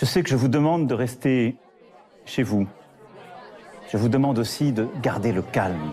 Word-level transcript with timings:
Je 0.00 0.06
sais 0.06 0.22
que 0.22 0.30
je 0.30 0.36
vous 0.36 0.48
demande 0.48 0.86
de 0.86 0.94
rester 0.94 1.56
chez 2.24 2.42
vous. 2.42 2.66
Je 3.92 3.98
vous 3.98 4.08
demande 4.08 4.38
aussi 4.38 4.72
de 4.72 4.88
garder 5.02 5.30
le 5.30 5.42
calme. 5.42 5.92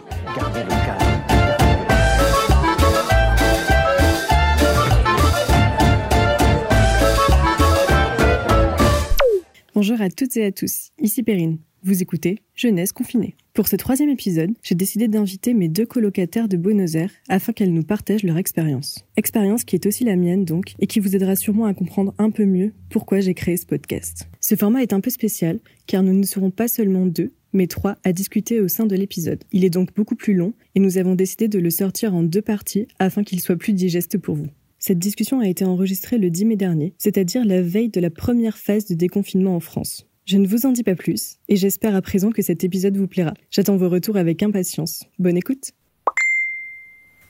Bonjour 9.76 10.00
à 10.00 10.10
toutes 10.10 10.38
et 10.38 10.46
à 10.46 10.54
tous, 10.54 10.92
ici 11.00 11.22
Perrine. 11.22 11.60
Vous 11.84 12.02
écoutez 12.02 12.42
Jeunesse 12.56 12.94
confinée. 12.94 13.36
Pour 13.58 13.68
ce 13.68 13.76
troisième 13.76 14.12
épisode, 14.12 14.52
j'ai 14.62 14.76
décidé 14.76 15.08
d'inviter 15.08 15.56
mes 15.56 15.68
deux 15.68 15.88
colocataires 15.88 16.48
de 16.48 16.58
Buenos 16.58 16.94
Aires 16.94 17.10
afin 17.28 17.54
qu'elles 17.54 17.74
nous 17.74 17.82
partagent 17.82 18.22
leur 18.22 18.38
expérience. 18.38 19.04
Expérience 19.16 19.64
qui 19.64 19.76
est 19.76 19.88
aussi 19.88 20.04
la 20.04 20.16
mienne 20.16 20.46
donc, 20.46 20.76
et 20.78 20.86
qui 20.86 21.00
vous 21.00 21.16
aidera 21.16 21.36
sûrement 21.36 21.66
à 21.66 21.74
comprendre 21.74 22.14
un 22.20 22.30
peu 22.30 22.46
mieux 22.46 22.74
pourquoi 22.92 23.20
j'ai 23.20 23.34
créé 23.34 23.58
ce 23.58 23.66
podcast. 23.66 24.28
Ce 24.42 24.54
format 24.54 24.84
est 24.84 24.94
un 24.94 25.00
peu 25.00 25.10
spécial, 25.10 25.58
car 25.88 26.04
nous 26.04 26.14
ne 26.14 26.22
serons 26.22 26.52
pas 26.52 26.68
seulement 26.68 27.08
deux, 27.08 27.34
mais 27.52 27.66
trois 27.66 27.98
à 28.04 28.14
discuter 28.14 28.62
au 28.62 28.68
sein 28.68 28.86
de 28.86 28.96
l'épisode. 28.96 29.44
Il 29.52 29.66
est 29.66 29.72
donc 29.72 29.92
beaucoup 29.96 30.16
plus 30.16 30.36
long, 30.36 30.54
et 30.76 30.80
nous 30.80 31.00
avons 31.00 31.16
décidé 31.16 31.48
de 31.48 31.58
le 31.58 31.72
sortir 31.72 32.14
en 32.14 32.22
deux 32.22 32.44
parties 32.44 32.88
afin 33.00 33.24
qu'il 33.24 33.40
soit 33.40 33.58
plus 33.58 33.74
digeste 33.74 34.20
pour 34.20 34.36
vous. 34.36 34.50
Cette 34.78 35.00
discussion 35.00 35.40
a 35.40 35.48
été 35.48 35.66
enregistrée 35.66 36.20
le 36.20 36.30
10 36.30 36.46
mai 36.46 36.58
dernier, 36.58 36.94
c'est-à-dire 37.00 37.44
la 37.44 37.64
veille 37.64 37.90
de 37.90 38.02
la 38.02 38.12
première 38.12 38.60
phase 38.60 38.86
de 38.86 38.94
déconfinement 38.94 39.56
en 39.56 39.60
France. 39.60 40.08
Je 40.28 40.36
ne 40.36 40.46
vous 40.46 40.66
en 40.66 40.74
dis 40.74 40.84
pas 40.84 40.94
plus, 40.94 41.38
et 41.48 41.56
j'espère 41.56 41.96
à 41.96 42.02
présent 42.02 42.32
que 42.32 42.42
cet 42.42 42.66
épisode 42.66 42.98
vous 42.98 43.08
plaira. 43.08 43.34
J'attends 43.50 43.78
vos 43.78 43.88
retours 43.88 44.18
avec 44.18 44.44
impatience. 44.44 45.06
Bonne 45.20 45.38
écoute 45.38 45.72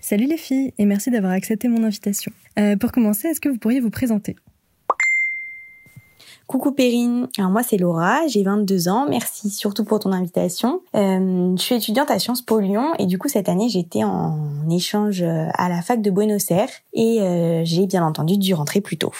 Salut 0.01 0.25
les 0.25 0.37
filles, 0.37 0.73
et 0.79 0.85
merci 0.85 1.11
d'avoir 1.11 1.33
accepté 1.33 1.67
mon 1.67 1.83
invitation. 1.83 2.31
Euh, 2.57 2.75
pour 2.75 2.91
commencer, 2.91 3.27
est-ce 3.27 3.39
que 3.39 3.49
vous 3.49 3.59
pourriez 3.59 3.81
vous 3.81 3.91
présenter? 3.91 4.35
Coucou 6.47 6.71
Perrine, 6.71 7.27
alors 7.37 7.51
moi 7.51 7.61
c'est 7.61 7.77
Laura, 7.77 8.25
j'ai 8.29 8.41
22 8.41 8.87
ans, 8.87 9.05
merci 9.07 9.51
surtout 9.51 9.83
pour 9.83 9.99
ton 9.99 10.11
invitation. 10.11 10.81
Euh, 10.95 11.55
je 11.55 11.61
suis 11.61 11.75
étudiante 11.75 12.09
à 12.09 12.17
Sciences 12.17 12.41
Po 12.41 12.59
Lyon 12.59 12.93
et 12.97 13.05
du 13.05 13.19
coup 13.19 13.27
cette 13.27 13.47
année 13.47 13.69
j'étais 13.69 14.05
en 14.05 14.67
échange 14.71 15.21
à 15.21 15.69
la 15.69 15.83
fac 15.83 16.01
de 16.01 16.09
Buenos 16.09 16.49
Aires 16.49 16.71
et 16.93 17.21
euh, 17.21 17.61
j'ai 17.63 17.85
bien 17.85 18.03
entendu 18.03 18.39
dû 18.39 18.55
rentrer 18.55 18.81
plus 18.81 18.97
tôt. 18.97 19.11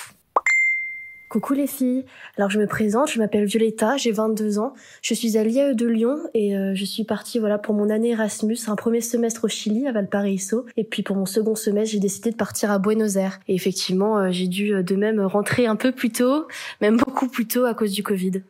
Coucou 1.30 1.54
les 1.54 1.68
filles, 1.68 2.06
alors 2.38 2.50
je 2.50 2.58
me 2.58 2.68
présente, 2.68 3.12
je 3.12 3.20
m'appelle 3.20 3.44
Violetta, 3.44 3.98
j'ai 3.98 4.14
22 4.14 4.60
ans, 4.60 4.74
je 5.02 5.14
suis 5.14 5.38
à 5.38 5.44
l'IAE 5.44 5.74
de 5.74 5.86
Lyon 5.86 6.20
et 6.34 6.56
euh, 6.56 6.74
je 6.74 6.86
suis 6.86 7.04
partie 7.04 7.38
voilà 7.38 7.58
pour 7.58 7.76
mon 7.76 7.90
année 7.90 8.12
Erasmus, 8.12 8.58
un 8.68 8.78
premier 8.78 9.02
semestre 9.02 9.44
au 9.44 9.50
Chili 9.50 9.88
à 9.88 9.92
Valparaiso. 9.92 10.66
Et 10.78 10.86
puis 10.86 11.04
pour 11.04 11.18
mon 11.18 11.26
second 11.26 11.56
semestre 11.56 11.92
j'ai 11.92 12.00
décidé 12.00 12.32
de 12.32 12.38
partir 12.38 12.72
à 12.72 12.80
Buenos 12.80 13.18
Aires. 13.18 13.42
Et 13.50 13.56
effectivement 13.56 14.18
euh, 14.18 14.32
j'ai 14.32 14.48
dû 14.48 14.74
euh, 14.74 14.84
de 14.84 14.96
même 14.96 15.20
rentrer 15.20 15.66
un 15.66 15.76
peu 15.76 15.92
plus 15.92 16.12
tôt, 16.12 16.48
même 16.80 16.96
beaucoup 17.06 17.28
plus 17.28 17.46
tôt 17.46 17.66
à 17.66 17.74
cause 17.74 17.92
du 17.92 18.04
Covid. 18.04 18.44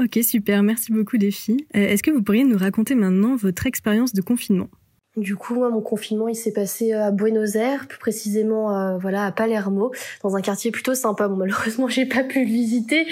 Ok 0.00 0.18
super, 0.22 0.64
merci 0.64 0.90
beaucoup 0.90 1.16
les 1.16 1.30
filles. 1.30 1.64
Est-ce 1.74 2.02
que 2.02 2.10
vous 2.10 2.22
pourriez 2.22 2.42
nous 2.42 2.58
raconter 2.58 2.96
maintenant 2.96 3.36
votre 3.36 3.68
expérience 3.68 4.12
de 4.12 4.20
confinement? 4.20 4.68
Du 5.16 5.34
coup, 5.34 5.54
moi, 5.54 5.70
mon 5.70 5.80
confinement, 5.80 6.28
il 6.28 6.34
s'est 6.34 6.52
passé 6.52 6.92
euh, 6.92 7.06
à 7.06 7.10
Buenos 7.10 7.56
Aires, 7.56 7.86
plus 7.88 7.98
précisément, 7.98 8.76
euh, 8.76 8.98
voilà, 8.98 9.24
à 9.24 9.32
Palermo, 9.32 9.90
dans 10.22 10.36
un 10.36 10.42
quartier 10.42 10.70
plutôt 10.70 10.94
sympa. 10.94 11.26
Bon, 11.26 11.36
malheureusement, 11.36 11.88
j'ai 11.88 12.04
pas 12.04 12.22
pu 12.22 12.40
le 12.40 12.46
visiter, 12.46 13.06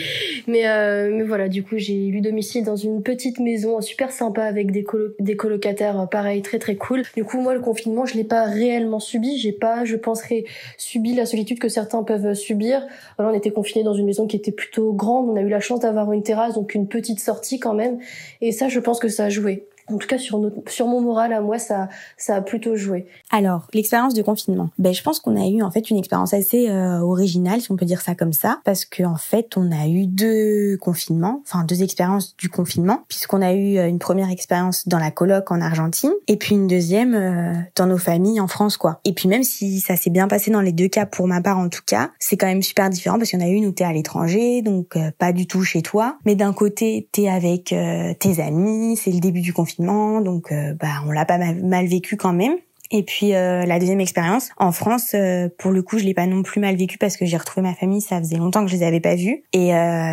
mais 0.46 0.68
euh, 0.68 1.10
mais 1.14 1.22
voilà, 1.22 1.48
du 1.48 1.62
coup, 1.62 1.76
j'ai 1.78 2.08
eu 2.08 2.20
domicile 2.20 2.64
dans 2.64 2.76
une 2.76 3.02
petite 3.02 3.40
maison 3.40 3.80
super 3.80 4.10
sympa 4.10 4.44
avec 4.44 4.70
des 4.70 4.84
des 5.18 5.36
colocataires, 5.36 6.06
pareil, 6.10 6.42
très 6.42 6.58
très 6.58 6.76
cool. 6.76 7.02
Du 7.16 7.24
coup, 7.24 7.40
moi, 7.40 7.54
le 7.54 7.60
confinement, 7.60 8.04
je 8.04 8.14
l'ai 8.14 8.24
pas 8.24 8.44
réellement 8.44 9.00
subi. 9.00 9.38
J'ai 9.38 9.52
pas, 9.52 9.84
je 9.84 9.96
penserais, 9.96 10.44
subi 10.76 11.14
la 11.14 11.24
solitude 11.24 11.58
que 11.58 11.68
certains 11.68 12.02
peuvent 12.02 12.34
subir. 12.34 12.86
Voilà, 13.16 13.32
on 13.32 13.34
était 13.34 13.50
confinés 13.50 13.84
dans 13.84 13.94
une 13.94 14.06
maison 14.06 14.26
qui 14.26 14.36
était 14.36 14.52
plutôt 14.52 14.92
grande. 14.92 15.30
On 15.30 15.36
a 15.36 15.40
eu 15.40 15.48
la 15.48 15.60
chance 15.60 15.80
d'avoir 15.80 16.12
une 16.12 16.22
terrasse, 16.22 16.54
donc 16.54 16.74
une 16.74 16.86
petite 16.86 17.20
sortie 17.20 17.58
quand 17.58 17.74
même. 17.74 17.98
Et 18.42 18.52
ça, 18.52 18.68
je 18.68 18.78
pense 18.78 18.98
que 18.98 19.08
ça 19.08 19.24
a 19.24 19.28
joué 19.30 19.66
en 19.88 19.98
tout 19.98 20.06
cas 20.06 20.18
sur 20.18 20.38
notre, 20.38 20.56
sur 20.70 20.86
mon 20.86 21.00
moral 21.00 21.32
à 21.32 21.40
moi 21.40 21.58
ça 21.58 21.88
ça 22.16 22.36
a 22.36 22.40
plutôt 22.40 22.76
joué. 22.76 23.06
Alors 23.30 23.66
l'expérience 23.74 24.14
de 24.14 24.22
confinement. 24.22 24.70
Ben 24.78 24.94
je 24.94 25.02
pense 25.02 25.20
qu'on 25.20 25.36
a 25.36 25.46
eu 25.46 25.62
en 25.62 25.70
fait 25.70 25.90
une 25.90 25.98
expérience 25.98 26.32
assez 26.32 26.70
euh, 26.70 27.00
originale 27.00 27.60
si 27.60 27.70
on 27.70 27.76
peut 27.76 27.84
dire 27.84 28.00
ça 28.00 28.14
comme 28.14 28.32
ça 28.32 28.60
parce 28.64 28.84
que 28.84 29.02
en 29.02 29.16
fait 29.16 29.56
on 29.56 29.70
a 29.72 29.86
eu 29.86 30.06
deux 30.06 30.78
confinements, 30.78 31.42
enfin 31.46 31.64
deux 31.64 31.82
expériences 31.82 32.36
du 32.36 32.48
confinement 32.48 33.04
puisqu'on 33.08 33.42
a 33.42 33.52
eu 33.52 33.76
euh, 33.76 33.88
une 33.88 33.98
première 33.98 34.30
expérience 34.30 34.88
dans 34.88 34.98
la 34.98 35.10
coloc 35.10 35.50
en 35.50 35.60
Argentine 35.60 36.12
et 36.28 36.36
puis 36.36 36.54
une 36.54 36.66
deuxième 36.66 37.14
euh, 37.14 37.52
dans 37.76 37.86
nos 37.86 37.98
familles 37.98 38.40
en 38.40 38.48
France 38.48 38.76
quoi. 38.76 39.00
Et 39.04 39.12
puis 39.12 39.28
même 39.28 39.44
si 39.44 39.80
ça 39.80 39.96
s'est 39.96 40.10
bien 40.10 40.28
passé 40.28 40.50
dans 40.50 40.62
les 40.62 40.72
deux 40.72 40.88
cas 40.88 41.06
pour 41.06 41.26
ma 41.26 41.40
part 41.40 41.58
en 41.58 41.68
tout 41.68 41.82
cas, 41.86 42.10
c'est 42.18 42.36
quand 42.36 42.46
même 42.46 42.62
super 42.62 42.88
différent 42.88 43.18
parce 43.18 43.30
qu'il 43.30 43.40
y 43.40 43.42
en 43.42 43.46
a 43.46 43.50
une 43.50 43.66
où 43.66 43.72
t'es 43.72 43.84
à 43.84 43.92
l'étranger 43.92 44.62
donc 44.62 44.96
pas 45.18 45.32
du 45.32 45.46
tout 45.46 45.62
chez 45.62 45.82
toi, 45.82 46.16
mais 46.24 46.34
d'un 46.34 46.52
côté 46.52 47.08
t'es 47.12 47.28
avec 47.28 47.74
tes 48.18 48.40
amis, 48.40 48.96
c'est 48.96 49.10
le 49.10 49.20
début 49.20 49.40
du 49.40 49.52
confinement 49.52 49.73
donc 49.78 50.52
euh, 50.52 50.74
bah 50.74 51.02
on 51.06 51.10
l'a 51.10 51.24
pas 51.24 51.38
mal, 51.38 51.86
vécu 51.86 52.16
quand 52.16 52.32
même. 52.32 52.54
Et 52.90 53.02
puis 53.02 53.34
euh, 53.34 53.64
la 53.64 53.78
deuxième 53.78 54.00
expérience 54.00 54.50
en 54.56 54.70
France, 54.70 55.12
euh, 55.14 55.48
pour 55.58 55.72
le 55.72 55.82
coup, 55.82 55.98
je 55.98 56.04
l'ai 56.04 56.14
pas 56.14 56.26
non 56.26 56.42
plus 56.42 56.60
mal 56.60 56.76
vécu 56.76 56.98
parce 56.98 57.16
que 57.16 57.24
j'ai 57.24 57.36
retrouvé 57.36 57.66
ma 57.66 57.74
famille, 57.74 58.00
ça 58.00 58.18
faisait 58.18 58.36
longtemps 58.36 58.64
que 58.64 58.70
je 58.70 58.76
les 58.76 58.84
avais 58.84 59.00
pas 59.00 59.16
vus. 59.16 59.42
Et 59.52 59.72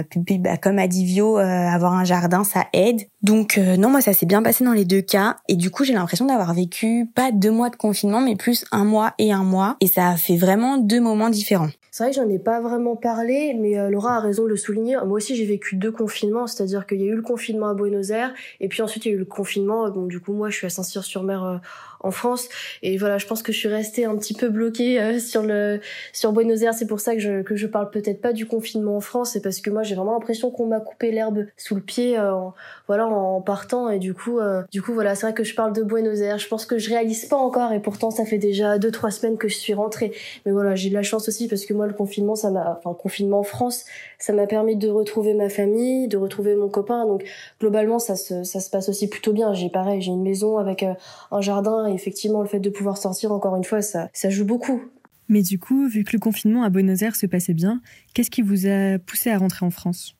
puis, 0.09 0.39
bah, 0.39 0.57
comme 0.57 0.79
a 0.79 0.87
dit 0.87 1.05
Vio, 1.05 1.37
avoir 1.37 1.93
un 1.93 2.05
jardin, 2.05 2.43
ça 2.43 2.67
aide. 2.73 3.01
Donc 3.21 3.57
non, 3.57 3.89
moi 3.89 4.01
ça 4.01 4.13
s'est 4.13 4.25
bien 4.25 4.41
passé 4.41 4.63
dans 4.63 4.73
les 4.73 4.85
deux 4.85 5.01
cas. 5.01 5.37
Et 5.47 5.55
du 5.55 5.69
coup, 5.69 5.83
j'ai 5.83 5.93
l'impression 5.93 6.25
d'avoir 6.25 6.53
vécu 6.53 7.07
pas 7.13 7.31
deux 7.31 7.51
mois 7.51 7.69
de 7.69 7.75
confinement, 7.75 8.21
mais 8.21 8.35
plus 8.35 8.65
un 8.71 8.85
mois 8.85 9.13
et 9.19 9.31
un 9.31 9.43
mois. 9.43 9.75
Et 9.81 9.87
ça 9.87 10.09
a 10.09 10.17
fait 10.17 10.37
vraiment 10.37 10.77
deux 10.77 11.01
moments 11.01 11.29
différents. 11.29 11.69
C'est 11.93 12.05
vrai 12.05 12.11
que 12.11 12.15
j'en 12.15 12.29
ai 12.29 12.39
pas 12.39 12.61
vraiment 12.61 12.95
parlé, 12.95 13.53
mais 13.53 13.77
euh, 13.77 13.89
Laura 13.89 14.15
a 14.15 14.19
raison 14.21 14.43
de 14.43 14.47
le 14.47 14.55
souligner. 14.55 14.95
Moi 15.05 15.17
aussi, 15.17 15.35
j'ai 15.35 15.43
vécu 15.45 15.75
deux 15.75 15.91
confinements, 15.91 16.47
c'est-à-dire 16.47 16.87
qu'il 16.87 17.01
y 17.01 17.03
a 17.03 17.07
eu 17.07 17.15
le 17.17 17.21
confinement 17.21 17.67
à 17.67 17.73
Buenos 17.73 18.11
Aires, 18.11 18.33
et 18.61 18.69
puis 18.69 18.81
ensuite 18.81 19.05
il 19.05 19.09
y 19.09 19.11
a 19.11 19.15
eu 19.15 19.19
le 19.19 19.25
confinement. 19.25 19.89
Bon, 19.89 20.05
du 20.05 20.21
coup, 20.21 20.31
moi, 20.31 20.49
je 20.49 20.55
suis 20.55 20.65
à 20.65 20.69
Saint-Cyr-sur-Mer 20.69 21.43
euh, 21.43 21.57
en 22.03 22.11
France. 22.11 22.49
Et 22.81 22.97
voilà, 22.97 23.17
je 23.17 23.27
pense 23.27 23.43
que 23.43 23.51
je 23.51 23.57
suis 23.57 23.67
restée 23.67 24.05
un 24.05 24.15
petit 24.17 24.33
peu 24.33 24.49
bloquée 24.49 24.99
euh, 24.99 25.19
sur 25.19 25.43
le 25.43 25.79
sur 26.13 26.31
Buenos 26.33 26.61
Aires. 26.61 26.73
C'est 26.73 26.87
pour 26.87 26.99
ça 26.99 27.13
que 27.13 27.21
je 27.21 27.41
que 27.41 27.55
je 27.55 27.67
parle 27.67 27.89
peut-être 27.89 28.21
pas 28.21 28.33
du 28.33 28.45
confinement 28.45 28.97
en 28.97 29.01
France, 29.01 29.31
c'est 29.33 29.41
parce 29.41 29.61
que 29.61 29.69
moi 29.69 29.83
j'ai 29.83 29.95
vraiment 29.95 30.13
l'impression 30.13 30.51
qu'on 30.51 30.67
m'a 30.67 30.79
coupé 30.79 31.11
l'herbe 31.11 31.45
sous 31.57 31.75
le 31.75 31.81
pied, 31.81 32.17
euh, 32.17 32.33
en, 32.33 32.53
voilà, 32.87 33.07
en 33.07 33.41
partant. 33.41 33.89
Et 33.89 33.99
du 33.99 34.13
coup, 34.13 34.39
euh, 34.39 34.63
du 34.71 34.81
coup, 34.81 34.93
voilà, 34.93 35.15
c'est 35.15 35.25
vrai 35.25 35.33
que 35.33 35.43
je 35.43 35.55
parle 35.55 35.73
de 35.73 35.83
Buenos 35.83 36.19
Aires. 36.19 36.37
Je 36.37 36.47
pense 36.47 36.65
que 36.65 36.77
je 36.77 36.89
réalise 36.89 37.25
pas 37.25 37.37
encore, 37.37 37.71
et 37.71 37.79
pourtant 37.79 38.11
ça 38.11 38.25
fait 38.25 38.37
déjà 38.37 38.77
deux 38.77 38.91
trois 38.91 39.11
semaines 39.11 39.37
que 39.37 39.47
je 39.47 39.55
suis 39.55 39.73
rentrée. 39.73 40.11
Mais 40.45 40.51
voilà, 40.51 40.75
j'ai 40.75 40.89
de 40.89 40.95
la 40.95 41.03
chance 41.03 41.27
aussi 41.27 41.47
parce 41.47 41.65
que 41.65 41.73
moi 41.73 41.87
le 41.87 41.93
confinement, 41.93 42.35
ça 42.35 42.49
m'a, 42.51 42.77
enfin 42.77 42.93
confinement 42.93 43.39
en 43.39 43.43
France, 43.43 43.85
ça 44.19 44.33
m'a 44.33 44.47
permis 44.47 44.75
de 44.75 44.89
retrouver 44.89 45.33
ma 45.33 45.49
famille, 45.49 46.07
de 46.07 46.17
retrouver 46.17 46.55
mon 46.55 46.69
copain. 46.69 47.05
Donc 47.05 47.23
globalement, 47.59 47.99
ça 47.99 48.15
se 48.15 48.43
ça 48.43 48.59
se 48.59 48.69
passe 48.69 48.89
aussi 48.89 49.07
plutôt 49.07 49.33
bien. 49.33 49.53
J'ai 49.53 49.69
pareil, 49.69 50.01
j'ai 50.01 50.11
une 50.11 50.23
maison 50.23 50.57
avec 50.57 50.83
un 50.83 51.41
jardin 51.41 51.90
effectivement, 51.93 52.41
le 52.41 52.47
fait 52.47 52.59
de 52.59 52.69
pouvoir 52.69 52.97
sortir, 52.97 53.31
encore 53.31 53.55
une 53.55 53.63
fois, 53.63 53.81
ça, 53.81 54.09
ça 54.13 54.29
joue 54.29 54.45
beaucoup. 54.45 54.81
Mais 55.29 55.41
du 55.41 55.59
coup, 55.59 55.87
vu 55.87 56.03
que 56.03 56.11
le 56.13 56.19
confinement 56.19 56.63
à 56.63 56.69
Buenos 56.69 57.01
Aires 57.01 57.15
se 57.15 57.25
passait 57.25 57.53
bien, 57.53 57.81
qu'est-ce 58.13 58.29
qui 58.29 58.41
vous 58.41 58.67
a 58.67 58.99
poussé 58.99 59.31
à 59.31 59.37
rentrer 59.37 59.65
en 59.65 59.71
France? 59.71 60.15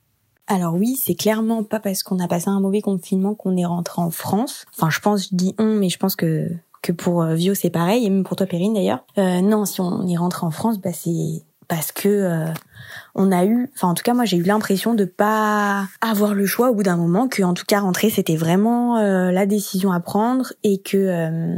Alors 0.48 0.74
oui, 0.76 0.98
c'est 1.02 1.16
clairement 1.16 1.64
pas 1.64 1.80
parce 1.80 2.04
qu'on 2.04 2.20
a 2.20 2.28
passé 2.28 2.50
un 2.50 2.60
mauvais 2.60 2.82
confinement 2.82 3.36
qu'on 3.36 3.56
est 3.58 3.66
rentré 3.66 4.02
en 4.02 4.12
France. 4.12 4.66
Enfin, 4.76 4.90
je 4.90 5.00
pense, 5.00 5.30
je 5.30 5.36
dis 5.36 5.56
on, 5.58 5.76
mais 5.76 5.90
je 5.90 5.98
pense 5.98 6.16
que 6.16 6.50
que 6.82 6.92
pour 6.92 7.22
euh, 7.22 7.36
Vio 7.36 7.54
c'est 7.54 7.70
pareil, 7.70 8.06
et 8.06 8.10
même 8.10 8.24
pour 8.24 8.36
toi 8.36 8.48
Perrine 8.48 8.74
d'ailleurs. 8.74 9.06
Euh, 9.18 9.42
non, 9.42 9.66
si 9.66 9.82
on 9.82 10.08
est 10.08 10.18
rentré 10.18 10.46
en 10.46 10.52
France, 10.52 10.80
bah 10.80 10.94
c'est 10.94 11.44
parce 11.72 11.94
que 11.94 12.10
euh, 12.10 12.48
on 13.16 13.32
a 13.32 13.46
eu, 13.46 13.72
enfin 13.76 13.88
en 13.88 13.94
tout 13.94 14.04
cas 14.04 14.14
moi 14.14 14.26
j'ai 14.26 14.36
eu 14.36 14.44
l'impression 14.44 14.94
de 14.94 15.06
pas 15.06 15.88
avoir 16.02 16.34
le 16.34 16.46
choix 16.46 16.70
au 16.70 16.76
bout 16.76 16.84
d'un 16.84 16.98
moment, 16.98 17.30
que 17.30 17.44
en 17.44 17.54
tout 17.54 17.64
cas 17.66 17.80
rentrer 17.80 18.10
c'était 18.10 18.36
vraiment 18.36 18.98
euh, 18.98 19.32
la 19.32 19.46
décision 19.46 19.94
à 19.94 20.02
prendre 20.02 20.52
et 20.64 20.82
que 20.82 20.98
euh, 20.98 21.56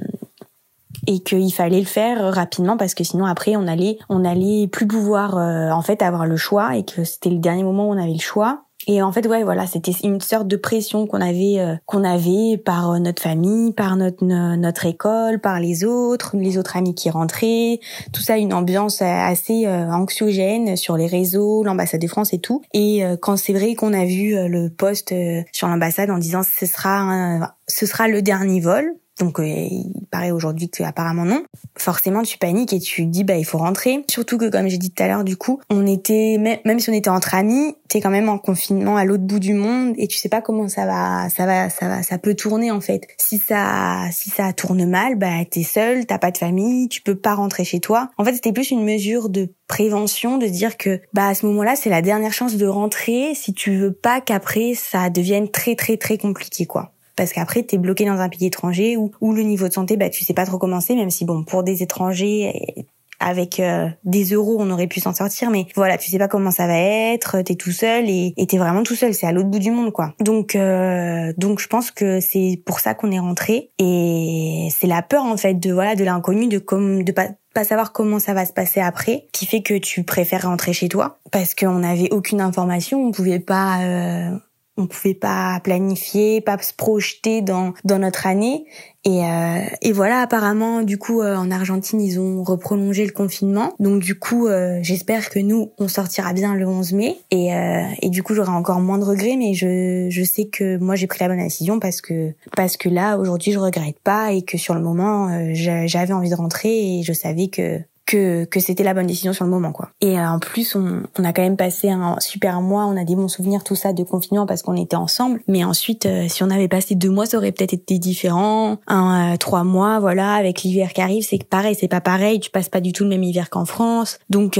et 1.08 1.24
qu'il 1.24 1.52
fallait 1.52 1.80
le 1.80 1.88
faire 1.88 2.32
rapidement 2.32 2.78
parce 2.78 2.94
que 2.94 3.04
sinon 3.04 3.26
après 3.26 3.56
on 3.56 3.68
allait 3.68 3.98
on 4.08 4.24
allait 4.24 4.68
plus 4.68 4.86
pouvoir 4.86 5.36
en 5.36 5.82
fait 5.82 6.04
avoir 6.04 6.28
le 6.28 6.38
choix 6.38 6.78
et 6.78 6.86
que 6.86 7.04
c'était 7.04 7.32
le 7.32 7.40
dernier 7.40 7.64
moment 7.64 7.90
où 7.90 7.92
on 7.92 7.98
avait 7.98 8.14
le 8.14 8.20
choix 8.20 8.63
et 8.88 9.02
en 9.02 9.12
fait, 9.12 9.26
ouais, 9.28 9.44
voilà, 9.44 9.68
c'était 9.68 9.92
une 10.04 10.22
sorte 10.22 10.48
de 10.48 10.56
pression 10.56 11.08
qu'on 11.08 11.22
avait, 11.22 11.60
euh, 11.60 11.76
qu'on 11.86 12.04
avait 12.04 12.58
par 12.58 12.92
euh, 12.92 13.00
notre 13.00 13.22
famille, 13.22 13.72
par 13.74 13.96
notre 13.96 14.24
notre 14.24 14.86
école, 14.86 15.40
par 15.40 15.60
les 15.60 15.84
autres, 15.84 16.36
les 16.38 16.58
autres 16.58 16.78
amis 16.78 16.96
qui 16.96 17.10
rentraient, 17.10 17.80
tout 18.12 18.22
ça, 18.22 18.38
une 18.38 18.54
ambiance 18.54 19.02
assez 19.02 19.66
euh, 19.66 19.92
anxiogène 19.92 20.76
sur 20.76 20.98
les 20.98 21.08
réseaux, 21.08 21.64
l'ambassade 21.64 22.02
de 22.02 22.08
France 22.08 22.34
et 22.34 22.40
tout. 22.40 22.62
Et 22.74 23.04
quand 23.22 23.38
c'est 23.38 23.54
vrai 23.54 23.76
qu'on 23.76 23.94
a 23.94 24.06
vu 24.06 24.36
le 24.48 24.70
poste 24.70 25.14
sur 25.52 25.68
l'ambassade 25.68 26.10
en 26.10 26.18
disant 26.18 26.42
ce 26.44 26.66
sera 26.66 27.54
ce 27.68 27.86
sera 27.86 28.08
le 28.08 28.22
dernier 28.22 28.60
vol, 28.60 28.94
Donc 29.20 29.40
euh, 29.40 29.46
il 29.46 29.92
paraît 30.12 30.32
aujourd'hui 30.32 30.70
que 30.70 30.84
apparemment 30.84 31.26
non. 31.26 31.44
Forcément 31.78 32.24
tu 32.24 32.38
paniques 32.38 32.74
et 32.74 32.80
tu 32.80 33.06
dis 33.06 33.24
bah 33.24 33.38
il 33.38 33.46
faut 33.46 33.58
rentrer. 33.58 34.04
Surtout 34.10 34.38
que 34.38 34.50
comme 34.50 34.68
j'ai 34.68 34.78
dit 34.78 34.92
tout 34.92 35.04
à 35.04 35.08
l'heure 35.08 35.24
du 35.24 35.38
coup, 35.38 35.60
on 35.70 35.86
était 35.86 36.38
même 36.40 36.80
si 36.80 36.90
on 36.90 36.94
était 36.94 37.10
entre 37.10 37.36
amis, 37.36 37.76
t'es 37.90 38.02
quand 38.02 38.10
même 38.10 38.30
en 38.30 38.38
confinement 38.38 38.98
à 38.98 39.06
l'autre 39.06 39.24
bout 39.24 39.40
du 39.40 39.54
monde 39.54 39.94
et 39.98 40.08
tu 40.08 40.18
sais 40.18 40.30
pas 40.30 40.42
comment 40.42 40.68
ça 40.68 40.86
va 40.86 41.30
ça 41.30 41.46
va 41.46 41.70
ça 41.70 41.88
va 41.88 42.04
ça 42.04 42.18
peut 42.18 42.34
tourner 42.34 42.72
en 42.72 42.82
fait. 42.82 43.08
Si 43.18 43.38
ça 43.38 44.08
si 44.12 44.30
ça 44.30 44.52
tourne 44.54 44.86
mal, 44.86 45.16
bah 45.16 45.46
t'es 45.50 45.64
seul, 45.64 46.06
t'as 46.06 46.18
pas 46.18 46.32
de 46.32 46.38
famille, 46.38 46.90
tu 46.90 47.02
peux 47.02 47.16
pas 47.16 47.36
rentrer 47.36 47.64
chez 47.64 47.80
toi. 47.80 48.10
En 48.18 48.26
fait, 48.26 48.34
c'était 48.34 48.54
plus 48.54 48.72
une 48.72 48.84
mesure 48.84 49.30
de 49.30 49.54
prévention 49.68 50.38
de 50.38 50.48
dire 50.48 50.78
que 50.78 51.02
bah 51.14 51.28
à 51.28 51.36
ce 51.36 51.46
moment-là, 51.46 51.76
c'est 51.76 51.90
la 51.90 52.02
dernière 52.02 52.34
chance 52.34 52.56
de 52.56 52.68
rentrer 52.68 53.34
si 53.36 53.54
tu 53.54 53.76
veux 53.76 53.94
pas 53.94 54.22
qu'après 54.22 54.74
ça 54.76 55.10
devienne 55.10 55.50
très 55.50 55.76
très 55.76 55.98
très 55.98 56.18
compliqué 56.18 56.66
quoi 56.66 56.94
parce 57.16 57.34
qu'après 57.34 57.64
t'es 57.64 57.78
bloqué 57.78 58.06
dans 58.06 58.20
un 58.20 58.30
pays 58.30 58.48
étranger 58.48 58.98
où, 58.98 59.12
où 59.22 59.34
le 59.34 59.44
niveau 59.44 59.68
de 59.68 59.74
santé 59.74 59.98
bah 59.98 60.10
tu 60.10 60.24
sais 60.24 60.34
pas 60.34 60.46
trop 60.46 60.58
comment 60.58 60.82
c'est 60.82 60.96
même 60.96 61.10
si 61.10 61.26
bon 61.26 61.44
pour 61.44 61.64
des 61.64 61.84
étrangers 61.84 62.86
avec 63.20 63.60
euh, 63.60 63.88
des 64.04 64.26
euros 64.26 64.58
on 64.60 64.70
aurait 64.70 64.88
pu 64.88 65.00
s'en 65.00 65.14
sortir 65.14 65.50
mais 65.50 65.68
voilà 65.76 65.98
tu 65.98 66.10
sais 66.10 66.18
pas 66.18 66.28
comment 66.28 66.52
ça 66.52 66.68
va 66.68 66.78
être 66.78 67.42
t'es 67.42 67.56
tout 67.56 67.72
seul 67.72 68.06
et 68.10 68.34
t'es 68.48 68.58
vraiment 68.58 68.84
tout 68.84 68.96
seul 68.96 69.14
c'est 69.14 69.28
à 69.28 69.32
l'autre 69.32 69.50
bout 69.50 69.60
du 69.60 69.72
monde 69.72 69.92
quoi. 69.92 70.14
Donc 70.20 70.56
euh, 70.56 71.34
donc 71.38 71.60
je 71.60 71.68
pense 71.68 71.92
que 71.92 72.20
c'est 72.20 72.62
pour 72.66 72.80
ça 72.80 72.94
qu'on 72.94 73.12
est 73.12 73.20
rentré 73.20 73.72
et 73.80 74.68
c'est 74.78 74.88
la 74.88 75.02
peur 75.02 75.24
en 75.24 75.38
fait 75.38 75.56
de 75.56 75.72
voilà 75.72 75.96
de 75.96 76.04
l'inconnu 76.04 76.48
de 76.48 76.60
comme 76.60 77.04
de 77.04 77.12
pas 77.12 77.30
pas 77.54 77.64
savoir 77.64 77.92
comment 77.92 78.20
ça 78.20 78.34
va 78.34 78.46
se 78.46 78.54
passer 78.54 78.80
après, 78.80 79.28
qui 79.32 79.46
fait 79.46 79.62
que 79.62 79.78
tu 79.78 80.04
préfères 80.04 80.44
rentrer 80.44 80.74
chez 80.74 80.90
toi. 80.90 81.20
Parce 81.32 81.54
qu'on 81.54 81.80
n'avait 81.80 82.12
aucune 82.12 82.42
information, 82.42 83.06
on 83.06 83.12
pouvait 83.12 83.40
pas 83.40 83.84
euh, 83.84 84.32
on 84.78 84.88
pouvait 84.88 85.14
pas 85.14 85.60
planifier, 85.64 86.42
pas 86.42 86.58
se 86.60 86.74
projeter 86.74 87.42
dans 87.42 87.74
dans 87.84 88.00
notre 88.00 88.28
année. 88.28 88.66
Et, 89.06 89.26
euh, 89.26 89.60
et 89.82 89.92
voilà, 89.92 90.22
apparemment, 90.22 90.82
du 90.82 90.98
coup, 90.98 91.22
euh, 91.22 91.36
en 91.36 91.52
Argentine, 91.52 92.00
ils 92.00 92.20
ont 92.22 92.42
reprolongé 92.42 93.06
le 93.06 93.12
confinement. 93.12 93.74
Donc 93.80 94.02
du 94.02 94.18
coup, 94.18 94.48
euh, 94.48 94.80
j'espère 94.82 95.30
que 95.30 95.40
nous, 95.40 95.72
on 95.78 95.90
sortira 95.90 96.32
bien 96.32 96.56
le 96.56 96.66
11 96.66 96.94
mai. 96.94 97.18
Et, 97.30 97.54
euh, 97.54 97.84
et 98.02 98.10
du 98.10 98.24
coup, 98.24 98.34
j'aurai 98.34 98.52
encore 98.52 98.80
moins 98.80 98.98
de 98.98 99.04
regrets, 99.04 99.36
mais 99.38 99.54
je, 99.54 100.08
je 100.10 100.24
sais 100.24 100.46
que 100.46 100.78
moi, 100.78 100.96
j'ai 100.96 101.08
pris 101.08 101.20
la 101.20 101.28
bonne 101.28 101.44
décision 101.44 101.80
parce 101.80 102.00
que 102.00 102.34
parce 102.56 102.78
que 102.78 102.88
là, 102.88 103.18
aujourd'hui, 103.18 103.52
je 103.52 103.60
regrette 103.60 104.00
pas 104.00 104.32
et 104.32 104.42
que 104.42 104.58
sur 104.58 104.74
le 104.74 104.82
moment, 104.82 105.30
j'avais 105.54 106.14
envie 106.14 106.30
de 106.30 106.36
rentrer 106.36 107.00
et 107.00 107.04
je 107.04 107.14
savais 107.14 107.48
que 107.48 107.82
que, 108.06 108.46
que 108.46 108.60
c'était 108.60 108.84
la 108.84 108.94
bonne 108.94 109.08
décision 109.08 109.34
sur 109.34 109.46
le 109.46 109.52
moment 109.52 109.72
quoi. 109.72 109.90
Et 110.02 110.20
euh, 110.20 110.28
en 110.28 110.40
plus 110.40 110.76
on, 110.76 111.04
on, 111.18 111.24
a 111.24 111.34
quand 111.34 111.42
même 111.42 111.58
passé 111.58 111.90
un 111.90 112.18
super 112.20 112.62
mois, 112.62 112.86
on 112.86 112.98
a 112.98 113.04
des 113.04 113.16
bons 113.16 113.28
souvenirs 113.28 113.64
tout 113.64 113.76
ça 113.76 113.94
de 113.94 114.04
confinement 114.04 114.46
parce 114.46 114.62
qu'on 114.62 114.76
était 114.76 114.96
ensemble. 114.96 115.42
Mais 115.48 115.64
ensuite 115.64 116.06
euh, 116.06 116.28
si 116.28 116.44
on 116.44 116.50
avait 116.50 116.68
passé 116.68 116.96
deux 116.96 117.10
mois 117.10 117.26
ça 117.26 117.38
aurait 117.38 117.52
peut-être 117.52 117.74
été 117.74 118.00
différent. 118.00 118.78
Un 118.88 119.34
euh, 119.34 119.38
trois 119.38 119.64
mois 119.64 120.00
voilà 120.00 120.34
avec 120.34 120.64
l'hiver 120.64 120.94
qui 120.94 121.02
arrive 121.02 121.24
c'est 121.24 121.44
pareil 121.44 121.76
c'est 121.76 121.88
pas 121.88 122.02
pareil 122.02 122.40
tu 122.40 122.50
passes 122.50 122.70
pas 122.70 122.82
du 122.82 122.92
tout 122.92 123.04
le 123.04 123.10
même 123.10 123.24
hiver 123.24 123.50
qu'en 123.50 123.66
France. 123.66 124.20
Donc 124.30 124.58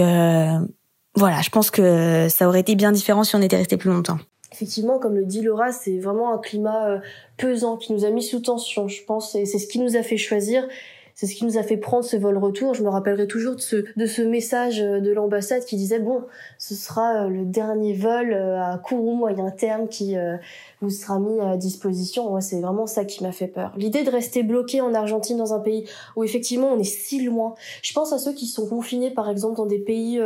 voilà 1.16 1.42
je 1.42 1.50
pense 1.50 1.70
que 1.70 2.28
ça 2.30 2.48
aurait 2.48 2.62
été 2.62 2.76
bien 2.76 2.92
différent 2.92 3.24
si 3.24 3.36
on 3.36 3.42
était 3.42 3.58
resté 3.58 3.78
plus 3.78 3.90
longtemps. 3.90 4.18
Effectivement, 4.52 5.00
comme 5.00 5.16
le 5.16 5.26
dit 5.26 5.42
Laura, 5.42 5.72
c'est 5.72 5.98
vraiment 5.98 6.32
un 6.32 6.38
climat 6.38 7.02
pesant 7.38 7.76
qui 7.76 7.92
nous 7.92 8.06
a 8.06 8.12
mis 8.12 8.22
sous 8.22 8.40
tension, 8.40 8.88
je 8.88 9.04
pense, 9.04 9.34
et 9.34 9.48
c'est 9.48 9.58
ce 9.58 9.66
qui 9.66 9.80
nous 9.80 9.96
a 9.96 10.04
fait 10.04 10.18
choisir 10.18 10.64
c'est 11.24 11.34
ce 11.34 11.36
qui 11.36 11.46
nous 11.46 11.58
a 11.58 11.64
fait 11.64 11.78
prendre 11.78 12.04
ce 12.04 12.18
vol 12.18 12.38
retour. 12.38 12.74
Je 12.74 12.84
me 12.84 12.90
rappellerai 12.90 13.28
toujours 13.28 13.56
de 13.56 13.62
ce, 13.62 13.86
de 13.96 14.06
ce 14.06 14.22
message 14.22 14.82
euh, 14.82 15.00
de 15.00 15.10
l'ambassade 15.14 15.64
qui 15.64 15.78
disait 15.78 16.00
bon, 16.00 16.26
ce 16.66 16.76
sera 16.76 17.26
euh, 17.26 17.28
le 17.28 17.46
dernier 17.46 17.94
vol 17.94 18.32
euh, 18.32 18.62
à 18.64 18.78
court 18.78 19.04
ou 19.04 19.16
moyen 19.16 19.52
terme 19.52 19.88
qui 19.88 20.16
vous 20.82 20.90
sera 20.90 21.20
mis 21.20 21.40
à 21.40 21.58
disposition. 21.58 22.30
Moi, 22.30 22.42
c'est 22.42 22.62
vraiment 22.62 22.88
ça 22.88 23.06
qui 23.06 23.24
m'a 23.24 23.32
fait 23.32 23.48
peur. 23.48 23.74
L'idée 23.78 24.04
de 24.04 24.10
rester 24.10 24.44
bloqué 24.44 24.82
en 24.82 24.94
Argentine 24.94 25.38
dans 25.38 25.54
un 25.54 25.60
pays 25.60 25.86
où 26.16 26.24
effectivement 26.24 26.70
on 26.74 26.80
est 26.80 26.84
si 26.84 27.22
loin. 27.22 27.56
Je 27.82 27.94
pense 27.94 28.14
à 28.14 28.18
ceux 28.18 28.34
qui 28.34 28.46
sont 28.46 28.68
confinés 28.68 29.12
par 29.12 29.30
exemple 29.30 29.58
dans 29.58 29.66
des 29.66 29.80
pays 29.80 30.22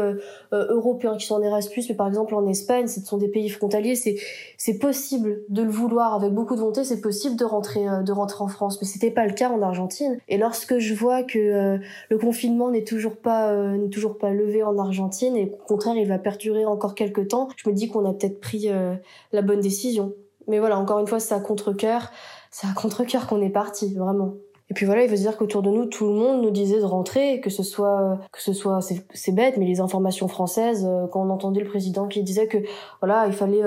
européens 0.52 1.18
qui 1.18 1.26
sont 1.26 1.36
en 1.36 1.42
Erasmus, 1.42 1.84
mais 1.90 1.96
par 1.96 2.08
exemple 2.08 2.36
en 2.36 2.48
Espagne, 2.48 2.88
ce 2.88 3.02
sont 3.02 3.18
des 3.18 3.28
pays 3.28 3.50
frontaliers. 3.50 3.96
C'est 3.96 4.16
c'est 4.58 4.80
possible 4.80 5.42
de 5.50 5.62
le 5.62 5.70
vouloir 5.70 6.14
avec 6.14 6.34
beaucoup 6.34 6.56
de 6.56 6.60
volonté. 6.60 6.84
C'est 6.84 7.02
possible 7.02 7.36
de 7.36 7.46
rentrer 7.46 7.86
de 8.04 8.12
rentrer 8.12 8.44
en 8.44 8.48
France, 8.48 8.80
mais 8.82 8.88
c'était 8.88 9.12
pas 9.12 9.26
le 9.26 9.34
cas 9.34 9.50
en 9.50 9.62
Argentine. 9.62 10.18
Et 10.28 10.38
lorsque 10.38 10.80
je 10.80 10.94
vois 10.94 11.24
que 11.24 11.38
euh, 11.40 11.78
le 12.10 12.18
confinement 12.18 12.70
n'est 12.70 12.84
toujours 12.84 13.16
pas 13.16 13.52
euh, 13.52 13.78
n'est 13.78 13.90
toujours 13.90 14.18
pas 14.18 14.32
levé 14.32 14.64
en 14.64 14.78
Argentine 14.78 15.36
et 15.36 15.52
au 15.52 15.66
contraire 15.66 15.96
il 15.96 16.08
va 16.08 16.20
perdurer 16.28 16.66
encore 16.66 16.94
quelques 16.94 17.30
temps, 17.30 17.48
je 17.56 17.70
me 17.70 17.74
dis 17.74 17.88
qu'on 17.88 18.04
a 18.04 18.12
peut-être 18.12 18.42
pris 18.42 18.68
euh, 18.68 18.96
la 19.32 19.42
bonne 19.42 19.62
décision. 19.62 20.14
Mais 20.50 20.60
voilà, 20.60 20.78
encore 20.78 21.00
une 21.00 21.08
fois, 21.08 21.22
c'est 21.22 21.34
à 21.34 21.40
contre-cœur, 21.40 22.12
c'est 22.52 22.68
à 22.68 22.74
contre-cœur 22.74 23.28
qu'on 23.28 23.42
est 23.42 23.50
parti, 23.50 23.96
vraiment. 23.96 24.34
Et 24.70 24.74
puis 24.74 24.86
voilà, 24.86 25.06
il 25.06 25.10
veut 25.10 25.16
dire 25.16 25.38
qu'autour 25.38 25.62
de 25.62 25.70
nous, 25.70 25.86
tout 25.86 26.06
le 26.06 26.16
monde 26.16 26.42
nous 26.42 26.52
disait 26.52 26.82
de 26.82 26.84
rentrer, 26.84 27.40
que 27.40 27.50
ce 27.50 27.64
soit, 27.64 28.20
que 28.34 28.42
ce 28.42 28.52
soit, 28.52 28.82
c'est 28.82 29.32
bête, 29.32 29.56
mais 29.56 29.66
les 29.66 29.80
informations 29.80 30.28
françaises, 30.28 30.86
quand 31.14 31.26
on 31.26 31.30
entendait 31.30 31.62
le 31.62 31.70
président 31.70 32.10
qui 32.10 32.22
disait 32.24 32.48
que 32.48 32.58
voilà, 33.00 33.26
il 33.28 33.32
fallait 33.32 33.64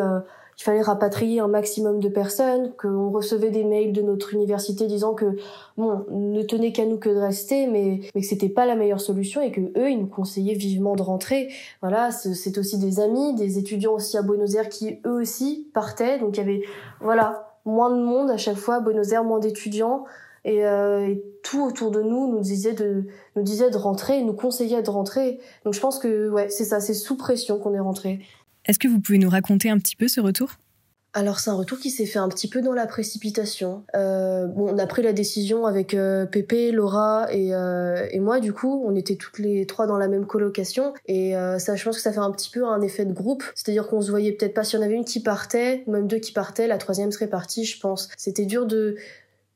il 0.61 0.63
fallait 0.63 0.83
rapatrier 0.83 1.41
un 1.41 1.49
maximum 1.49 2.01
de 2.01 2.11
personnes, 2.11 2.73
qu'on 2.77 3.09
recevait 3.11 3.51
des 3.51 3.65
mails 3.65 3.95
de 3.95 4.03
notre 4.03 4.35
université 4.35 4.87
disant 4.87 5.15
que 5.15 5.37
bon, 5.79 6.05
ne 6.11 6.43
tenait 6.43 6.73
qu'à 6.73 6.85
nous 6.85 6.99
que 6.99 7.09
de 7.09 7.17
rester, 7.17 7.67
mais, 7.67 8.01
mais 8.15 8.21
que 8.21 8.27
c'était 8.27 8.51
pas 8.51 8.67
la 8.67 8.77
meilleure 8.77 9.01
solution 9.01 9.41
et 9.41 9.53
que 9.53 9.63
eux, 9.63 9.91
ils 9.91 9.99
nous 9.99 10.07
conseillaient 10.07 10.53
vivement 10.53 10.97
de 10.97 11.03
rentrer. 11.03 11.49
Voilà, 11.81 12.11
c'est 12.11 12.59
aussi 12.59 12.77
des 12.77 13.01
amis, 13.01 13.35
des 13.37 13.57
étudiants 13.57 13.95
aussi 13.95 14.19
à 14.19 14.23
Buenos 14.23 14.55
Aires 14.55 14.69
qui 14.69 15.01
eux 15.07 15.23
aussi 15.23 15.67
partaient, 15.73 16.19
donc 16.19 16.37
il 16.37 16.41
y 16.41 16.43
avait 16.43 16.63
voilà 17.01 17.57
moins 17.65 17.91
de 17.91 18.03
monde 18.03 18.31
à 18.31 18.37
chaque 18.37 18.59
fois 18.59 18.77
à 18.77 18.81
Buenos 18.81 19.13
Aires, 19.13 19.25
moins 19.25 19.39
d'étudiants. 19.39 20.05
Et, 20.45 20.67
euh, 20.67 21.07
et, 21.07 21.25
tout 21.43 21.63
autour 21.63 21.91
de 21.91 22.03
nous 22.03 22.31
nous 22.31 22.41
disait 22.41 22.75
de 22.75 23.05
nous 23.35 23.43
disait 23.43 23.71
de 23.71 23.79
rentrer, 23.79 24.23
nous 24.23 24.35
conseillait 24.35 24.83
de 24.83 24.91
rentrer. 24.91 25.41
Donc 25.65 25.73
je 25.73 25.81
pense 25.81 25.99
que 25.99 26.29
ouais, 26.29 26.51
c'est 26.51 26.65
ça, 26.65 26.81
c'est 26.81 26.93
sous 26.93 27.17
pression 27.17 27.59
qu'on 27.59 27.73
est 27.73 27.81
rentré. 27.81 28.21
Est-ce 28.67 28.79
que 28.79 28.89
vous 28.89 29.01
pouvez 29.01 29.19
nous 29.19 29.31
raconter 29.31 29.71
un 29.71 29.79
petit 29.79 29.97
peu 29.97 30.09
ce 30.09 30.21
retour? 30.21 30.57
Alors 31.13 31.41
c'est 31.41 31.51
un 31.51 31.55
retour 31.55 31.81
qui 31.81 31.91
s'est 31.91 32.07
fait 32.07 32.21
un 32.21 32.29
petit 32.29 32.49
peu 32.49 32.63
dans 32.63 32.73
la 32.73 32.87
précipitation. 32.87 33.83
Euh, 33.97 34.47
bon, 34.47 34.73
on 34.73 34.79
a 34.79 34.87
pris 34.87 35.03
la 35.03 35.13
décision 35.13 35.67
avec 35.67 35.93
euh, 35.93 36.25
Pépé, 36.25 36.71
Laura 36.71 37.27
et, 37.33 37.53
euh, 37.53 38.07
et 38.13 38.21
moi 38.21 38.39
du 38.39 38.53
coup, 38.53 38.85
on 38.87 38.95
était 38.95 39.17
toutes 39.17 39.41
les 39.41 39.67
trois 39.67 39.89
dans 39.89 39.99
la 39.99 40.07
même 40.07 40.25
colocation 40.25 40.95
et 41.07 41.33
ça, 41.59 41.75
je 41.75 41.85
pense 41.85 41.97
que 41.97 42.03
ça 42.03 42.13
fait 42.13 42.19
un 42.19 42.31
petit 42.31 42.51
peu 42.51 42.65
un 42.65 42.81
effet 42.81 43.05
de 43.05 43.13
groupe, 43.13 43.43
c'est-à-dire 43.57 43.89
qu'on 43.89 44.01
se 44.01 44.11
voyait 44.11 44.33
peut-être 44.33 44.55
pas 44.55 44.63
si 44.63 44.77
on 44.77 44.83
avait 44.83 44.95
une 44.95 45.05
qui 45.05 45.21
partait, 45.21 45.83
même 45.89 46.07
deux 46.07 46.19
qui 46.19 46.33
partaient, 46.33 46.69
la 46.69 46.79
troisième 46.79 47.11
serait 47.11 47.29
partie, 47.29 47.65
je 47.65 47.81
pense. 47.81 48.09
C'était 48.17 48.47
dur 48.47 48.67
de 48.67 48.97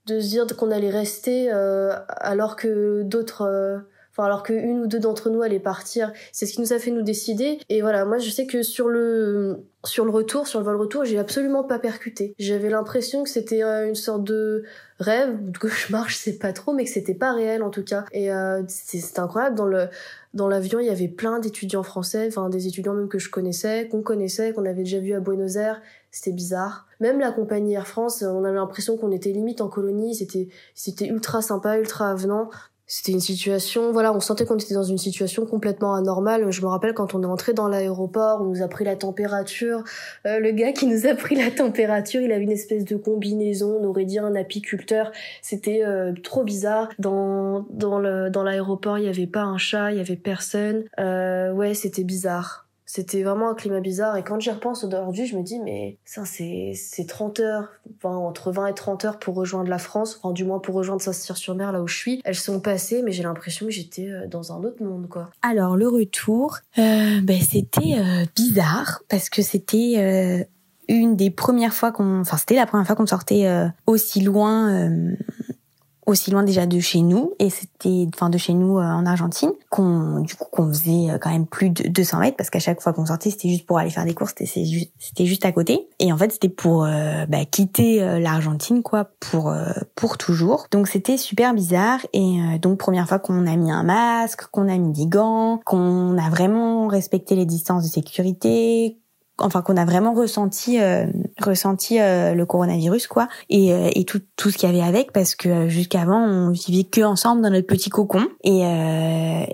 de 0.06 0.20
se 0.20 0.28
dire 0.28 0.46
qu'on 0.58 0.70
allait 0.70 0.90
rester 0.90 1.50
alors 1.50 2.56
que 2.56 3.02
d'autres 3.04 3.84
enfin 4.14 4.26
alors 4.26 4.44
qu'une 4.44 4.80
ou 4.80 4.86
deux 4.86 5.00
d'entre 5.00 5.28
nous 5.28 5.42
allaient 5.42 5.58
partir. 5.58 6.12
C'est 6.32 6.46
ce 6.46 6.52
qui 6.52 6.60
nous 6.60 6.72
a 6.72 6.78
fait 6.78 6.92
nous 6.92 7.02
décider. 7.02 7.58
Et 7.68 7.82
voilà, 7.82 8.04
moi 8.04 8.18
je 8.18 8.30
sais 8.30 8.46
que 8.46 8.62
sur 8.62 8.88
le 8.88 9.64
sur 9.84 10.04
le 10.04 10.10
retour, 10.10 10.46
sur 10.46 10.60
le 10.60 10.64
vol 10.64 10.76
retour, 10.76 11.04
j'ai 11.04 11.18
absolument 11.18 11.64
pas 11.64 11.78
percuté. 11.78 12.34
J'avais 12.38 12.70
l'impression 12.70 13.22
que 13.22 13.28
c'était 13.28 13.62
euh, 13.62 13.86
une 13.86 13.94
sorte 13.94 14.24
de 14.24 14.64
rêve, 15.00 15.50
de 15.50 15.58
cauchemar, 15.58 16.08
je 16.08 16.16
sais 16.16 16.38
pas 16.38 16.52
trop, 16.52 16.72
mais 16.72 16.84
que 16.84 16.90
c'était 16.90 17.14
pas 17.14 17.32
réel 17.32 17.62
en 17.62 17.70
tout 17.70 17.82
cas. 17.82 18.04
Et 18.12 18.32
euh, 18.32 18.62
c'était 18.68 19.18
incroyable 19.18 19.56
dans 19.56 19.66
le 19.66 19.88
dans 20.32 20.48
l'avion, 20.48 20.80
il 20.80 20.86
y 20.86 20.90
avait 20.90 21.08
plein 21.08 21.38
d'étudiants 21.38 21.84
français, 21.84 22.26
enfin 22.26 22.48
des 22.48 22.66
étudiants 22.66 22.94
même 22.94 23.08
que 23.08 23.20
je 23.20 23.30
connaissais, 23.30 23.88
qu'on 23.88 24.02
connaissait, 24.02 24.52
qu'on 24.52 24.64
avait 24.64 24.82
déjà 24.82 24.98
vu 24.98 25.12
à 25.12 25.20
Buenos 25.20 25.56
Aires. 25.56 25.80
C'était 26.10 26.32
bizarre. 26.32 26.86
Même 27.00 27.18
la 27.18 27.32
compagnie 27.32 27.74
Air 27.74 27.86
France, 27.86 28.22
on 28.22 28.44
avait 28.44 28.56
l'impression 28.56 28.96
qu'on 28.96 29.10
était 29.10 29.30
limite 29.30 29.60
en 29.60 29.68
colonie. 29.68 30.14
C'était 30.14 30.48
c'était 30.74 31.06
ultra 31.06 31.42
sympa, 31.42 31.78
ultra 31.78 32.10
avenant. 32.10 32.50
C'était 32.96 33.10
une 33.10 33.18
situation, 33.18 33.90
voilà, 33.90 34.14
on 34.14 34.20
sentait 34.20 34.44
qu'on 34.44 34.56
était 34.56 34.72
dans 34.72 34.84
une 34.84 34.98
situation 34.98 35.46
complètement 35.46 35.96
anormale. 35.96 36.48
Je 36.52 36.62
me 36.62 36.68
rappelle 36.68 36.94
quand 36.94 37.12
on 37.16 37.24
est 37.24 37.26
entré 37.26 37.52
dans 37.52 37.66
l'aéroport, 37.66 38.40
on 38.40 38.44
nous 38.44 38.62
a 38.62 38.68
pris 38.68 38.84
la 38.84 38.94
température. 38.94 39.82
Euh, 40.28 40.38
le 40.38 40.52
gars 40.52 40.70
qui 40.70 40.86
nous 40.86 41.04
a 41.04 41.16
pris 41.16 41.34
la 41.34 41.50
température, 41.50 42.20
il 42.20 42.30
avait 42.30 42.44
une 42.44 42.52
espèce 42.52 42.84
de 42.84 42.94
combinaison, 42.94 43.80
on 43.80 43.84
aurait 43.84 44.04
dit 44.04 44.20
un 44.20 44.36
apiculteur. 44.36 45.10
C'était 45.42 45.84
euh, 45.84 46.12
trop 46.22 46.44
bizarre. 46.44 46.88
Dans 47.00 47.66
dans 47.70 47.98
le 47.98 48.30
dans 48.30 48.44
l'aéroport, 48.44 48.96
il 48.96 49.06
y 49.06 49.08
avait 49.08 49.26
pas 49.26 49.42
un 49.42 49.58
chat, 49.58 49.90
il 49.90 49.98
y 49.98 50.00
avait 50.00 50.14
personne. 50.14 50.84
Euh, 51.00 51.50
ouais, 51.50 51.74
c'était 51.74 52.04
bizarre. 52.04 52.63
C'était 52.94 53.24
vraiment 53.24 53.50
un 53.50 53.54
climat 53.56 53.80
bizarre. 53.80 54.16
Et 54.16 54.22
quand 54.22 54.38
j'y 54.38 54.52
repense 54.52 54.84
aujourd'hui, 54.84 55.26
je 55.26 55.36
me 55.36 55.42
dis, 55.42 55.58
mais 55.58 55.98
ça, 56.04 56.24
c'est, 56.24 56.74
c'est 56.76 57.06
30 57.06 57.40
heures, 57.40 57.68
entre 58.04 58.52
20 58.52 58.68
et 58.68 58.74
30 58.74 59.04
heures 59.04 59.18
pour 59.18 59.34
rejoindre 59.34 59.68
la 59.68 59.78
France, 59.78 60.20
enfin, 60.22 60.32
du 60.32 60.44
moins 60.44 60.60
pour 60.60 60.76
rejoindre 60.76 61.02
Saint-Cyr-sur-Mer, 61.02 61.72
là 61.72 61.82
où 61.82 61.88
je 61.88 61.96
suis. 61.96 62.20
Elles 62.24 62.36
sont 62.36 62.60
passées, 62.60 63.02
mais 63.02 63.10
j'ai 63.10 63.24
l'impression 63.24 63.66
que 63.66 63.72
j'étais 63.72 64.08
euh, 64.08 64.28
dans 64.28 64.52
un 64.52 64.62
autre 64.62 64.80
monde, 64.80 65.08
quoi. 65.08 65.30
Alors, 65.42 65.76
le 65.76 65.88
retour, 65.88 66.58
euh, 66.78 67.20
ben, 67.20 67.40
c'était 67.40 67.98
euh, 67.98 68.26
bizarre, 68.36 69.02
parce 69.08 69.28
que 69.28 69.42
c'était 69.42 69.94
euh, 69.96 70.44
une 70.86 71.16
des 71.16 71.32
premières 71.32 71.74
fois 71.74 71.90
qu'on, 71.90 72.20
enfin, 72.20 72.36
c'était 72.36 72.54
la 72.54 72.66
première 72.66 72.86
fois 72.86 72.94
qu'on 72.94 73.06
sortait 73.06 73.48
aussi 73.86 74.20
loin 74.20 74.88
aussi 76.06 76.30
loin 76.30 76.42
déjà 76.42 76.66
de 76.66 76.78
chez 76.80 77.00
nous 77.00 77.32
et 77.38 77.50
c'était 77.50 78.06
enfin 78.14 78.30
de 78.30 78.38
chez 78.38 78.52
nous 78.52 78.78
euh, 78.78 78.82
en 78.82 79.06
Argentine 79.06 79.52
qu'on 79.70 80.20
du 80.20 80.34
coup 80.34 80.44
qu'on 80.50 80.68
faisait 80.68 81.10
euh, 81.10 81.18
quand 81.18 81.30
même 81.30 81.46
plus 81.46 81.70
de 81.70 81.88
200 81.88 82.18
mètres 82.20 82.36
parce 82.36 82.50
qu'à 82.50 82.58
chaque 82.58 82.80
fois 82.80 82.92
qu'on 82.92 83.06
sortait 83.06 83.30
c'était 83.30 83.48
juste 83.48 83.66
pour 83.66 83.78
aller 83.78 83.90
faire 83.90 84.04
des 84.04 84.14
courses 84.14 84.34
c'était 84.36 84.64
juste 84.64 84.92
c'était 84.98 85.26
juste 85.26 85.44
à 85.44 85.52
côté. 85.52 85.88
Et 85.98 86.12
en 86.12 86.16
fait 86.16 86.32
c'était 86.32 86.48
pour 86.48 86.84
euh, 86.84 87.26
bah, 87.26 87.44
quitter 87.44 88.20
l'Argentine 88.20 88.82
quoi 88.82 89.10
pour 89.20 89.54
pour 89.94 90.18
toujours. 90.18 90.66
Donc 90.70 90.88
c'était 90.88 91.16
super 91.16 91.54
bizarre 91.54 92.00
et 92.12 92.58
donc 92.60 92.78
première 92.78 93.08
fois 93.08 93.18
qu'on 93.18 93.46
a 93.46 93.56
mis 93.56 93.70
un 93.70 93.82
masque 93.82 94.46
qu'on 94.50 94.68
a 94.68 94.76
mis 94.76 94.92
des 94.92 95.06
gants 95.06 95.60
qu'on 95.64 96.18
a 96.18 96.28
vraiment 96.30 96.86
respecté 96.88 97.34
les 97.36 97.46
distances 97.46 97.84
de 97.84 97.88
sécurité 97.88 98.98
enfin 99.38 99.62
qu'on 99.62 99.76
a 99.76 99.84
vraiment 99.84 100.14
ressenti 100.14 100.80
euh, 100.80 101.06
ressenti 101.40 102.00
euh, 102.00 102.34
le 102.34 102.46
coronavirus 102.46 103.06
quoi 103.06 103.28
et, 103.50 103.72
euh, 103.72 103.90
et 103.94 104.04
tout 104.04 104.20
tout 104.36 104.50
ce 104.50 104.58
qu'il 104.58 104.68
y 104.68 104.72
avait 104.72 104.86
avec 104.86 105.12
parce 105.12 105.34
que 105.34 105.68
jusqu'avant 105.68 106.18
on 106.18 106.50
vivait 106.50 106.84
que 106.84 107.00
ensemble 107.02 107.42
dans 107.42 107.50
notre 107.50 107.66
petit 107.66 107.90
cocon 107.90 108.26
et 108.42 108.60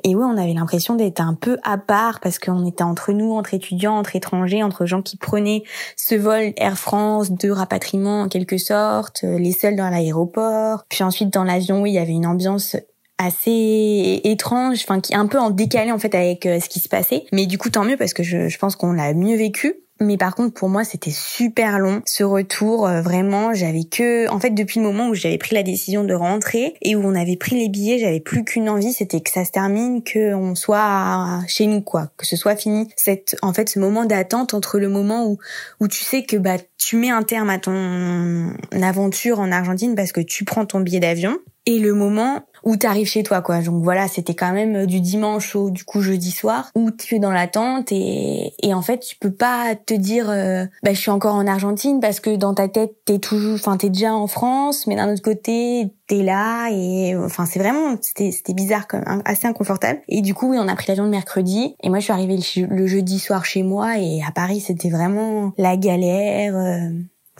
et 0.04 0.14
ouais 0.14 0.24
on 0.24 0.36
avait 0.36 0.54
l'impression 0.54 0.94
d'être 0.94 1.20
un 1.20 1.34
peu 1.34 1.58
à 1.62 1.78
part 1.78 2.20
parce 2.20 2.38
qu'on 2.38 2.66
était 2.66 2.82
entre 2.82 3.12
nous 3.12 3.32
entre 3.32 3.54
étudiants 3.54 3.96
entre 3.96 4.16
étrangers 4.16 4.62
entre 4.62 4.86
gens 4.86 5.02
qui 5.02 5.16
prenaient 5.16 5.62
ce 5.96 6.14
vol 6.14 6.52
Air 6.56 6.78
France 6.78 7.30
de 7.32 7.50
rapatriement 7.50 8.22
en 8.22 8.28
quelque 8.28 8.58
sorte 8.58 9.22
les 9.22 9.52
seuls 9.52 9.76
dans 9.76 9.88
l'aéroport 9.88 10.84
puis 10.88 11.02
ensuite 11.02 11.32
dans 11.32 11.44
l'avion 11.44 11.82
oui 11.82 11.90
il 11.90 11.94
y 11.94 11.98
avait 11.98 12.12
une 12.12 12.26
ambiance 12.26 12.76
assez 13.20 14.20
étrange, 14.24 14.78
enfin 14.82 15.00
qui 15.00 15.12
est 15.12 15.16
un 15.16 15.26
peu 15.26 15.38
en 15.38 15.50
décalé 15.50 15.92
en 15.92 15.98
fait 15.98 16.14
avec 16.14 16.46
euh, 16.46 16.58
ce 16.58 16.68
qui 16.68 16.80
se 16.80 16.88
passait. 16.88 17.26
Mais 17.32 17.46
du 17.46 17.58
coup 17.58 17.68
tant 17.68 17.84
mieux 17.84 17.96
parce 17.96 18.14
que 18.14 18.22
je, 18.22 18.48
je 18.48 18.58
pense 18.58 18.76
qu'on 18.76 18.92
l'a 18.92 19.12
mieux 19.12 19.36
vécu. 19.36 19.74
Mais 20.02 20.16
par 20.16 20.34
contre, 20.34 20.54
pour 20.54 20.70
moi, 20.70 20.82
c'était 20.82 21.10
super 21.10 21.78
long 21.78 22.00
ce 22.06 22.24
retour. 22.24 22.86
Euh, 22.86 23.02
vraiment, 23.02 23.52
j'avais 23.52 23.84
que, 23.84 24.30
en 24.30 24.40
fait, 24.40 24.50
depuis 24.50 24.80
le 24.80 24.86
moment 24.86 25.08
où 25.08 25.14
j'avais 25.14 25.36
pris 25.36 25.54
la 25.54 25.62
décision 25.62 26.04
de 26.04 26.14
rentrer 26.14 26.74
et 26.80 26.96
où 26.96 27.02
on 27.04 27.14
avait 27.14 27.36
pris 27.36 27.56
les 27.56 27.68
billets, 27.68 27.98
j'avais 27.98 28.20
plus 28.20 28.44
qu'une 28.44 28.70
envie, 28.70 28.94
c'était 28.94 29.20
que 29.20 29.30
ça 29.30 29.44
se 29.44 29.50
termine, 29.50 30.02
que 30.02 30.32
on 30.32 30.54
soit 30.54 31.42
chez 31.48 31.66
nous, 31.66 31.82
quoi, 31.82 32.10
que 32.16 32.26
ce 32.26 32.36
soit 32.36 32.56
fini. 32.56 32.88
Cette, 32.96 33.36
en 33.42 33.52
fait, 33.52 33.68
ce 33.68 33.78
moment 33.78 34.06
d'attente 34.06 34.54
entre 34.54 34.78
le 34.78 34.88
moment 34.88 35.26
où 35.26 35.38
où 35.80 35.88
tu 35.88 36.02
sais 36.02 36.22
que 36.22 36.36
bah 36.36 36.56
tu 36.80 36.96
mets 36.96 37.10
un 37.10 37.22
terme 37.22 37.50
à 37.50 37.58
ton 37.58 38.54
aventure 38.72 39.38
en 39.38 39.52
Argentine 39.52 39.94
parce 39.94 40.12
que 40.12 40.20
tu 40.22 40.44
prends 40.44 40.64
ton 40.64 40.80
billet 40.80 40.98
d'avion 40.98 41.38
et 41.66 41.78
le 41.78 41.92
moment 41.92 42.40
où 42.64 42.76
t'arrives 42.76 43.06
chez 43.06 43.22
toi 43.22 43.42
quoi. 43.42 43.60
Donc 43.60 43.84
voilà, 43.84 44.08
c'était 44.08 44.34
quand 44.34 44.52
même 44.52 44.86
du 44.86 45.00
dimanche 45.00 45.54
au 45.54 45.70
du 45.70 45.84
coup 45.84 46.00
jeudi 46.00 46.30
soir 46.30 46.70
où 46.74 46.90
tu 46.90 47.16
es 47.16 47.18
dans 47.18 47.32
l'attente 47.32 47.92
et 47.92 48.54
et 48.62 48.72
en 48.72 48.80
fait 48.80 49.00
tu 49.00 49.16
peux 49.16 49.32
pas 49.32 49.74
te 49.74 49.92
dire 49.92 50.30
euh, 50.30 50.64
bah 50.82 50.94
je 50.94 50.98
suis 50.98 51.10
encore 51.10 51.34
en 51.34 51.46
Argentine 51.46 52.00
parce 52.00 52.18
que 52.18 52.34
dans 52.36 52.54
ta 52.54 52.68
tête 52.68 52.92
t'es 53.04 53.18
toujours 53.18 53.54
enfin 53.54 53.76
t'es 53.76 53.90
déjà 53.90 54.14
en 54.14 54.26
France 54.26 54.86
mais 54.86 54.96
d'un 54.96 55.12
autre 55.12 55.22
côté 55.22 55.92
t'es 56.10 56.24
là 56.24 56.70
et 56.72 57.14
enfin 57.16 57.46
c'est 57.46 57.60
vraiment 57.60 57.96
c'était 58.00 58.32
c'était 58.32 58.52
bizarre 58.52 58.88
quand 58.88 58.98
même 58.98 59.22
assez 59.24 59.46
inconfortable 59.46 60.00
et 60.08 60.22
du 60.22 60.34
coup 60.34 60.50
oui 60.50 60.58
on 60.58 60.66
a 60.66 60.74
pris 60.74 60.86
l'avion 60.88 61.04
le 61.04 61.10
mercredi 61.10 61.76
et 61.80 61.88
moi 61.88 62.00
je 62.00 62.04
suis 62.04 62.12
arrivée 62.12 62.36
le, 62.68 62.86
jeudi 62.88 63.20
soir 63.20 63.44
chez 63.44 63.62
moi 63.62 63.98
et 63.98 64.20
à 64.26 64.32
Paris 64.32 64.58
c'était 64.60 64.90
vraiment 64.90 65.52
la 65.56 65.76
galère 65.76 66.56
euh, 66.56 66.90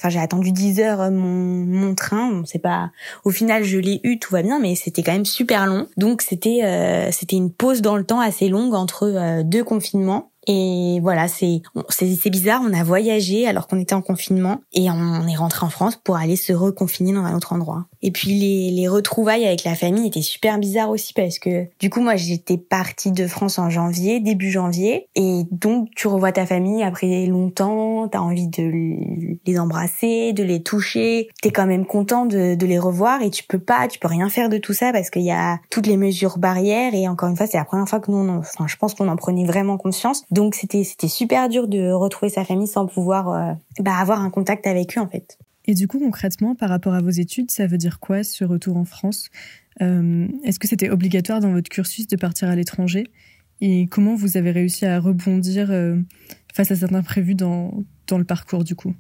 Enfin, 0.00 0.09
j'ai 0.09 0.19
attendu 0.19 0.50
10 0.50 0.81
heures 0.81 1.00
euh, 1.03 1.11
mon, 1.11 1.67
mon 1.67 1.95
train. 1.95 2.31
Bon, 2.31 2.43
c'est 2.47 2.59
pas. 2.59 2.91
Au 3.25 3.31
final, 3.31 3.65
je 3.65 3.77
l'ai 3.77 4.00
eu, 4.03 4.19
tout 4.19 4.33
va 4.33 4.41
bien, 4.43 4.59
mais 4.59 4.75
c'était 4.75 5.03
quand 5.03 5.12
même 5.12 5.27
super 5.27 5.67
long. 5.67 5.89
Donc 5.99 6.23
c'était 6.23 6.61
euh, 6.65 7.11
c'était 7.12 7.37
une 7.37 7.53
pause 7.53 7.83
dans 7.83 7.99
le 7.99 8.05
temps 8.05 8.21
assez 8.21 8.49
longue 8.49 8.73
entre 8.73 9.03
euh, 9.05 9.43
deux 9.43 9.62
confinements. 9.62 10.31
Et 10.47 11.00
voilà, 11.03 11.29
c'est 11.29 11.61
c'est 11.91 12.31
bizarre. 12.31 12.62
On 12.65 12.73
a 12.73 12.83
voyagé 12.83 13.47
alors 13.47 13.67
qu'on 13.67 13.79
était 13.79 13.95
en 13.95 14.00
confinement 14.00 14.62
et 14.73 14.91
on 14.91 15.29
est 15.29 15.37
rentré 15.37 15.67
en 15.67 15.71
France 15.71 15.97
pour 15.97 16.17
aller 16.17 16.37
se 16.37 16.55
reconfiner 16.55 17.12
dans 17.12 17.25
un 17.25 17.37
autre 17.37 17.53
endroit. 17.53 17.85
Et 18.02 18.11
puis 18.11 18.30
les, 18.33 18.71
les 18.71 18.88
retrouvailles 18.88 19.47
avec 19.47 19.64
la 19.64 19.75
famille 19.75 20.07
étaient 20.07 20.23
super 20.23 20.59
bizarres 20.59 20.90
aussi 20.90 21.12
parce 21.12 21.38
que 21.38 21.66
du 21.78 21.90
coup 21.90 22.00
moi 22.00 22.16
j'étais 22.16 22.57
partie 22.57 23.12
de 23.12 23.26
France 23.26 23.59
en 23.59 23.71
janvier, 23.71 24.21
début 24.21 24.50
janvier, 24.50 25.09
et 25.14 25.42
donc 25.50 25.88
tu 25.95 26.09
revois 26.09 26.33
ta 26.33 26.47
famille 26.47 26.83
après 26.83 27.26
longtemps, 27.26 28.09
t'as 28.09 28.21
envie 28.21 28.49
de 28.49 29.37
les 29.45 29.59
embrasser, 29.59 30.33
de 30.33 30.42
les 30.42 30.62
toucher, 30.62 31.28
t'es 31.42 31.50
quand 31.50 31.66
même 31.66 31.87
content 31.87 32.26
de, 32.26 32.54
de 32.54 32.66
les 32.66 32.78
revoir 32.78 33.23
et 33.23 33.30
tu 33.30 33.45
peux 33.45 33.59
pas, 33.59 33.88
tu 33.88 33.99
peux 33.99 34.09
rien 34.09 34.28
faire 34.28 34.49
de 34.49 34.59
tout 34.59 34.73
ça 34.73 34.92
parce 34.92 35.11
qu'il 35.11 35.23
y 35.23 35.30
a 35.30 35.59
toutes 35.71 35.87
les 35.87 35.97
mesures 35.97 36.38
barrières 36.38 36.95
et 36.95 37.09
encore 37.09 37.28
une 37.28 37.37
fois 37.37 37.47
c'est 37.47 37.59
la 37.59 37.64
première 37.64 37.88
fois 37.88 38.00
que 38.00 38.11
nous, 38.11 38.28
enfin 38.38 38.66
je 38.66 38.76
pense 38.76 38.95
qu'on 38.95 39.09
en 39.09 39.16
prenait 39.16 39.45
vraiment 39.45 39.76
conscience. 39.76 40.25
Donc 40.30 40.54
c'était 40.54 40.85
c'était 40.85 41.09
super 41.09 41.49
dur 41.49 41.69
de 41.69 41.92
retrouver 41.92 42.30
sa 42.30 42.45
famille 42.45 42.66
sans 42.66 42.87
pouvoir 42.87 43.33
euh, 43.33 43.52
bah, 43.80 43.97
avoir 43.97 44.21
un 44.21 44.30
contact 44.30 44.66
avec 44.66 44.97
eux 44.97 45.00
en 45.00 45.09
fait. 45.09 45.38
Et 45.67 45.75
du 45.75 45.87
coup, 45.88 45.99
concrètement, 45.99 46.55
par 46.55 46.69
rapport 46.69 46.95
à 46.95 47.00
vos 47.00 47.11
études, 47.11 47.50
ça 47.50 47.67
veut 47.67 47.79
dire 47.79 48.00
quoi 48.00 48.25
ce 48.25 48.45
retour 48.45 48.76
en 48.76 48.85
France? 48.85 49.29
Euh, 49.83 50.26
Est-ce 50.45 50.59
que 50.59 50.67
c'était 50.67 50.90
obligatoire 50.90 51.40
dans 51.40 51.52
votre 51.52 51.69
cursus 51.69 52.07
de 52.07 52.17
partir 52.17 52.49
à 52.49 52.57
l'étranger? 52.57 53.05
Et 53.61 53.87
comment 53.87 54.14
vous 54.14 54.37
avez 54.37 54.52
réussi 54.52 54.87
à 54.87 54.99
rebondir 54.99 55.71
euh, 55.71 55.97
face 56.55 56.71
à 56.71 56.76
certains 56.76 56.97
imprévus 56.97 57.35
dans, 57.35 57.85
dans 58.07 58.19
le 58.19 58.25
parcours 58.25 58.64
du 58.64 58.75
coup? 58.75 58.95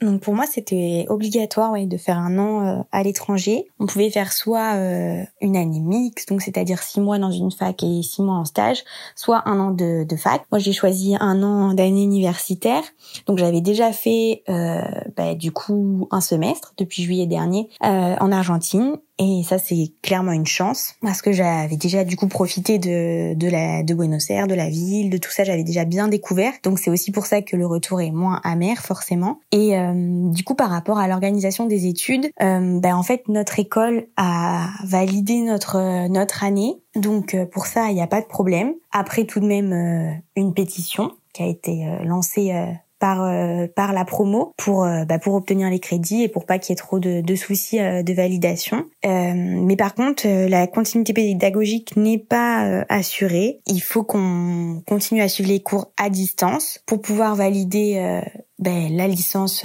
Donc 0.00 0.22
pour 0.22 0.34
moi, 0.34 0.46
c'était 0.46 1.06
obligatoire 1.08 1.72
ouais, 1.72 1.86
de 1.86 1.96
faire 1.96 2.18
un 2.18 2.38
an 2.38 2.66
euh, 2.66 2.82
à 2.90 3.02
l'étranger. 3.02 3.66
On 3.78 3.86
pouvait 3.86 4.10
faire 4.10 4.32
soit 4.32 4.74
euh, 4.74 5.22
une 5.40 5.56
année 5.56 5.80
mixte, 5.80 6.28
donc 6.30 6.40
c'est-à-dire 6.40 6.82
six 6.82 7.00
mois 7.00 7.18
dans 7.18 7.30
une 7.30 7.50
fac 7.50 7.82
et 7.82 8.02
six 8.02 8.22
mois 8.22 8.36
en 8.36 8.44
stage, 8.44 8.84
soit 9.14 9.42
un 9.46 9.60
an 9.60 9.70
de, 9.70 10.04
de 10.04 10.16
fac. 10.16 10.42
Moi, 10.50 10.58
j'ai 10.58 10.72
choisi 10.72 11.16
un 11.20 11.42
an 11.42 11.74
d'année 11.74 12.02
universitaire. 12.02 12.82
Donc 13.26 13.38
j'avais 13.38 13.60
déjà 13.60 13.92
fait 13.92 14.42
euh, 14.48 14.80
bah, 15.16 15.34
du 15.34 15.52
coup 15.52 16.08
un 16.10 16.20
semestre 16.20 16.72
depuis 16.78 17.02
juillet 17.02 17.26
dernier 17.26 17.68
en 17.80 18.32
Argentine 18.32 18.96
et 19.22 19.42
ça, 19.42 19.58
c'est 19.58 19.92
clairement 20.00 20.32
une 20.32 20.46
chance 20.46 20.94
parce 21.02 21.20
que 21.20 21.30
j'avais 21.30 21.76
déjà 21.76 22.04
du 22.04 22.16
coup 22.16 22.26
profité 22.26 22.78
de 22.78 23.34
de 23.34 23.48
la 23.48 23.82
de 23.82 23.92
Buenos 23.92 24.30
Aires, 24.30 24.46
de 24.46 24.54
la 24.54 24.70
ville, 24.70 25.10
de 25.10 25.18
tout 25.18 25.30
ça. 25.30 25.44
J'avais 25.44 25.62
déjà 25.62 25.84
bien 25.84 26.08
découvert. 26.08 26.54
Donc 26.62 26.78
c'est 26.78 26.90
aussi 26.90 27.12
pour 27.12 27.26
ça 27.26 27.42
que 27.42 27.54
le 27.54 27.66
retour 27.66 28.00
est 28.00 28.12
moins 28.12 28.40
amer 28.44 28.78
forcément. 28.78 29.38
Et 29.52 29.76
euh, 29.76 30.30
du 30.30 30.42
coup, 30.42 30.54
par 30.54 30.70
rapport 30.70 30.98
à 30.98 31.06
l'organisation 31.06 31.66
des 31.66 31.86
études, 31.86 32.30
euh, 32.40 32.80
ben 32.80 32.96
en 32.96 33.02
fait 33.02 33.28
notre 33.28 33.58
école 33.58 34.06
a 34.16 34.70
validé 34.84 35.42
notre 35.42 36.08
notre 36.08 36.42
année. 36.42 36.76
Donc 36.96 37.34
euh, 37.34 37.44
pour 37.44 37.66
ça, 37.66 37.90
il 37.90 37.96
n'y 37.96 38.02
a 38.02 38.06
pas 38.06 38.22
de 38.22 38.26
problème. 38.26 38.72
Après 38.90 39.24
tout 39.24 39.40
de 39.40 39.46
même 39.46 40.22
une 40.34 40.54
pétition 40.54 41.12
qui 41.34 41.42
a 41.42 41.46
été 41.46 41.84
lancée 42.04 42.52
par 43.00 43.24
euh, 43.24 43.66
par 43.74 43.92
la 43.92 44.04
promo 44.04 44.52
pour 44.56 44.84
euh, 44.84 45.04
bah, 45.04 45.18
pour 45.18 45.34
obtenir 45.34 45.68
les 45.70 45.80
crédits 45.80 46.22
et 46.22 46.28
pour 46.28 46.46
pas 46.46 46.58
qu'il 46.58 46.72
y 46.72 46.74
ait 46.74 46.76
trop 46.76 47.00
de, 47.00 47.22
de 47.22 47.34
soucis 47.34 47.80
euh, 47.80 48.04
de 48.04 48.12
validation. 48.12 48.84
mais 49.02 49.76
par 49.76 49.94
contre, 49.94 50.28
la 50.28 50.66
continuité 50.66 51.12
pédagogique 51.12 51.96
n'est 51.96 52.18
pas 52.18 52.84
assurée. 52.88 53.60
Il 53.66 53.80
faut 53.80 54.04
qu'on 54.04 54.82
continue 54.86 55.22
à 55.22 55.28
suivre 55.28 55.48
les 55.48 55.60
cours 55.60 55.90
à 55.96 56.10
distance 56.10 56.80
pour 56.86 57.00
pouvoir 57.00 57.34
valider 57.34 58.20
ben, 58.58 58.94
la 58.94 59.08
licence 59.08 59.64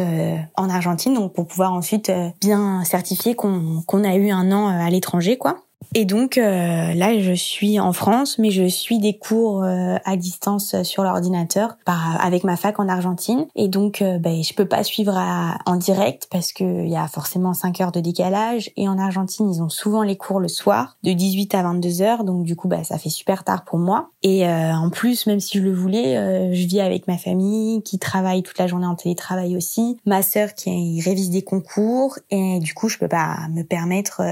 en 0.55 0.69
Argentine, 0.69 1.13
donc 1.13 1.33
pour 1.33 1.45
pouvoir 1.45 1.73
ensuite 1.73 2.11
bien 2.39 2.83
certifier 2.85 3.35
qu'on 3.35 3.81
qu'on 3.85 4.03
a 4.03 4.15
eu 4.15 4.29
un 4.29 4.51
an 4.51 4.67
à 4.67 4.89
l'étranger, 4.89 5.37
quoi. 5.37 5.64
Et 5.97 6.03
donc 6.03 6.37
euh, 6.37 6.93
là, 6.93 7.17
je 7.17 7.31
suis 7.31 7.79
en 7.79 7.93
France, 7.93 8.37
mais 8.37 8.51
je 8.51 8.67
suis 8.67 8.99
des 8.99 9.17
cours 9.17 9.63
euh, 9.63 9.95
à 10.03 10.17
distance 10.17 10.75
sur 10.83 11.03
l'ordinateur 11.03 11.77
avec 11.85 12.43
ma 12.43 12.57
fac 12.57 12.81
en 12.81 12.89
Argentine. 12.89 13.47
Et 13.55 13.69
donc, 13.69 14.01
euh, 14.01 14.19
ben, 14.19 14.43
je 14.43 14.53
peux 14.53 14.65
pas 14.65 14.83
suivre 14.83 15.17
en 15.65 15.75
direct 15.77 16.27
parce 16.29 16.51
qu'il 16.51 16.89
y 16.89 16.97
a 16.97 17.07
forcément 17.07 17.53
5 17.53 17.79
heures 17.79 17.91
de 17.93 18.01
décalage. 18.01 18.71
Et 18.75 18.89
en 18.89 18.99
Argentine, 18.99 19.49
ils 19.49 19.61
ont 19.61 19.69
souvent 19.69 20.03
les 20.03 20.17
cours 20.17 20.41
le 20.41 20.49
soir, 20.49 20.97
de 21.03 21.13
18 21.13 21.55
à 21.55 21.63
22 21.63 22.01
heures. 22.01 22.23
Donc 22.25 22.43
du 22.43 22.57
coup, 22.57 22.67
ben, 22.67 22.83
ça 22.83 22.97
fait 22.97 23.09
super 23.09 23.45
tard 23.45 23.63
pour 23.63 23.79
moi. 23.79 24.09
Et 24.21 24.45
en 24.45 24.89
plus, 24.89 25.27
même 25.27 25.39
si 25.39 25.59
je 25.59 25.63
le 25.63 25.71
voulais, 25.71 26.51
je 26.51 26.67
vis 26.67 26.81
avec 26.81 27.07
ma 27.07 27.17
famille 27.17 27.83
qui 27.83 27.99
travaille 27.99 28.41
toute 28.41 28.57
la 28.57 28.65
journée 28.65 28.87
en 28.87 28.95
télétravail 28.95 29.55
aussi, 29.55 29.97
ma 30.05 30.23
sœur 30.23 30.55
qui 30.55 30.99
révise 30.99 31.29
des 31.29 31.43
concours. 31.43 32.17
Et 32.31 32.59
du 32.59 32.73
coup, 32.73 32.89
je 32.89 32.97
peux 32.97 33.07
pas 33.07 33.47
me 33.51 33.61
permettre, 33.61 34.23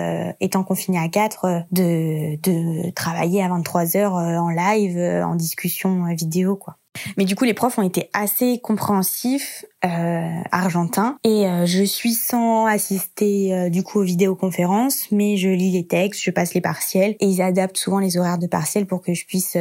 étant 0.42 0.64
confinée 0.64 0.98
à 0.98 1.08
4, 1.08 1.53
euh, 1.53 1.53
de, 1.72 2.92
travailler 2.92 3.44
à 3.44 3.50
23 3.50 3.98
heures 3.98 4.18
euh, 4.18 4.38
en 4.38 4.50
live, 4.50 4.98
euh, 4.98 5.26
en 5.26 5.36
discussion 5.36 6.06
vidéo, 6.14 6.56
quoi. 6.56 6.78
Mais 7.18 7.26
du 7.26 7.36
coup, 7.36 7.44
les 7.44 7.56
profs 7.56 7.80
ont 7.80 7.84
été 7.84 8.10
assez 8.14 8.60
compréhensifs, 8.60 9.66
euh, 9.84 10.28
argentins, 10.52 11.18
et 11.24 11.48
je 11.66 11.84
suis 11.84 12.14
sans 12.14 12.68
assister 12.68 13.72
du 13.72 13.82
coup 13.82 14.02
aux 14.02 14.04
vidéoconférences, 14.04 15.12
mais 15.12 15.36
je 15.36 15.50
lis 15.50 15.72
les 15.72 15.88
textes, 15.88 16.22
je 16.22 16.30
passe 16.30 16.54
les 16.54 16.62
partiels, 16.62 17.16
et 17.20 17.26
ils 17.26 17.42
adaptent 17.42 17.78
souvent 17.78 17.98
les 17.98 18.18
horaires 18.18 18.38
de 18.38 18.46
partiels 18.46 18.86
pour 18.86 19.02
que 19.02 19.16
je 19.16 19.26
puisse 19.26 19.58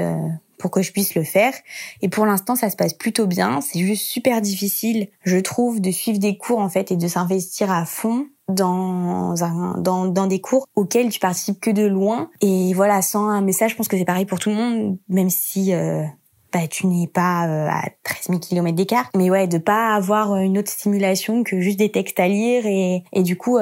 pour 0.62 0.70
que 0.70 0.80
je 0.80 0.92
puisse 0.92 1.14
le 1.14 1.24
faire. 1.24 1.52
Et 2.00 2.08
pour 2.08 2.24
l'instant, 2.24 2.54
ça 2.54 2.70
se 2.70 2.76
passe 2.76 2.94
plutôt 2.94 3.26
bien. 3.26 3.60
C'est 3.60 3.80
juste 3.80 4.06
super 4.06 4.40
difficile, 4.40 5.08
je 5.24 5.36
trouve, 5.36 5.80
de 5.80 5.90
suivre 5.90 6.18
des 6.18 6.38
cours 6.38 6.60
en 6.60 6.70
fait 6.70 6.92
et 6.92 6.96
de 6.96 7.08
s'investir 7.08 7.70
à 7.70 7.84
fond 7.84 8.28
dans, 8.48 9.42
un, 9.42 9.78
dans, 9.78 10.06
dans 10.06 10.26
des 10.26 10.40
cours 10.40 10.66
auxquels 10.76 11.10
tu 11.10 11.18
participes 11.18 11.60
que 11.60 11.70
de 11.70 11.84
loin. 11.84 12.30
Et 12.40 12.72
voilà, 12.74 13.02
sans 13.02 13.28
un 13.28 13.42
message, 13.42 13.72
je 13.72 13.76
pense 13.76 13.88
que 13.88 13.98
c'est 13.98 14.04
pareil 14.04 14.24
pour 14.24 14.38
tout 14.38 14.50
le 14.50 14.56
monde, 14.56 14.98
même 15.08 15.30
si... 15.30 15.74
Euh, 15.74 16.04
bah 16.52 16.66
tu 16.68 16.86
n'es 16.86 17.06
pas 17.06 17.44
à 17.70 17.82
13 18.04 18.26
000 18.28 18.38
km 18.38 18.76
d'écart. 18.76 19.10
Mais 19.16 19.30
ouais, 19.30 19.46
de 19.46 19.58
pas 19.58 19.94
avoir 19.94 20.36
une 20.36 20.58
autre 20.58 20.70
stimulation 20.70 21.44
que 21.44 21.60
juste 21.60 21.78
des 21.78 21.90
textes 21.90 22.20
à 22.20 22.28
lire 22.28 22.66
et, 22.66 23.04
et 23.12 23.22
du 23.22 23.36
coup 23.36 23.58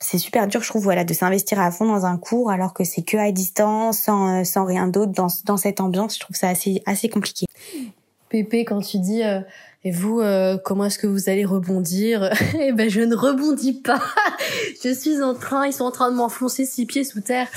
c'est 0.00 0.18
super 0.18 0.46
dur 0.46 0.62
je 0.62 0.68
trouve 0.68 0.82
voilà 0.82 1.04
de 1.04 1.14
s'investir 1.14 1.60
à 1.60 1.70
fond 1.70 1.86
dans 1.86 2.06
un 2.06 2.16
cours 2.16 2.50
alors 2.50 2.74
que 2.74 2.84
c'est 2.84 3.02
que 3.02 3.16
à 3.16 3.32
distance 3.32 3.98
sans, 3.98 4.44
sans 4.44 4.64
rien 4.64 4.86
d'autre 4.86 5.12
dans, 5.12 5.28
dans 5.44 5.56
cette 5.56 5.80
ambiance. 5.80 6.14
Je 6.14 6.20
trouve 6.20 6.36
ça 6.36 6.48
assez 6.48 6.82
assez 6.86 7.08
compliqué. 7.08 7.46
Pépé, 8.28 8.64
quand 8.64 8.80
tu 8.80 8.98
dis 8.98 9.22
et 9.86 9.90
vous, 9.90 10.20
euh, 10.20 10.56
comment 10.56 10.86
est-ce 10.86 10.98
que 10.98 11.06
vous 11.06 11.28
allez 11.28 11.44
rebondir? 11.44 12.30
Eh 12.58 12.72
ben, 12.72 12.88
je 12.88 13.02
ne 13.02 13.14
rebondis 13.14 13.74
pas. 13.74 14.00
je 14.82 14.94
suis 14.94 15.22
en 15.22 15.34
train, 15.34 15.66
ils 15.66 15.74
sont 15.74 15.84
en 15.84 15.90
train 15.90 16.10
de 16.10 16.16
m'enfoncer 16.16 16.64
six 16.64 16.86
pieds 16.86 17.04
sous 17.04 17.20
terre. 17.20 17.48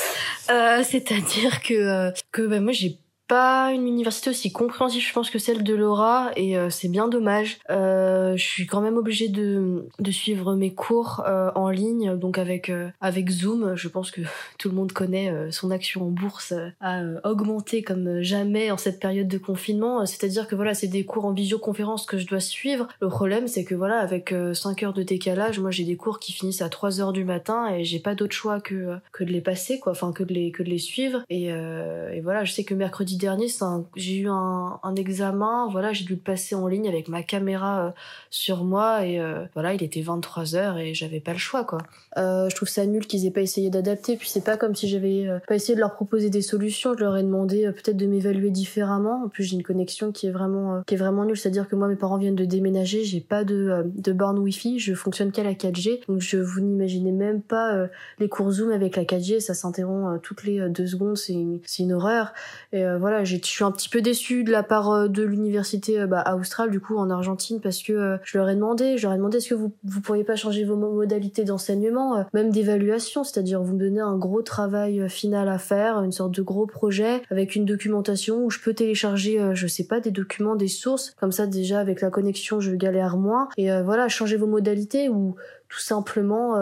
Euh, 0.52 0.84
C'est-à-dire 0.84 1.62
que 1.62 1.74
euh, 1.74 2.12
que 2.34 2.42
ben, 2.42 2.62
moi 2.62 2.74
j'ai 2.74 3.00
pas 3.28 3.72
une 3.74 3.88
université 3.88 4.30
aussi 4.30 4.52
compréhensive, 4.52 5.06
je 5.06 5.14
pense, 5.14 5.30
que 5.30 5.40
celle 5.40 5.64
de 5.64 5.76
Laura, 5.76 6.32
et 6.36 6.58
euh, 6.58 6.70
c'est 6.70 6.88
bien 6.88 7.08
dommage. 7.08 7.60
Euh, 7.70 8.38
je 8.38 8.44
suis 8.44 8.66
quand 8.66 8.82
même 8.82 8.98
obligée 8.98 9.28
de, 9.28 9.86
de 10.00 10.12
suivre 10.12 10.56
mes 10.56 10.74
cours 10.74 11.24
euh, 11.28 11.52
en 11.56 11.70
ligne, 11.70 12.18
donc 12.18 12.38
avec 12.38 12.72
avec 13.02 13.30
Zoom. 13.30 13.76
Je 13.76 13.88
pense 13.88 14.12
que 14.12 14.22
tout 14.58 14.70
le 14.70 14.76
monde 14.76 14.94
connaît 14.94 15.34
son 15.52 15.72
action 15.72 16.08
en 16.08 16.10
bourse 16.10 16.54
a 16.82 17.02
augmenté 17.24 17.84
comme 17.84 18.22
jamais 18.22 18.72
en 18.72 18.78
cette 18.78 19.00
période 19.00 19.28
de 19.28 19.38
confinement. 19.38 20.06
C'est-à-dire 20.06 20.48
que 20.48 20.56
voilà, 20.56 20.74
c'est 20.74 20.88
des 20.88 21.06
cours 21.06 21.26
en 21.26 21.34
visioconférence 21.34 22.06
que 22.06 22.18
je 22.18 22.28
dois 22.28 22.40
suivre. 22.40 22.88
Le 23.02 23.10
problème, 23.10 23.48
c'est 23.48 23.66
que 23.66 23.76
voilà, 23.76 24.00
avec 24.00 24.34
5 24.54 24.84
heures 24.84 24.94
de 24.94 25.04
décalage, 25.04 25.60
moi 25.60 25.72
j'ai 25.72 25.84
des 25.84 25.98
cours 25.98 26.20
qui 26.20 26.32
finissent 26.32 26.62
à 26.62 26.70
3 26.70 27.02
heures 27.02 27.14
du 27.14 27.26
matin 27.26 27.68
et 27.74 27.84
j'ai 27.84 28.00
pas 28.00 28.16
d'autre 28.16 28.34
choix 28.34 28.62
que 28.62 28.98
que 29.12 29.24
de 29.24 29.32
les 29.32 29.42
passer, 29.42 29.80
quoi, 29.80 29.92
enfin 29.92 30.12
que 30.14 30.24
de 30.24 30.34
les 30.34 30.52
que 30.52 30.64
de 30.64 30.70
les 30.70 30.78
suivre. 30.78 31.24
Et, 31.30 31.46
et 31.48 32.22
voilà, 32.22 32.44
je 32.44 32.54
sais 32.54 32.64
que 32.64 32.74
mercredi 32.74 33.17
dernier, 33.18 33.48
j'ai 33.96 34.18
eu 34.18 34.30
un, 34.30 34.80
examen, 34.96 35.68
voilà, 35.72 35.94
j'ai 35.94 36.06
dû 36.06 36.14
le 36.14 36.20
passer 36.20 36.56
en 36.56 36.68
ligne 36.68 36.88
avec 36.88 37.08
ma 37.08 37.22
caméra 37.22 37.88
euh, 37.88 37.92
sur 38.30 38.64
moi 38.64 39.06
et 39.06 39.20
euh, 39.20 39.46
voilà, 39.54 39.74
il 39.74 39.84
était 39.84 40.02
23 40.02 40.44
h 40.44 40.78
et 40.80 40.94
j'avais 40.94 41.20
pas 41.20 41.34
le 41.34 41.38
choix 41.38 41.64
quoi. 41.64 41.80
Euh, 42.18 42.50
je 42.50 42.56
trouve 42.56 42.68
ça 42.68 42.86
nul 42.86 43.06
qu'ils 43.06 43.26
aient 43.26 43.32
pas 43.32 43.42
essayé 43.42 43.70
d'adapter, 43.70 44.16
puis 44.18 44.28
c'est 44.28 44.44
pas 44.44 44.58
comme 44.58 44.76
si 44.76 44.88
j'avais 44.88 45.28
pas 45.48 45.56
essayé 45.56 45.76
de 45.76 45.80
leur 45.80 45.94
proposer 45.94 46.30
des 46.30 46.42
solutions, 46.42 46.96
je 46.98 47.04
leur 47.04 47.16
ai 47.16 47.24
demandé 47.24 47.70
peut-être 47.72 47.98
de 47.98 48.06
m'évaluer 48.06 48.50
différemment. 48.50 49.24
En 49.26 49.30
plus, 49.30 49.44
j'ai 49.44 49.56
une 49.56 49.64
connexion 49.64 50.12
qui 50.12 50.28
est 50.28 50.32
vraiment 50.32 50.82
qui 50.88 50.96
vraiment 50.96 51.26
nulle, 51.26 51.38
c'est-à-dire 51.38 51.68
que 51.68 51.76
moi 51.76 51.88
mes 51.88 51.96
parents 51.96 52.18
viennent 52.18 52.36
de 52.36 52.46
déménager, 52.46 53.04
j'ai 53.04 53.22
pas 53.22 53.44
de 53.44 53.84
de 53.96 54.12
borne 54.14 54.40
Wi-Fi, 54.40 54.80
je 54.80 54.94
fonctionne 54.94 55.32
qu'à 55.32 55.44
la 55.44 55.54
4G. 55.54 56.02
Donc 56.08 56.22
je 56.22 56.38
vous 56.38 56.62
n'imaginez 56.62 57.12
même 57.12 57.42
pas 57.42 57.88
les 58.20 58.30
cours 58.30 58.52
Zoom 58.52 58.72
avec 58.72 58.96
la 58.96 59.04
4G, 59.04 59.40
ça 59.40 59.54
s'interrompt 59.54 60.22
toutes 60.22 60.44
les 60.44 60.70
deux 60.70 60.88
secondes, 60.88 61.18
c'est 61.18 61.34
une, 61.34 61.60
une 61.80 61.94
horreur. 61.94 62.34
Et 62.74 62.84
voilà, 63.00 63.07
je 63.24 63.38
suis 63.44 63.64
un 63.64 63.72
petit 63.72 63.90
peu 63.90 64.02
déçue 64.02 64.44
de 64.44 64.52
la 64.52 64.64
part 64.64 64.92
euh, 64.92 65.08
de 65.08 65.24
l'université 65.24 66.00
euh, 66.00 66.08
bah, 66.08 66.24
Austral, 66.38 66.70
du 66.70 66.80
coup, 66.80 66.98
en 66.98 67.10
Argentine, 67.10 67.60
parce 67.62 67.82
que 67.82 67.94
euh, 67.94 68.18
je 68.24 68.38
leur 68.38 68.50
ai 68.50 68.56
demandé, 68.56 68.98
je 68.98 69.04
leur 69.04 69.14
ai 69.14 69.18
demandé 69.18 69.38
est-ce 69.38 69.50
que 69.50 69.56
vous, 69.56 69.74
vous 69.84 70.02
pourriez 70.02 70.24
pas 70.24 70.36
changer 70.36 70.64
vos 70.64 70.76
modalités 70.76 71.44
d'enseignement, 71.44 72.26
même 72.34 72.52
d'évaluation, 72.52 73.24
c'est-à-dire 73.24 73.62
vous 73.62 73.74
me 73.74 73.80
donnez 73.80 74.00
un 74.00 74.18
gros 74.18 74.42
travail 74.42 75.10
final 75.10 75.50
à 75.50 75.58
faire, 75.58 76.02
une 76.02 76.12
sorte 76.12 76.34
de 76.34 76.42
gros 76.42 76.66
projet 76.66 77.22
avec 77.30 77.56
une 77.56 77.66
documentation 77.66 78.46
où 78.46 78.50
je 78.50 78.60
peux 78.60 78.74
télécharger, 78.74 79.52
je 79.54 79.68
sais 79.68 79.86
pas, 79.86 80.00
des 80.00 80.12
documents, 80.12 80.56
des 80.56 80.68
sources, 80.68 81.14
comme 81.20 81.32
ça 81.32 81.48
déjà 81.48 81.80
avec 81.80 82.02
la 82.02 82.10
connexion 82.10 82.60
je 82.60 82.72
galère 82.72 83.18
moins, 83.18 83.50
et 83.58 83.70
voilà, 83.82 84.08
changer 84.08 84.38
vos 84.38 84.48
modalités 84.48 85.10
ou 85.10 85.36
tout 85.70 85.80
simplement, 85.80 86.56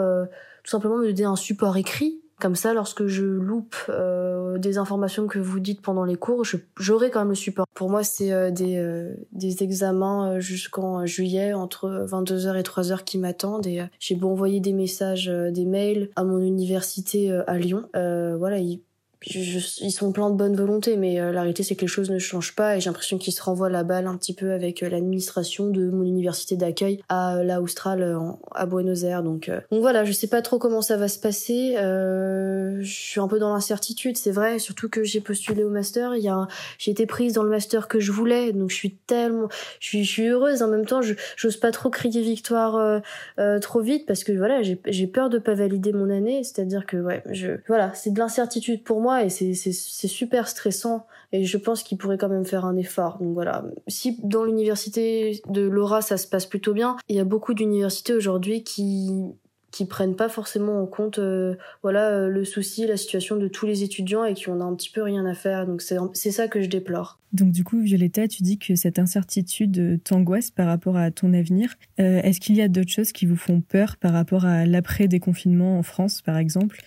tout 0.62 0.70
simplement 0.70 0.98
me 0.98 1.06
donner 1.06 1.24
un 1.24 1.36
support 1.36 1.76
écrit 1.76 2.20
comme 2.38 2.54
ça, 2.54 2.74
lorsque 2.74 3.06
je 3.06 3.24
loupe 3.24 3.76
euh, 3.88 4.58
des 4.58 4.76
informations 4.76 5.26
que 5.26 5.38
vous 5.38 5.58
dites 5.58 5.80
pendant 5.80 6.04
les 6.04 6.16
cours, 6.16 6.44
j'aurai 6.76 7.10
quand 7.10 7.20
même 7.20 7.30
le 7.30 7.34
support. 7.34 7.66
Pour 7.74 7.88
moi, 7.88 8.02
c'est 8.02 8.30
euh, 8.30 8.50
des, 8.50 8.76
euh, 8.76 9.14
des 9.32 9.62
examens 9.62 10.38
jusqu'en 10.38 11.06
juillet, 11.06 11.54
entre 11.54 12.06
22h 12.06 12.58
et 12.58 12.62
3h 12.62 13.04
qui 13.04 13.16
m'attendent. 13.18 13.66
Et 13.66 13.82
j'ai 14.00 14.14
beau 14.16 14.28
envoyer 14.28 14.60
des 14.60 14.74
messages, 14.74 15.26
des 15.26 15.64
mails 15.64 16.10
à 16.14 16.24
mon 16.24 16.38
université 16.38 17.32
à 17.46 17.56
Lyon. 17.58 17.88
voilà, 17.94 18.58
sont 19.90 20.12
pleins 20.12 20.30
de 20.30 20.36
bonne 20.36 20.54
volonté, 20.54 20.96
mais 20.96 21.20
euh, 21.20 21.32
la 21.32 21.40
réalité 21.40 21.62
c'est 21.62 21.74
que 21.74 21.82
les 21.82 21.86
choses 21.86 22.10
ne 22.10 22.18
changent 22.18 22.54
pas 22.54 22.76
et 22.76 22.80
j'ai 22.80 22.90
l'impression 22.90 23.18
qu'ils 23.18 23.32
se 23.32 23.42
renvoient 23.42 23.70
la 23.70 23.82
balle 23.82 24.06
un 24.06 24.16
petit 24.16 24.34
peu 24.34 24.52
avec 24.52 24.82
euh, 24.82 24.88
l'administration 24.88 25.70
de 25.70 25.88
mon 25.90 26.04
université 26.04 26.56
d'accueil 26.56 27.02
à 27.08 27.42
la 27.42 27.62
Austral 27.62 28.18
à 28.54 28.66
Buenos 28.66 29.04
Aires. 29.04 29.22
Donc, 29.22 29.48
euh, 29.48 29.60
donc 29.70 29.80
voilà, 29.80 30.04
je 30.04 30.12
sais 30.12 30.26
pas 30.26 30.42
trop 30.42 30.58
comment 30.58 30.82
ça 30.82 30.96
va 30.96 31.08
se 31.08 31.18
passer. 31.18 31.74
je 31.76 32.82
suis 32.82 33.20
un 33.20 33.28
peu 33.28 33.38
dans 33.38 33.52
l'incertitude, 33.52 34.16
c'est 34.16 34.30
vrai, 34.30 34.58
surtout 34.58 34.88
que 34.88 35.02
j'ai 35.02 35.20
postulé 35.20 35.64
au 35.64 35.70
master. 35.70 36.14
Il 36.14 36.22
y 36.22 36.28
a, 36.28 36.46
j'ai 36.78 36.90
été 36.90 37.06
prise 37.06 37.32
dans 37.32 37.42
le 37.42 37.50
master 37.50 37.88
que 37.88 38.00
je 38.00 38.12
voulais, 38.12 38.52
donc 38.52 38.70
je 38.70 38.76
suis 38.76 38.96
tellement, 39.06 39.48
je 39.80 39.88
suis, 39.88 40.04
je 40.04 40.10
suis 40.10 40.26
heureuse. 40.26 40.62
En 40.62 40.68
même 40.68 40.86
temps, 40.86 41.02
je 41.02 41.14
j'ose 41.36 41.56
pas 41.56 41.72
trop 41.72 41.90
crier 41.90 42.22
victoire 42.22 43.02
trop 43.60 43.80
vite 43.80 44.06
parce 44.06 44.24
que 44.24 44.32
voilà, 44.32 44.62
j'ai, 44.62 44.80
j'ai 44.86 45.06
peur 45.06 45.30
de 45.30 45.38
pas 45.38 45.54
valider 45.54 45.92
mon 45.92 46.10
année. 46.10 46.44
C'est-à-dire 46.44 46.86
que 46.86 46.96
ouais, 46.96 47.22
je, 47.30 47.52
voilà, 47.66 47.94
c'est 47.94 48.12
de 48.12 48.18
l'incertitude 48.18 48.84
pour 48.84 49.00
moi 49.00 49.05
et 49.14 49.28
c'est 49.30 50.08
super 50.08 50.48
stressant 50.48 51.06
et 51.32 51.44
je 51.44 51.58
pense 51.58 51.82
qu'il 51.82 51.98
pourrait 51.98 52.18
quand 52.18 52.28
même 52.28 52.44
faire 52.44 52.64
un 52.64 52.76
effort. 52.76 53.18
Donc 53.18 53.34
voilà, 53.34 53.64
si 53.88 54.18
dans 54.22 54.44
l'université 54.44 55.40
de 55.48 55.62
Laura 55.62 56.02
ça 56.02 56.16
se 56.16 56.26
passe 56.26 56.46
plutôt 56.46 56.72
bien, 56.72 56.96
il 57.08 57.16
y 57.16 57.20
a 57.20 57.24
beaucoup 57.24 57.54
d'universités 57.54 58.14
aujourd'hui 58.14 58.62
qui 58.62 59.10
qui 59.76 59.84
prennent 59.84 60.16
pas 60.16 60.30
forcément 60.30 60.80
en 60.82 60.86
compte 60.86 61.18
euh, 61.18 61.54
voilà 61.82 62.08
euh, 62.08 62.28
le 62.28 62.44
souci, 62.46 62.86
la 62.86 62.96
situation 62.96 63.36
de 63.36 63.46
tous 63.46 63.66
les 63.66 63.82
étudiants 63.82 64.24
et 64.24 64.32
qui 64.32 64.48
en 64.48 64.60
a 64.62 64.64
un 64.64 64.74
petit 64.74 64.88
peu 64.88 65.02
rien 65.02 65.26
à 65.26 65.34
faire. 65.34 65.66
Donc 65.66 65.82
c'est 65.82 66.30
ça 66.30 66.48
que 66.48 66.62
je 66.62 66.68
déplore. 66.68 67.18
Donc 67.34 67.50
du 67.50 67.62
coup, 67.62 67.78
Violetta, 67.80 68.26
tu 68.26 68.42
dis 68.42 68.58
que 68.58 68.74
cette 68.74 68.98
incertitude 68.98 70.02
t'angoisse 70.02 70.50
par 70.50 70.66
rapport 70.66 70.96
à 70.96 71.10
ton 71.10 71.34
avenir. 71.34 71.74
Euh, 72.00 72.22
est-ce 72.22 72.40
qu'il 72.40 72.56
y 72.56 72.62
a 72.62 72.68
d'autres 72.68 72.90
choses 72.90 73.12
qui 73.12 73.26
vous 73.26 73.36
font 73.36 73.60
peur 73.60 73.98
par 73.98 74.14
rapport 74.14 74.46
à 74.46 74.64
l'après 74.64 75.08
déconfinement 75.08 75.78
en 75.78 75.82
France, 75.82 76.22
par 76.22 76.38
exemple? 76.38 76.80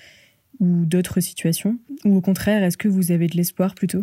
Ou 0.60 0.86
d'autres 0.86 1.20
situations 1.20 1.78
Ou 2.06 2.18
au 2.18 2.22
contraire, 2.22 2.64
est-ce 2.64 2.78
que 2.78 2.88
vous 2.88 3.12
avez 3.12 3.28
de 3.28 3.36
l'espoir 3.36 3.76
plutôt 3.76 4.02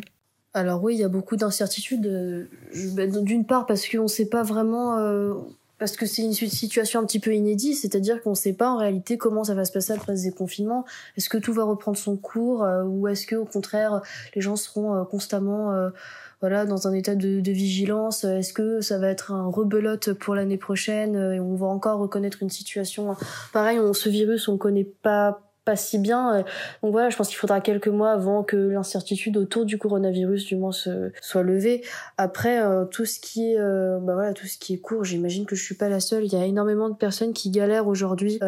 Alors 0.54 0.82
oui, 0.82 0.94
il 0.94 1.00
y 1.00 1.04
a 1.04 1.08
beaucoup 1.08 1.36
d'incertitudes. 1.36 2.06
Euh, 2.06 2.46
bah, 2.94 3.06
d'une 3.06 3.44
part 3.44 3.66
parce 3.66 3.88
qu'on 3.88 4.04
ne 4.04 4.08
sait 4.08 4.28
pas 4.28 4.42
vraiment... 4.42 4.98
Euh, 4.98 5.34
parce 5.78 5.98
que 5.98 6.06
c'est 6.06 6.22
une 6.22 6.32
situation 6.32 7.00
un 7.00 7.04
petit 7.04 7.20
peu 7.20 7.34
inédite, 7.34 7.76
c'est-à-dire 7.76 8.22
qu'on 8.22 8.30
ne 8.30 8.34
sait 8.34 8.54
pas 8.54 8.70
en 8.70 8.78
réalité 8.78 9.18
comment 9.18 9.44
ça 9.44 9.54
va 9.54 9.66
se 9.66 9.72
passer 9.72 9.92
après 9.92 10.16
ce 10.16 10.22
déconfinement. 10.22 10.86
Est-ce 11.18 11.28
que 11.28 11.36
tout 11.36 11.52
va 11.52 11.64
reprendre 11.64 11.98
son 11.98 12.16
cours 12.16 12.64
euh, 12.64 12.82
ou 12.84 13.08
est-ce 13.08 13.26
que 13.26 13.36
au 13.36 13.44
contraire 13.44 14.00
les 14.34 14.40
gens 14.40 14.56
seront 14.56 15.04
constamment 15.04 15.90
voilà 16.40 16.64
dans 16.64 16.88
un 16.88 16.94
état 16.94 17.14
de, 17.14 17.40
de 17.40 17.52
vigilance? 17.52 18.24
Est-ce 18.24 18.54
que 18.54 18.80
ça 18.80 18.96
va 18.96 19.10
être 19.10 19.32
un 19.32 19.48
rebelote 19.48 20.14
pour 20.14 20.34
l'année 20.34 20.56
prochaine? 20.56 21.14
Et 21.34 21.40
on 21.40 21.56
va 21.56 21.66
encore 21.66 21.98
reconnaître 21.98 22.42
une 22.42 22.48
situation 22.48 23.14
pareil 23.52 23.78
on, 23.78 23.92
Ce 23.92 24.08
virus 24.08 24.48
on 24.48 24.56
connaît 24.56 24.88
pas 25.02 25.45
pas 25.66 25.76
si 25.76 25.98
bien. 25.98 26.36
Euh, 26.36 26.42
donc 26.82 26.92
voilà, 26.92 27.10
je 27.10 27.16
pense 27.16 27.28
qu'il 27.28 27.36
faudra 27.36 27.60
quelques 27.60 27.88
mois 27.88 28.12
avant 28.12 28.42
que 28.42 28.56
l'incertitude 28.56 29.36
autour 29.36 29.66
du 29.66 29.76
coronavirus 29.76 30.46
du 30.46 30.56
moins 30.56 30.72
se, 30.72 31.10
soit 31.20 31.42
levée. 31.42 31.82
Après 32.16 32.62
euh, 32.62 32.84
tout 32.84 33.04
ce 33.04 33.18
qui 33.20 33.52
est 33.52 33.58
euh, 33.58 33.98
bah 33.98 34.14
voilà, 34.14 34.32
tout 34.32 34.46
ce 34.46 34.56
qui 34.56 34.74
est 34.74 34.78
court, 34.78 35.04
j'imagine 35.04 35.44
que 35.44 35.56
je 35.56 35.62
suis 35.62 35.74
pas 35.74 35.88
la 35.88 36.00
seule, 36.00 36.24
il 36.24 36.32
y 36.32 36.36
a 36.36 36.44
énormément 36.46 36.88
de 36.88 36.94
personnes 36.94 37.32
qui 37.32 37.50
galèrent 37.50 37.88
aujourd'hui 37.88 38.38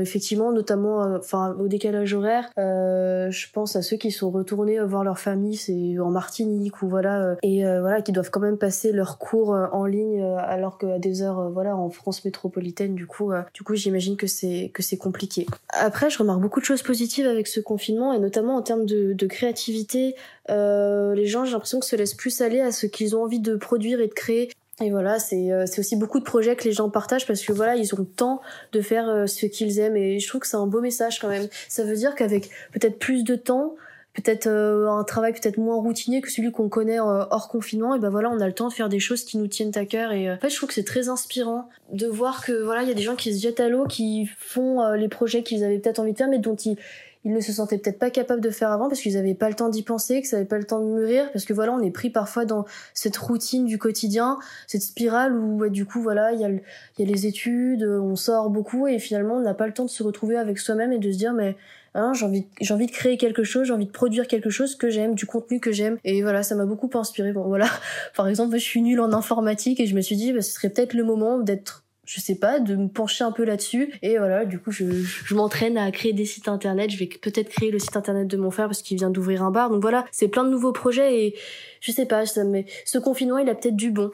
effectivement 0.00 0.50
notamment 0.50 0.98
enfin 1.16 1.54
au 1.60 1.68
décalage 1.68 2.12
horaire. 2.12 2.50
je 2.56 3.52
pense 3.52 3.76
à 3.76 3.82
ceux 3.82 3.96
qui 3.96 4.10
sont 4.10 4.30
retournés 4.30 4.80
voir 4.80 5.04
leur 5.04 5.18
famille, 5.18 5.56
c'est 5.56 5.98
en 6.00 6.10
Martinique 6.10 6.82
ou 6.82 6.88
voilà 6.88 7.36
et 7.42 7.62
voilà 7.62 8.02
qui 8.02 8.10
doivent 8.10 8.30
quand 8.30 8.40
même 8.40 8.58
passer 8.58 8.90
leurs 8.90 9.18
cours 9.18 9.50
en 9.50 9.86
ligne 9.86 10.22
alors 10.38 10.78
qu'à 10.78 10.98
des 10.98 11.22
heures 11.22 11.50
voilà 11.50 11.76
en 11.76 11.90
France 11.90 12.24
métropolitaine 12.24 12.96
du 12.96 13.06
coup 13.06 13.32
du 13.52 13.62
coup 13.62 13.76
j'imagine 13.76 14.16
que 14.16 14.26
c'est 14.26 14.72
que 14.74 14.82
c'est 14.82 14.98
compliqué. 14.98 15.46
Après 15.68 16.10
je 16.10 16.18
remarque 16.18 16.40
beaucoup 16.40 16.60
choses 16.64 16.82
positives 16.82 17.26
avec 17.26 17.46
ce 17.46 17.60
confinement 17.60 18.12
et 18.12 18.18
notamment 18.18 18.56
en 18.56 18.62
termes 18.62 18.86
de, 18.86 19.26
créativité. 19.26 20.14
Euh, 20.50 21.14
les 21.14 21.26
gens, 21.26 21.44
j'ai 21.44 21.52
l'impression 21.52 21.80
que 21.80 21.86
se 21.86 21.96
laissent 21.96 22.14
plus 22.14 22.40
aller 22.40 22.60
à 22.60 22.72
ce 22.72 22.86
qu'ils 22.86 23.16
ont 23.16 23.22
envie 23.22 23.40
de 23.40 23.56
produire 23.56 24.00
et 24.00 24.06
de 24.06 24.12
créer. 24.12 24.50
Et 24.80 24.90
voilà, 24.90 25.18
c'est 25.18 25.52
euh, 25.52 25.64
aussi 25.78 25.96
beaucoup 25.96 26.18
de 26.18 26.24
projets 26.24 26.56
que 26.56 26.64
les 26.64 26.72
gens 26.72 26.90
partagent 26.90 27.26
parce 27.26 27.42
que 27.42 27.52
voilà, 27.52 27.76
ils 27.76 27.94
ont 27.94 27.98
le 27.98 28.06
temps 28.06 28.40
de 28.72 28.80
faire 28.80 29.08
euh, 29.08 29.26
ce 29.26 29.46
qu'ils 29.46 29.78
aiment 29.78 29.96
et 29.96 30.18
je 30.18 30.28
trouve 30.28 30.40
que 30.40 30.48
c'est 30.48 30.56
un 30.56 30.66
beau 30.66 30.80
message 30.80 31.20
quand 31.20 31.28
même. 31.28 31.48
Ça 31.68 31.84
veut 31.84 31.94
dire 31.94 32.14
qu'avec 32.14 32.50
peut-être 32.72 32.98
plus 32.98 33.22
de 33.22 33.36
temps, 33.36 33.76
peut-être 34.14 34.46
euh, 34.46 34.88
un 34.88 35.04
travail 35.04 35.32
peut-être 35.32 35.58
moins 35.58 35.76
routinier 35.76 36.20
que 36.20 36.30
celui 36.30 36.52
qu'on 36.52 36.68
connaît 36.68 37.00
euh, 37.00 37.24
hors 37.30 37.48
confinement 37.48 37.94
et 37.94 37.98
ben 37.98 38.10
voilà 38.10 38.30
on 38.30 38.40
a 38.40 38.46
le 38.46 38.52
temps 38.52 38.68
de 38.68 38.72
faire 38.72 38.88
des 38.88 39.00
choses 39.00 39.24
qui 39.24 39.36
nous 39.38 39.48
tiennent 39.48 39.72
à 39.74 39.84
cœur 39.84 40.12
et 40.12 40.28
euh, 40.28 40.36
je 40.42 40.54
trouve 40.54 40.68
que 40.68 40.74
c'est 40.74 40.84
très 40.84 41.08
inspirant 41.08 41.68
de 41.92 42.06
voir 42.06 42.44
que 42.44 42.52
voilà 42.62 42.82
il 42.82 42.88
y 42.88 42.92
a 42.92 42.94
des 42.94 43.02
gens 43.02 43.16
qui 43.16 43.34
se 43.34 43.42
jettent 43.42 43.60
à 43.60 43.68
l'eau 43.68 43.86
qui 43.86 44.30
font 44.38 44.92
les 44.92 45.08
projets 45.08 45.42
qu'ils 45.42 45.64
avaient 45.64 45.78
peut-être 45.78 45.98
envie 45.98 46.12
de 46.12 46.16
faire 46.16 46.28
mais 46.28 46.38
dont 46.38 46.54
ils 46.54 46.76
ils 47.24 47.32
ne 47.32 47.40
se 47.40 47.52
sentaient 47.52 47.78
peut-être 47.78 47.98
pas 47.98 48.10
capables 48.10 48.40
de 48.40 48.50
faire 48.50 48.70
avant 48.70 48.88
parce 48.88 49.00
qu'ils 49.00 49.14
n'avaient 49.14 49.34
pas 49.34 49.48
le 49.48 49.54
temps 49.54 49.68
d'y 49.68 49.82
penser, 49.82 50.22
que 50.22 50.28
ça 50.28 50.36
n'avait 50.36 50.48
pas 50.48 50.58
le 50.58 50.64
temps 50.64 50.80
de 50.80 50.86
mûrir, 50.86 51.30
parce 51.32 51.44
que 51.44 51.52
voilà, 51.52 51.72
on 51.72 51.80
est 51.80 51.90
pris 51.90 52.10
parfois 52.10 52.44
dans 52.44 52.64
cette 52.92 53.16
routine 53.16 53.64
du 53.64 53.78
quotidien, 53.78 54.38
cette 54.66 54.82
spirale 54.82 55.36
où 55.36 55.68
du 55.68 55.86
coup 55.86 56.00
voilà, 56.00 56.32
il 56.32 56.40
y 56.40 56.44
a, 56.44 56.50
y 56.50 57.02
a 57.02 57.06
les 57.06 57.26
études, 57.26 57.84
on 57.84 58.16
sort 58.16 58.50
beaucoup 58.50 58.86
et 58.86 58.98
finalement 58.98 59.36
on 59.36 59.40
n'a 59.40 59.54
pas 59.54 59.66
le 59.66 59.72
temps 59.72 59.84
de 59.84 59.90
se 59.90 60.02
retrouver 60.02 60.36
avec 60.36 60.58
soi-même 60.58 60.92
et 60.92 60.98
de 60.98 61.10
se 61.10 61.18
dire 61.18 61.32
mais 61.32 61.56
Hein, 61.96 62.12
j'ai 62.12 62.26
envie, 62.26 62.44
envie 62.70 62.86
de 62.86 62.90
créer 62.90 63.16
quelque 63.16 63.44
chose, 63.44 63.68
j'ai 63.68 63.72
envie 63.72 63.86
de 63.86 63.92
produire 63.92 64.26
quelque 64.26 64.50
chose 64.50 64.74
que 64.74 64.90
j'aime, 64.90 65.14
du 65.14 65.26
contenu 65.26 65.60
que 65.60 65.70
j'aime. 65.70 65.96
Et 66.02 66.22
voilà, 66.22 66.42
ça 66.42 66.56
m'a 66.56 66.66
beaucoup 66.66 66.90
inspiré. 66.94 67.32
Bon, 67.32 67.44
voilà. 67.44 67.68
Par 68.16 68.26
exemple, 68.26 68.54
je 68.54 68.64
suis 68.64 68.82
nulle 68.82 68.98
en 68.98 69.12
informatique 69.12 69.78
et 69.78 69.86
je 69.86 69.94
me 69.94 70.00
suis 70.00 70.16
dit, 70.16 70.32
bah, 70.32 70.42
ce 70.42 70.52
serait 70.52 70.70
peut-être 70.70 70.94
le 70.94 71.04
moment 71.04 71.38
d'être 71.38 71.83
je 72.04 72.20
sais 72.20 72.34
pas, 72.34 72.60
de 72.60 72.76
me 72.76 72.88
pencher 72.88 73.24
un 73.24 73.32
peu 73.32 73.44
là-dessus. 73.44 73.92
Et 74.02 74.18
voilà, 74.18 74.44
du 74.44 74.58
coup, 74.58 74.70
je, 74.70 74.84
je 74.92 75.34
m'entraîne 75.34 75.78
à 75.78 75.90
créer 75.90 76.12
des 76.12 76.26
sites 76.26 76.48
internet. 76.48 76.90
Je 76.90 76.98
vais 76.98 77.06
peut-être 77.06 77.48
créer 77.48 77.70
le 77.70 77.78
site 77.78 77.96
internet 77.96 78.28
de 78.28 78.36
mon 78.36 78.50
frère 78.50 78.66
parce 78.66 78.82
qu'il 78.82 78.96
vient 78.96 79.10
d'ouvrir 79.10 79.42
un 79.42 79.50
bar. 79.50 79.70
Donc 79.70 79.80
voilà, 79.80 80.04
c'est 80.12 80.28
plein 80.28 80.44
de 80.44 80.50
nouveaux 80.50 80.72
projets 80.72 81.26
et 81.26 81.34
je 81.80 81.92
sais 81.92 82.06
pas, 82.06 82.26
ça, 82.26 82.44
mais 82.44 82.66
ce 82.84 82.98
confinement, 82.98 83.38
il 83.38 83.48
a 83.48 83.54
peut-être 83.54 83.76
du 83.76 83.90
bon. 83.90 84.10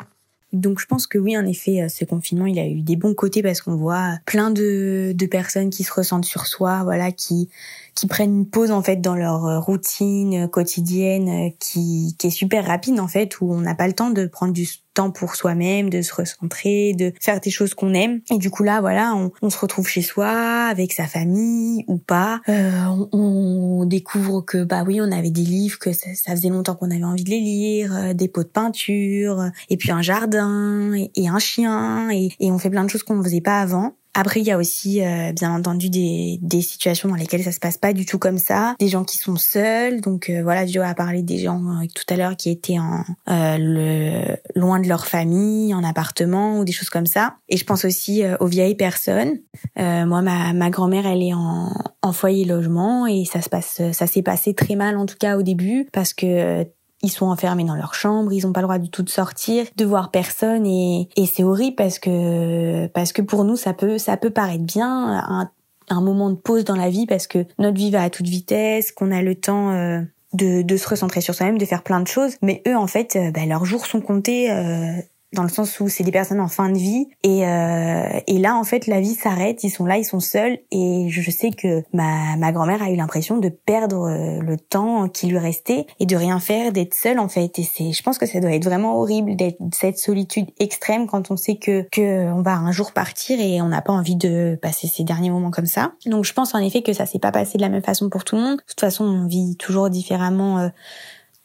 Donc 0.52 0.80
je 0.80 0.86
pense 0.86 1.06
que 1.06 1.18
oui, 1.18 1.36
en 1.36 1.46
effet, 1.46 1.82
euh, 1.82 1.88
ce 1.88 2.04
confinement, 2.04 2.46
il 2.46 2.58
a 2.58 2.66
eu 2.66 2.82
des 2.82 2.96
bons 2.96 3.14
côtés 3.14 3.42
parce 3.42 3.60
qu'on 3.60 3.76
voit 3.76 4.18
plein 4.26 4.50
de, 4.50 5.12
de 5.14 5.26
personnes 5.26 5.70
qui 5.70 5.84
se 5.84 5.92
ressentent 5.92 6.24
sur 6.24 6.46
soi, 6.46 6.82
voilà, 6.82 7.12
qui 7.12 7.48
qui 7.94 8.06
prennent 8.06 8.38
une 8.38 8.46
pause 8.46 8.70
en 8.70 8.82
fait 8.82 8.96
dans 8.96 9.14
leur 9.14 9.46
euh, 9.46 9.58
routine 9.58 10.48
quotidienne 10.48 11.28
euh, 11.28 11.50
qui, 11.58 12.16
qui 12.18 12.28
est 12.28 12.30
super 12.30 12.66
rapide 12.66 13.00
en 13.00 13.08
fait 13.08 13.40
où 13.40 13.52
on 13.52 13.60
n'a 13.60 13.74
pas 13.74 13.86
le 13.86 13.92
temps 13.92 14.10
de 14.10 14.26
prendre 14.26 14.52
du 14.52 14.66
temps 14.94 15.10
pour 15.10 15.36
soi-même, 15.36 15.90
de 15.90 16.02
se 16.02 16.14
recentrer, 16.14 16.94
de 16.94 17.12
faire 17.20 17.40
des 17.40 17.50
choses 17.50 17.74
qu'on 17.74 17.94
aime. 17.94 18.20
Et 18.30 18.38
du 18.38 18.50
coup 18.50 18.62
là, 18.62 18.80
voilà, 18.80 19.14
on, 19.14 19.30
on, 19.42 19.50
se 19.50 19.58
retrouve 19.58 19.86
chez 19.88 20.02
soi 20.02 20.28
avec 20.28 20.92
sa 20.92 21.06
famille 21.06 21.84
ou 21.86 21.98
pas. 21.98 22.40
Euh, 22.48 22.70
on, 22.86 23.08
on, 23.12 23.84
découvre 23.86 24.40
que 24.42 24.62
bah 24.62 24.84
oui, 24.86 25.00
on 25.00 25.10
avait 25.10 25.30
des 25.30 25.42
livres 25.42 25.78
que 25.78 25.92
ça, 25.92 26.10
faisait 26.32 26.48
longtemps 26.48 26.74
qu'on 26.74 26.90
avait 26.90 27.04
envie 27.04 27.24
de 27.24 27.30
les 27.30 27.40
lire, 27.40 27.96
euh, 27.96 28.14
des 28.14 28.28
pots 28.28 28.42
de 28.42 28.48
peinture, 28.48 29.50
et 29.68 29.76
puis 29.76 29.90
un 29.90 30.02
jardin 30.02 30.92
et, 30.94 31.10
et 31.14 31.28
un 31.28 31.38
chien 31.38 32.10
et, 32.10 32.30
et 32.40 32.50
on 32.52 32.58
fait 32.58 32.70
plein 32.70 32.84
de 32.84 32.90
choses 32.90 33.02
qu'on 33.02 33.16
ne 33.16 33.22
faisait 33.22 33.40
pas 33.40 33.60
avant. 33.60 33.94
Après, 34.14 34.40
il 34.40 34.46
y 34.46 34.50
a 34.50 34.58
aussi, 34.58 35.04
euh, 35.04 35.32
bien 35.32 35.54
entendu, 35.54 35.88
des, 35.88 36.38
des 36.42 36.62
situations 36.62 37.08
dans 37.08 37.14
lesquelles 37.14 37.44
ça 37.44 37.52
se 37.52 37.60
passe 37.60 37.78
pas 37.78 37.92
du 37.92 38.04
tout 38.04 38.18
comme 38.18 38.38
ça. 38.38 38.74
Des 38.80 38.88
gens 38.88 39.04
qui 39.04 39.16
sont 39.16 39.36
seuls. 39.36 40.00
Donc 40.00 40.28
euh, 40.28 40.42
voilà, 40.42 40.66
Joe 40.66 40.84
a 40.84 40.94
parlé 40.94 41.22
des 41.22 41.38
gens 41.38 41.60
euh, 41.60 41.86
tout 41.94 42.04
à 42.12 42.16
l'heure 42.16 42.36
qui 42.36 42.50
étaient 42.50 42.78
en 42.78 43.04
le, 43.28 44.36
loin 44.56 44.80
de 44.80 44.88
leur 44.88 45.06
famille, 45.06 45.72
en 45.74 45.84
appartement 45.84 46.58
ou 46.58 46.64
des 46.64 46.72
choses 46.72 46.90
comme 46.90 47.06
ça. 47.06 47.36
Et 47.48 47.56
je 47.56 47.64
pense 47.64 47.84
aussi 47.84 48.22
aux 48.40 48.46
vieilles 48.46 48.74
personnes. 48.74 49.38
moi, 49.76 50.22
ma, 50.22 50.52
ma 50.52 50.70
grand-mère, 50.70 51.06
elle 51.06 51.22
est 51.22 51.34
en, 51.34 51.72
en 52.02 52.12
foyer 52.12 52.44
logement 52.44 53.06
et 53.06 53.24
ça 53.24 53.40
se 53.40 53.48
passe, 53.48 53.80
ça 53.92 54.06
s'est 54.06 54.22
passé 54.22 54.54
très 54.54 54.74
mal 54.74 54.96
en 54.96 55.06
tout 55.06 55.16
cas 55.18 55.36
au 55.36 55.42
début 55.42 55.88
parce 55.92 56.14
que 56.14 56.66
ils 57.02 57.10
sont 57.10 57.26
enfermés 57.26 57.64
dans 57.64 57.74
leur 57.74 57.94
chambre, 57.94 58.32
ils 58.32 58.46
ont 58.46 58.52
pas 58.52 58.60
le 58.60 58.66
droit 58.66 58.78
du 58.78 58.90
tout 58.90 59.02
de 59.02 59.08
sortir, 59.08 59.66
de 59.76 59.84
voir 59.84 60.10
personne 60.10 60.66
et, 60.66 61.08
et 61.16 61.26
c'est 61.26 61.44
horrible 61.44 61.76
parce 61.76 61.98
que 61.98 62.86
parce 62.88 63.12
que 63.12 63.22
pour 63.22 63.44
nous 63.44 63.56
ça 63.56 63.72
peut 63.72 63.98
ça 63.98 64.16
peut 64.16 64.30
paraître 64.30 64.64
bien 64.64 64.88
un, 64.88 65.50
un 65.88 66.00
moment 66.00 66.30
de 66.30 66.36
pause 66.36 66.64
dans 66.64 66.76
la 66.76 66.90
vie 66.90 67.06
parce 67.06 67.26
que 67.26 67.44
notre 67.58 67.76
vie 67.76 67.90
va 67.90 68.02
à 68.02 68.10
toute 68.10 68.26
vitesse, 68.26 68.92
qu'on 68.92 69.10
a 69.10 69.22
le 69.22 69.34
temps 69.34 69.72
euh, 69.72 70.00
de, 70.32 70.62
de 70.62 70.76
se 70.76 70.88
recentrer 70.88 71.20
sur 71.20 71.34
soi-même, 71.34 71.58
de 71.58 71.64
faire 71.64 71.82
plein 71.82 72.00
de 72.00 72.06
choses, 72.08 72.36
mais 72.42 72.62
eux 72.66 72.76
en 72.76 72.86
fait 72.86 73.16
euh, 73.16 73.30
bah, 73.30 73.46
leurs 73.46 73.64
jours 73.64 73.86
sont 73.86 74.00
comptés 74.00 74.50
euh, 74.50 74.92
dans 75.32 75.42
le 75.42 75.48
sens 75.48 75.78
où 75.80 75.88
c'est 75.88 76.04
des 76.04 76.10
personnes 76.10 76.40
en 76.40 76.48
fin 76.48 76.70
de 76.70 76.78
vie 76.78 77.06
et 77.22 77.46
euh, 77.46 78.20
et 78.26 78.38
là 78.38 78.56
en 78.56 78.64
fait 78.64 78.86
la 78.86 79.00
vie 79.00 79.14
s'arrête 79.14 79.62
ils 79.62 79.70
sont 79.70 79.86
là 79.86 79.96
ils 79.96 80.04
sont 80.04 80.20
seuls 80.20 80.58
et 80.72 81.06
je 81.08 81.30
sais 81.30 81.50
que 81.50 81.82
ma 81.92 82.36
ma 82.36 82.52
grand-mère 82.52 82.82
a 82.82 82.90
eu 82.90 82.96
l'impression 82.96 83.38
de 83.38 83.48
perdre 83.48 84.08
euh, 84.08 84.40
le 84.40 84.56
temps 84.56 85.08
qui 85.08 85.26
lui 85.26 85.38
restait 85.38 85.86
et 85.98 86.06
de 86.06 86.16
rien 86.16 86.40
faire 86.40 86.72
d'être 86.72 86.94
seule 86.94 87.18
en 87.18 87.28
fait. 87.28 87.58
Et 87.58 87.62
c'est 87.62 87.92
je 87.92 88.02
pense 88.02 88.18
que 88.18 88.26
ça 88.26 88.40
doit 88.40 88.52
être 88.52 88.64
vraiment 88.64 88.98
horrible 88.98 89.36
d'être 89.36 89.58
cette 89.72 89.98
solitude 89.98 90.46
extrême 90.58 91.06
quand 91.06 91.30
on 91.30 91.36
sait 91.36 91.56
que 91.56 91.86
que 91.90 92.30
on 92.32 92.42
va 92.42 92.54
un 92.54 92.72
jour 92.72 92.92
partir 92.92 93.40
et 93.40 93.62
on 93.62 93.68
n'a 93.68 93.82
pas 93.82 93.92
envie 93.92 94.16
de 94.16 94.58
passer 94.60 94.88
ces 94.88 95.04
derniers 95.04 95.30
moments 95.30 95.50
comme 95.50 95.66
ça. 95.66 95.92
Donc 96.06 96.24
je 96.24 96.32
pense 96.32 96.54
en 96.54 96.58
effet 96.58 96.82
que 96.82 96.92
ça 96.92 97.06
s'est 97.06 97.18
pas 97.18 97.32
passé 97.32 97.58
de 97.58 97.62
la 97.62 97.68
même 97.68 97.82
façon 97.82 98.08
pour 98.08 98.24
tout 98.24 98.36
le 98.36 98.42
monde. 98.42 98.56
De 98.56 98.64
toute 98.66 98.80
façon 98.80 99.04
on 99.04 99.26
vit 99.26 99.56
toujours 99.56 99.90
différemment 99.90 100.58
euh, 100.58 100.68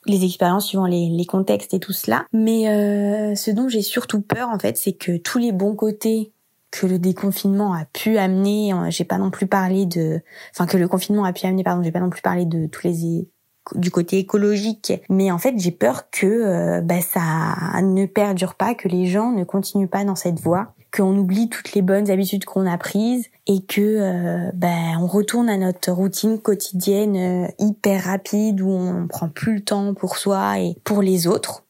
les 0.05 0.23
expériences 0.23 0.67
suivant 0.67 0.85
les, 0.85 1.09
les, 1.09 1.25
contextes 1.25 1.73
et 1.73 1.79
tout 1.79 1.93
cela. 1.93 2.25
Mais 2.31 2.69
euh, 2.69 3.35
ce 3.35 3.51
dont 3.51 3.67
j'ai 3.67 3.81
surtout 3.81 4.21
peur, 4.21 4.49
en 4.49 4.59
fait, 4.59 4.77
c'est 4.77 4.93
que 4.93 5.17
tous 5.17 5.39
les 5.39 5.51
bons 5.51 5.75
côtés 5.75 6.31
que 6.71 6.85
le 6.85 6.99
déconfinement 6.99 7.73
a 7.73 7.85
pu 7.85 8.17
amener, 8.17 8.73
euh, 8.73 8.89
j'ai 8.89 9.05
pas 9.05 9.17
non 9.17 9.31
plus 9.31 9.47
parlé 9.47 9.85
de, 9.85 10.21
enfin 10.51 10.65
que 10.65 10.77
le 10.77 10.87
confinement 10.87 11.23
a 11.23 11.33
pu 11.33 11.45
amener, 11.45 11.63
pardon, 11.63 11.83
j'ai 11.83 11.91
pas 11.91 11.99
non 11.99 12.09
plus 12.09 12.21
parlé 12.21 12.45
de 12.45 12.67
tous 12.67 12.85
les 12.85 13.27
du 13.73 13.89
côté 13.89 14.19
écologique, 14.19 14.93
mais 15.09 15.31
en 15.31 15.39
fait 15.39 15.55
j'ai 15.57 15.71
peur 15.71 16.11
que 16.11 16.27
euh, 16.27 16.81
bah, 16.81 17.01
ça 17.01 17.81
ne 17.81 18.05
perdure 18.05 18.53
pas, 18.53 18.75
que 18.75 18.87
les 18.87 19.07
gens 19.07 19.31
ne 19.31 19.43
continuent 19.43 19.87
pas 19.87 20.03
dans 20.03 20.15
cette 20.15 20.39
voie 20.39 20.74
qu'on 20.95 21.17
oublie 21.17 21.49
toutes 21.49 21.73
les 21.73 21.81
bonnes 21.81 22.09
habitudes 22.09 22.45
qu'on 22.45 22.65
a 22.65 22.77
prises 22.77 23.27
et 23.47 23.61
que 23.61 23.81
euh, 23.81 24.51
ben 24.53 24.97
on 24.99 25.07
retourne 25.07 25.49
à 25.49 25.57
notre 25.57 25.91
routine 25.91 26.39
quotidienne 26.39 27.15
euh, 27.17 27.47
hyper 27.59 28.05
rapide 28.05 28.61
où 28.61 28.69
on 28.69 29.07
prend 29.07 29.29
plus 29.29 29.55
le 29.55 29.61
temps 29.61 29.93
pour 29.93 30.17
soi 30.17 30.59
et 30.59 30.75
pour 30.83 31.01
les 31.01 31.27
autres 31.27 31.64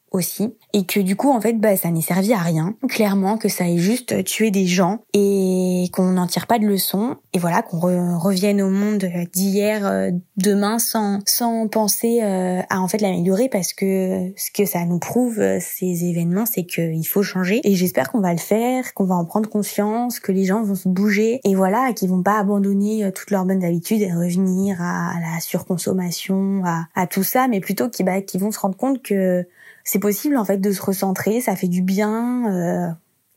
et 0.72 0.84
que 0.84 1.00
du 1.00 1.16
coup 1.16 1.30
en 1.30 1.40
fait 1.40 1.54
bah 1.54 1.76
ça 1.76 1.90
n'est 1.90 2.00
servi 2.00 2.32
à 2.32 2.38
rien. 2.38 2.74
Clairement 2.88 3.38
que 3.38 3.48
ça 3.48 3.68
ait 3.68 3.78
juste 3.78 4.24
tué 4.24 4.50
des 4.50 4.66
gens 4.66 5.00
et 5.12 5.88
qu'on 5.92 6.12
n'en 6.12 6.26
tire 6.26 6.46
pas 6.46 6.58
de 6.58 6.66
leçon. 6.66 7.16
Et 7.32 7.38
voilà 7.38 7.62
qu'on 7.62 8.18
revienne 8.18 8.62
au 8.62 8.70
monde 8.70 9.04
d'hier 9.32 9.86
euh, 9.86 10.10
demain 10.36 10.78
sans 10.78 11.20
sans 11.26 11.68
penser 11.68 12.20
euh, 12.22 12.60
à 12.68 12.80
en 12.80 12.88
fait 12.88 13.00
l'améliorer. 13.00 13.48
Parce 13.48 13.72
que 13.72 14.32
ce 14.36 14.50
que 14.50 14.64
ça 14.64 14.84
nous 14.84 14.98
prouve 14.98 15.40
euh, 15.40 15.58
ces 15.60 16.04
événements 16.04 16.46
c'est 16.46 16.64
qu'il 16.64 17.06
faut 17.06 17.22
changer. 17.22 17.60
Et 17.64 17.74
j'espère 17.74 18.10
qu'on 18.10 18.20
va 18.20 18.32
le 18.32 18.38
faire 18.38 18.94
qu'on 18.94 19.04
va 19.04 19.14
en 19.14 19.24
prendre 19.24 19.48
conscience 19.48 20.20
que 20.20 20.32
les 20.32 20.44
gens 20.44 20.62
vont 20.62 20.74
se 20.74 20.88
bouger 20.88 21.40
et 21.44 21.54
voilà 21.54 21.92
qu'ils 21.92 22.08
vont 22.08 22.22
pas 22.22 22.38
abandonner 22.38 23.10
toutes 23.14 23.30
leurs 23.30 23.44
bonnes 23.44 23.64
habitudes 23.64 24.02
et 24.02 24.12
revenir 24.12 24.80
à, 24.80 25.14
la 25.20 25.40
surconsommation 25.40 26.62
à, 26.94 27.06
tout 27.06 27.22
ça 27.22 27.48
mais 27.48 27.60
plutôt 27.60 27.88
qu'ils 27.88 28.06
bah, 28.06 28.20
qu'ils 28.20 28.40
vont 28.40 28.50
se 28.50 28.58
rendre 28.58 28.76
compte 28.76 29.02
que 29.02 29.46
c'est 29.86 30.00
possible 30.00 30.36
en 30.36 30.44
fait 30.44 30.58
de 30.58 30.72
se 30.72 30.82
recentrer, 30.82 31.40
ça 31.40 31.56
fait 31.56 31.68
du 31.68 31.80
bien. 31.80 32.52
Euh, 32.52 32.90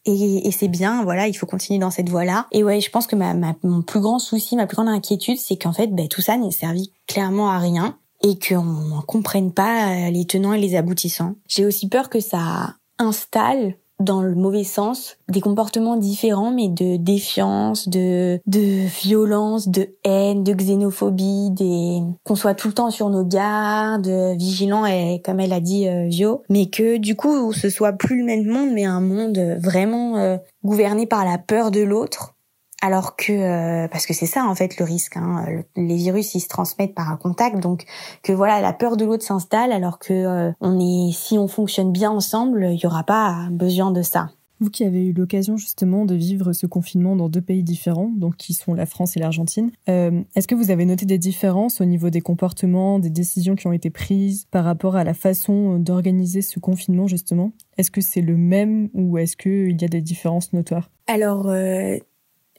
et, 0.06 0.48
et 0.48 0.52
c'est 0.52 0.68
bien, 0.68 1.04
voilà, 1.04 1.28
il 1.28 1.34
faut 1.34 1.46
continuer 1.46 1.80
dans 1.80 1.92
cette 1.92 2.10
voie-là. 2.10 2.48
Et 2.52 2.64
ouais, 2.64 2.82
je 2.82 2.90
pense 2.90 3.06
que 3.06 3.16
ma, 3.16 3.34
ma, 3.36 3.56
mon 3.64 3.84
plus 3.84 4.00
grand 4.00 4.18
souci, 4.18 4.56
ma 4.56 4.66
plus 4.66 4.76
grande 4.76 4.90
inquiétude, 4.90 5.38
c'est 5.38 5.58
qu'en 5.58 5.74
fait, 5.74 5.88
ben, 5.88 6.08
tout 6.08 6.22
ça 6.22 6.38
n'est 6.38 6.52
servi 6.52 6.92
clairement 7.08 7.50
à 7.52 7.60
rien 7.60 7.98
et 8.24 8.38
qu'on 8.40 8.64
ne 8.64 9.02
comprenne 9.02 9.54
pas 9.54 9.92
euh, 9.92 10.10
les 10.10 10.26
tenants 10.26 10.54
et 10.54 10.60
les 10.60 10.76
aboutissants. 10.76 11.36
J'ai 11.48 11.66
aussi 11.66 11.88
peur 11.88 12.10
que 12.10 12.20
ça 12.20 12.76
installe 12.98 13.76
dans 14.00 14.22
le 14.22 14.34
mauvais 14.36 14.64
sens, 14.64 15.18
des 15.28 15.42
comportements 15.42 15.98
différents, 15.98 16.52
mais 16.52 16.70
de 16.70 16.96
défiance, 16.98 17.90
de, 17.90 18.40
de 18.48 18.88
violence, 19.02 19.68
de 19.68 19.96
haine, 20.04 20.44
de 20.44 20.54
xénophobie, 20.54 21.52
des, 21.52 22.02
qu'on 22.24 22.36
soit 22.36 22.54
tout 22.54 22.70
le 22.70 22.74
temps 22.74 22.92
sur 22.92 23.10
nos 23.10 23.26
gardes, 23.26 24.08
vigilants 24.38 24.86
et, 24.86 25.22
comme 25.24 25.40
elle 25.40 25.54
a 25.54 25.60
dit, 25.60 25.88
euh, 25.88 26.08
Vio, 26.08 26.44
mais 26.50 26.68
que, 26.68 26.98
du 26.98 27.16
coup, 27.16 27.52
ce 27.52 27.70
soit 27.70 27.94
plus 27.94 28.20
le 28.20 28.26
même 28.26 28.46
monde, 28.46 28.70
mais 28.74 28.86
un 28.86 29.02
monde 29.02 29.38
vraiment 29.60 30.18
euh, 30.18 30.38
gouverné 30.64 31.06
par 31.06 31.26
la 31.26 31.38
peur 31.38 31.72
de 31.72 31.82
l'autre, 31.82 32.36
alors 32.82 33.16
que 33.16 33.34
euh, 33.34 33.88
parce 33.90 34.06
que 34.06 34.14
c'est 34.14 34.26
ça 34.26 34.46
en 34.46 34.56
fait 34.56 34.78
le 34.78 34.86
risque 34.86 35.18
hein, 35.18 35.46
les 35.76 35.96
virus 35.96 36.36
ils 36.36 36.40
se 36.40 36.48
transmettent 36.48 36.96
par 36.96 37.12
un 37.12 37.18
contact 37.18 37.60
donc 37.60 37.86
que 38.24 38.32
voilà 38.32 38.62
la 38.62 38.74
peur 38.74 38.98
de 38.98 39.06
l'autre 39.06 39.24
s'installe 39.24 39.72
alors 39.72 40.00
que 40.00 40.14
euh, 40.14 40.52
on 40.62 40.80
est 40.80 41.12
si 41.12 41.38
on 41.38 41.48
fonctionne 41.48 41.92
bien 41.92 42.12
ensemble 42.12 42.70
il 42.72 42.80
y 42.80 42.86
aura 42.86 43.04
pas 43.04 43.48
besoin 43.52 43.92
de 43.92 44.02
ça. 44.02 44.30
Vous 44.62 44.70
qui 44.70 44.84
avez 44.84 45.06
eu 45.06 45.14
l'occasion 45.14 45.56
justement 45.56 46.04
de 46.04 46.16
vivre 46.16 46.52
ce 46.52 46.66
confinement 46.66 47.16
dans 47.16 47.30
deux 47.30 47.42
pays 47.42 47.64
différents, 47.64 48.12
donc 48.14 48.36
qui 48.36 48.54
sont 48.54 48.74
la 48.74 48.86
France 48.86 49.16
et 49.16 49.20
l'Argentine, 49.22 49.72
euh, 49.88 50.22
est-ce 50.36 50.50
que 50.50 50.56
vous 50.56 50.70
avez 50.70 50.84
noté 50.84 51.06
des 51.06 51.18
différences 51.18 51.80
au 51.80 51.86
niveau 51.86 52.10
des 52.10 52.20
comportements, 52.20 53.00
des 53.00 53.10
décisions 53.10 53.56
qui 53.56 53.68
ont 53.68 53.72
été 53.72 53.90
prises 53.90 54.48
par 54.52 54.66
rapport 54.66 54.98
à 54.98 55.06
la 55.06 55.14
façon 55.14 55.80
d'organiser 55.80 56.42
ce 56.42 56.60
confinement 56.60 57.08
justement? 57.08 57.54
Est-ce 57.78 57.90
que 57.90 58.02
c'est 58.02 58.22
le 58.22 58.36
même 58.36 58.90
ou 58.94 59.18
est-ce 59.18 59.38
qu'il 59.38 59.82
y 59.82 59.86
a 59.86 59.88
des 59.88 60.02
différences 60.02 60.52
notoires? 60.52 60.92
Alors 61.08 61.50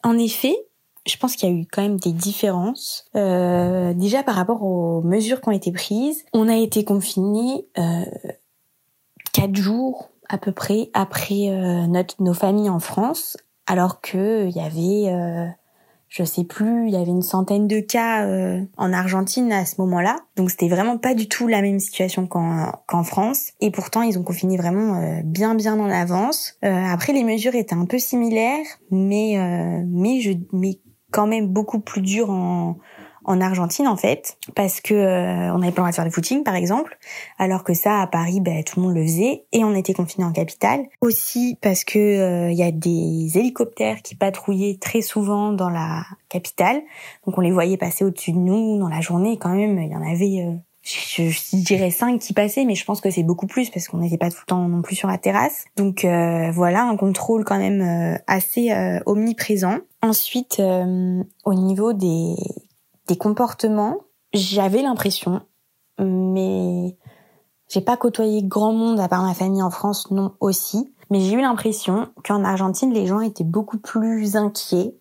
en 0.03 0.19
effet, 0.19 0.57
je 1.07 1.17
pense 1.17 1.37
qu'il 1.37 1.49
y 1.49 1.53
a 1.53 1.55
eu 1.55 1.67
quand 1.71 1.83
même 1.83 1.99
des 1.99 2.13
différences. 2.13 3.07
Euh, 3.17 3.95
déjà 3.95 4.23
par 4.23 4.35
rapport 4.35 4.63
aux 4.63 5.03
mesures 5.03 5.41
qui 5.41 5.49
ont 5.49 5.53
été 5.53 5.73
prises, 5.73 6.25
on 6.33 6.49
a 6.49 6.57
été 6.57 6.85
confinés 6.85 7.67
euh, 7.79 8.05
quatre 9.33 9.57
jours 9.57 10.11
à 10.29 10.39
peu 10.39 10.53
près 10.53 10.91
après 10.95 11.49
euh, 11.49 11.87
notre, 11.87 12.23
nos 12.23 12.35
familles 12.35 12.71
en 12.71 12.79
France, 12.79 13.37
alors 13.67 14.01
que 14.01 14.47
il 14.47 14.57
y 14.57 14.61
avait 14.61 15.13
euh, 15.13 15.47
je 16.11 16.25
sais 16.25 16.43
plus, 16.43 16.89
il 16.89 16.93
y 16.93 16.97
avait 16.97 17.13
une 17.13 17.23
centaine 17.23 17.69
de 17.69 17.79
cas 17.79 18.27
euh, 18.27 18.61
en 18.77 18.93
Argentine 18.93 19.53
à 19.53 19.65
ce 19.65 19.81
moment-là. 19.81 20.17
Donc 20.35 20.51
c'était 20.51 20.69
vraiment 20.69 20.99
pas 20.99 21.15
du 21.15 21.29
tout 21.29 21.47
la 21.47 21.63
même 21.63 21.79
situation 21.79 22.27
qu'en 22.27 23.05
France. 23.05 23.53
Et 23.61 23.71
pourtant, 23.71 24.03
ils 24.03 24.19
ont 24.19 24.25
confiné 24.25 24.57
vraiment 24.57 24.97
euh, 24.97 25.21
bien 25.25 25.55
bien 25.55 25.79
en 25.79 25.89
avance. 25.89 26.59
Euh, 26.65 26.85
après, 26.85 27.13
les 27.13 27.23
mesures 27.23 27.55
étaient 27.55 27.77
un 27.77 27.87
peu 27.87 28.01
similaires, 28.01 28.67
mais 28.91 29.37
mais 29.87 30.21
je 30.21 30.33
mais 30.53 30.81
quand 31.13 31.29
même 31.29 31.47
beaucoup 31.47 31.79
plus 31.79 32.03
dures 32.03 32.31
en 32.31 32.79
en 33.25 33.41
Argentine 33.41 33.87
en 33.87 33.97
fait 33.97 34.39
parce 34.55 34.81
que 34.81 34.95
euh, 34.95 35.55
on 35.55 35.59
n'avait 35.59 35.73
pas 35.73 35.83
le 35.83 35.85
droit 35.85 35.91
de 35.91 35.95
faire 35.95 36.05
du 36.05 36.11
footing 36.11 36.43
par 36.43 36.55
exemple 36.55 36.99
alors 37.39 37.65
que 37.65 37.75
ça 37.75 38.01
à 38.01 38.07
Paris 38.07 38.41
ben, 38.41 38.63
tout 38.65 38.81
le 38.81 38.87
monde 38.87 38.97
le 38.97 39.03
faisait 39.03 39.45
et 39.53 39.65
on 39.65 39.75
était 39.75 39.95
confiné 39.95 40.25
en 40.25 40.33
capitale 40.33 40.87
aussi 41.01 41.59
parce 41.61 41.85
que 41.85 42.51
il 42.51 42.57
y 42.57 42.63
a 42.63 42.71
des 42.71 43.39
hélicoptères 43.39 44.03
qui 44.03 44.15
patrouillaient 44.15 44.79
très 44.81 45.03
souvent 45.03 45.53
dans 45.53 45.71
la 45.71 46.05
capitale 46.29 46.81
donc 47.27 47.37
on 47.39 47.41
les 47.41 47.53
voyait 47.53 47.77
passer 47.77 48.05
au-dessus 48.05 48.33
de 48.33 48.39
nous 48.39 48.79
dans 48.79 48.89
la 48.89 49.01
journée 49.01 49.39
quand 49.39 49.51
même 49.55 49.79
il 49.79 49.91
y 49.91 49.97
en 49.97 50.03
avait 50.03 50.61
je, 50.83 51.29
je, 51.29 51.57
dirais 51.57 51.91
cinq 51.91 52.21
qui 52.21 52.33
passaient, 52.33 52.65
mais 52.65 52.75
je 52.75 52.85
pense 52.85 53.01
que 53.01 53.11
c'est 53.11 53.23
beaucoup 53.23 53.47
plus 53.47 53.71
parce 53.71 53.89
qu'on 53.89 53.99
n'était 53.99 54.17
pas 54.17 54.31
tout 54.31 54.39
le 54.41 54.47
temps 54.47 54.69
non 54.69 54.83
plus 54.83 54.97
sur 54.97 55.09
la 55.09 55.19
terrasse. 55.19 55.65
Donc 55.77 56.05
euh, 56.05 56.51
voilà, 56.53 56.85
un 56.85 56.97
contrôle 56.97 57.45
quand 57.45 57.59
même 57.59 57.83
euh, 57.83 58.19
assez 58.27 58.73
euh, 58.73 58.99
omniprésent. 59.07 59.79
Ensuite, 60.03 60.63
au 61.45 61.55
niveau 61.55 61.93
des, 61.93 62.35
des 63.11 63.17
comportements, 63.17 63.97
j'avais 64.33 64.83
l'impression, 64.83 65.41
mais 65.99 66.97
j'ai 67.69 67.81
pas 67.81 67.97
côtoyé 67.97 68.45
grand 68.45 68.73
monde 68.73 69.01
à 69.01 69.09
part 69.09 69.25
ma 69.25 69.35
famille 69.35 69.63
en 69.63 69.71
France, 69.71 70.13
non 70.13 70.35
aussi. 70.39 70.95
Mais 71.11 71.21
j'ai 71.21 71.35
eu 71.35 71.41
l'impression 71.41 72.09
qu'en 72.25 72.45
Argentine, 72.45 72.93
les 72.93 73.07
gens 73.07 73.21
étaient 73.21 73.43
beaucoup 73.43 73.79
plus 73.79 74.37
inquiets 74.37 74.95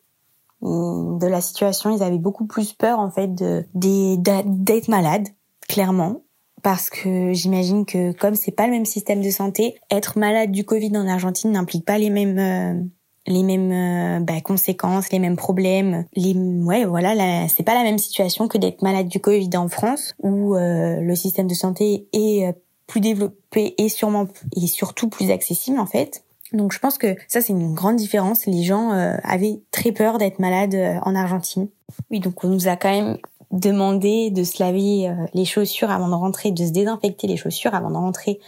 de 0.63 1.27
la 1.27 1.39
situation. 1.39 1.95
Ils 1.95 2.01
avaient 2.01 2.17
beaucoup 2.17 2.47
plus 2.47 2.73
peur 2.73 2.97
en 2.97 3.11
fait 3.11 3.29
d'être 3.75 4.87
malades 4.87 5.27
clairement 5.67 6.23
parce 6.63 6.89
que 6.89 7.31
j'imagine 7.31 7.85
que 7.85 8.11
comme 8.11 8.33
c'est 8.33 8.51
pas 8.51 8.65
le 8.65 8.71
même 8.71 8.85
système 8.85 9.21
de 9.21 9.29
santé, 9.29 9.75
être 9.91 10.17
malade 10.17 10.51
du 10.51 10.65
Covid 10.65 10.97
en 10.97 11.07
Argentine 11.07 11.51
n'implique 11.51 11.85
pas 11.85 11.99
les 11.99 12.09
mêmes 12.09 12.39
euh, 12.39 12.83
les 13.29 13.43
mêmes 13.43 13.71
euh, 13.71 14.19
bah, 14.19 14.41
conséquences, 14.41 15.11
les 15.11 15.19
mêmes 15.19 15.37
problèmes. 15.37 16.05
Les 16.15 16.33
ouais 16.33 16.85
voilà, 16.85 17.47
c'est 17.47 17.63
pas 17.63 17.75
la 17.75 17.83
même 17.83 17.97
situation 17.97 18.47
que 18.47 18.57
d'être 18.57 18.81
malade 18.81 19.07
du 19.07 19.19
Covid 19.19 19.49
en 19.55 19.69
France 19.69 20.13
où 20.19 20.55
euh, 20.55 20.99
le 20.99 21.15
système 21.15 21.47
de 21.47 21.53
santé 21.53 22.07
est 22.13 22.53
plus 22.87 22.99
développé 22.99 23.75
et 23.77 23.87
sûrement 23.87 24.27
et 24.55 24.67
surtout 24.67 25.09
plus 25.09 25.31
accessible 25.31 25.79
en 25.79 25.85
fait. 25.85 26.23
Donc 26.51 26.73
je 26.73 26.79
pense 26.79 26.97
que 26.97 27.15
ça 27.27 27.41
c'est 27.41 27.53
une 27.53 27.75
grande 27.75 27.95
différence. 27.95 28.45
Les 28.47 28.63
gens 28.63 28.89
avaient 28.89 29.61
très 29.71 29.91
peur 29.91 30.17
d'être 30.17 30.39
malades 30.39 30.75
en 31.03 31.13
Argentine. 31.13 31.67
Oui, 32.09 32.19
donc 32.19 32.43
on 32.43 32.47
nous 32.47 32.67
a 32.67 32.75
quand 32.75 32.89
même 32.89 33.17
demander 33.51 34.29
de 34.29 34.43
se 34.43 34.61
laver 34.61 35.09
euh, 35.09 35.13
les 35.33 35.45
chaussures 35.45 35.89
avant 35.89 36.07
de 36.07 36.13
rentrer, 36.13 36.51
de 36.51 36.65
se 36.65 36.71
désinfecter 36.71 37.27
les 37.27 37.37
chaussures 37.37 37.73
avant 37.73 37.89
de 37.89 37.95
rentrer 37.95 38.39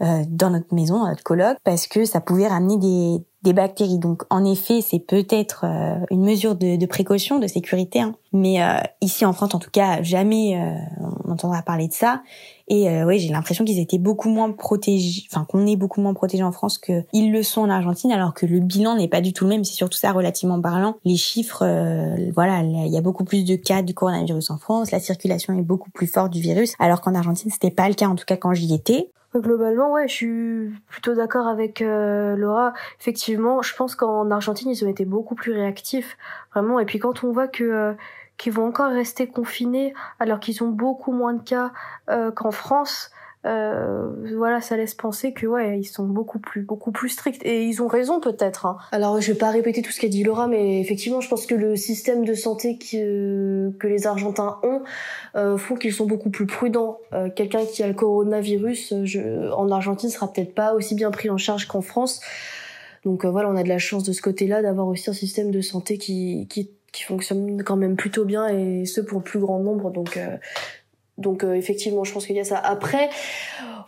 euh, 0.00 0.22
dans 0.28 0.50
notre 0.50 0.74
maison, 0.74 1.00
dans 1.00 1.08
notre 1.08 1.22
coloc, 1.22 1.56
parce 1.64 1.86
que 1.86 2.04
ça 2.04 2.20
pouvait 2.20 2.48
ramener 2.48 2.76
des, 2.76 3.24
des 3.42 3.52
bactéries. 3.52 3.98
Donc 3.98 4.24
en 4.30 4.44
effet, 4.44 4.80
c'est 4.80 4.98
peut-être 4.98 5.64
euh, 5.64 6.04
une 6.10 6.24
mesure 6.24 6.54
de, 6.54 6.86
précaution, 6.86 7.38
de 7.38 7.46
sécurité, 7.46 8.00
hein. 8.00 8.14
mais 8.32 8.58
ici 9.00 9.24
en 9.24 9.32
France, 9.32 9.54
en 9.54 9.58
tout 9.58 9.70
cas, 9.70 10.02
jamais 10.02 10.58
on 11.00 11.30
entendra 11.30 11.62
parler 11.62 11.88
de 11.88 11.92
ça. 11.92 12.22
Et 12.70 12.88
euh, 12.90 13.06
ouais, 13.06 13.18
j'ai 13.18 13.30
l'impression 13.30 13.64
qu'ils 13.64 13.78
étaient 13.78 13.98
beaucoup 13.98 14.28
moins 14.28 14.52
protégés, 14.52 15.26
enfin 15.30 15.46
qu'on 15.46 15.66
est 15.66 15.76
beaucoup 15.76 16.02
moins 16.02 16.12
protégés 16.12 16.42
en 16.42 16.52
France 16.52 16.78
qu'ils 16.78 17.32
le 17.32 17.42
sont 17.42 17.62
en 17.62 17.70
Argentine, 17.70 18.12
alors 18.12 18.34
que 18.34 18.44
le 18.44 18.60
bilan 18.60 18.96
n'est 18.96 19.08
pas 19.08 19.22
du 19.22 19.32
tout 19.32 19.44
le 19.44 19.50
même. 19.50 19.64
C'est 19.64 19.74
surtout 19.74 19.96
ça 19.96 20.12
relativement 20.12 20.60
parlant. 20.60 20.96
Les 21.04 21.16
chiffres, 21.16 21.64
euh, 21.64 22.30
voilà, 22.34 22.60
il 22.62 22.92
y 22.92 22.98
a 22.98 23.00
beaucoup 23.00 23.24
plus 23.24 23.44
de 23.44 23.56
cas 23.56 23.82
du 23.82 23.94
coronavirus 23.94 24.50
en 24.50 24.58
France, 24.58 24.90
la 24.90 25.00
circulation 25.00 25.58
est 25.58 25.62
beaucoup 25.62 25.90
plus 25.90 26.06
forte 26.06 26.30
du 26.30 26.40
virus, 26.40 26.74
alors 26.78 27.00
qu'en 27.00 27.14
Argentine 27.14 27.50
c'était 27.50 27.70
pas 27.70 27.88
le 27.88 27.94
cas, 27.94 28.06
en 28.06 28.14
tout 28.14 28.26
cas 28.26 28.36
quand 28.36 28.52
j'y 28.52 28.74
étais. 28.74 29.10
Globalement, 29.34 29.92
ouais, 29.92 30.08
je 30.08 30.14
suis 30.14 30.72
plutôt 30.88 31.14
d'accord 31.14 31.46
avec 31.48 31.82
euh, 31.82 32.34
Laura. 32.34 32.72
Effectivement, 32.98 33.60
je 33.60 33.74
pense 33.74 33.94
qu'en 33.94 34.30
Argentine, 34.30 34.70
ils 34.70 34.84
ont 34.84 34.88
été 34.88 35.04
beaucoup 35.04 35.34
plus 35.34 35.52
réactifs, 35.52 36.16
vraiment. 36.54 36.80
Et 36.80 36.86
puis 36.86 36.98
quand 36.98 37.24
on 37.24 37.32
voit 37.32 37.46
que 37.46 37.64
euh, 37.64 37.92
qui 38.38 38.48
vont 38.50 38.66
encore 38.66 38.90
rester 38.90 39.26
confinés 39.26 39.92
alors 40.18 40.40
qu'ils 40.40 40.62
ont 40.62 40.68
beaucoup 40.68 41.12
moins 41.12 41.34
de 41.34 41.42
cas 41.42 41.72
euh, 42.08 42.30
qu'en 42.30 42.52
France. 42.52 43.10
Euh, 43.46 44.10
voilà, 44.36 44.60
ça 44.60 44.76
laisse 44.76 44.94
penser 44.94 45.32
que 45.32 45.46
ouais, 45.46 45.78
ils 45.78 45.84
sont 45.84 46.04
beaucoup 46.04 46.40
plus 46.40 46.62
beaucoup 46.62 46.90
plus 46.90 47.08
stricts 47.08 47.40
et 47.44 47.64
ils 47.64 47.82
ont 47.82 47.86
raison 47.86 48.20
peut-être. 48.20 48.66
Hein. 48.66 48.78
Alors 48.90 49.20
je 49.20 49.32
vais 49.32 49.38
pas 49.38 49.50
répéter 49.50 49.80
tout 49.80 49.92
ce 49.92 50.00
qu'a 50.00 50.08
dit 50.08 50.24
Laura, 50.24 50.48
mais 50.48 50.80
effectivement, 50.80 51.20
je 51.20 51.28
pense 51.28 51.46
que 51.46 51.54
le 51.54 51.76
système 51.76 52.24
de 52.24 52.34
santé 52.34 52.78
que 52.78 53.70
que 53.78 53.86
les 53.86 54.06
Argentins 54.06 54.58
ont 54.64 54.82
euh, 55.36 55.56
font 55.56 55.76
qu'ils 55.76 55.92
sont 55.92 56.06
beaucoup 56.06 56.30
plus 56.30 56.46
prudents. 56.46 56.98
Euh, 57.12 57.30
Quelqu'un 57.30 57.64
qui 57.64 57.82
a 57.82 57.86
le 57.86 57.94
coronavirus 57.94 58.94
je, 59.04 59.52
en 59.52 59.70
Argentine 59.70 60.10
sera 60.10 60.32
peut-être 60.32 60.54
pas 60.54 60.74
aussi 60.74 60.96
bien 60.96 61.10
pris 61.12 61.30
en 61.30 61.38
charge 61.38 61.66
qu'en 61.66 61.82
France. 61.82 62.20
Donc 63.04 63.24
euh, 63.24 63.30
voilà, 63.30 63.48
on 63.48 63.56
a 63.56 63.62
de 63.62 63.68
la 63.68 63.78
chance 63.78 64.02
de 64.02 64.12
ce 64.12 64.20
côté-là 64.20 64.62
d'avoir 64.62 64.88
aussi 64.88 65.10
un 65.10 65.14
système 65.14 65.52
de 65.52 65.60
santé 65.60 65.96
qui 65.96 66.48
qui 66.48 66.70
qui 66.92 67.02
fonctionne 67.04 67.62
quand 67.62 67.76
même 67.76 67.96
plutôt 67.96 68.24
bien 68.24 68.48
et 68.48 68.86
ce 68.86 69.00
pour 69.00 69.18
le 69.18 69.24
plus 69.24 69.38
grand 69.38 69.60
nombre 69.60 69.90
donc 69.90 70.16
euh, 70.16 70.36
donc 71.18 71.44
euh, 71.44 71.54
effectivement, 71.54 72.04
je 72.04 72.12
pense 72.12 72.26
qu'il 72.26 72.36
y 72.36 72.40
a 72.40 72.44
ça. 72.44 72.58
Après, 72.58 73.10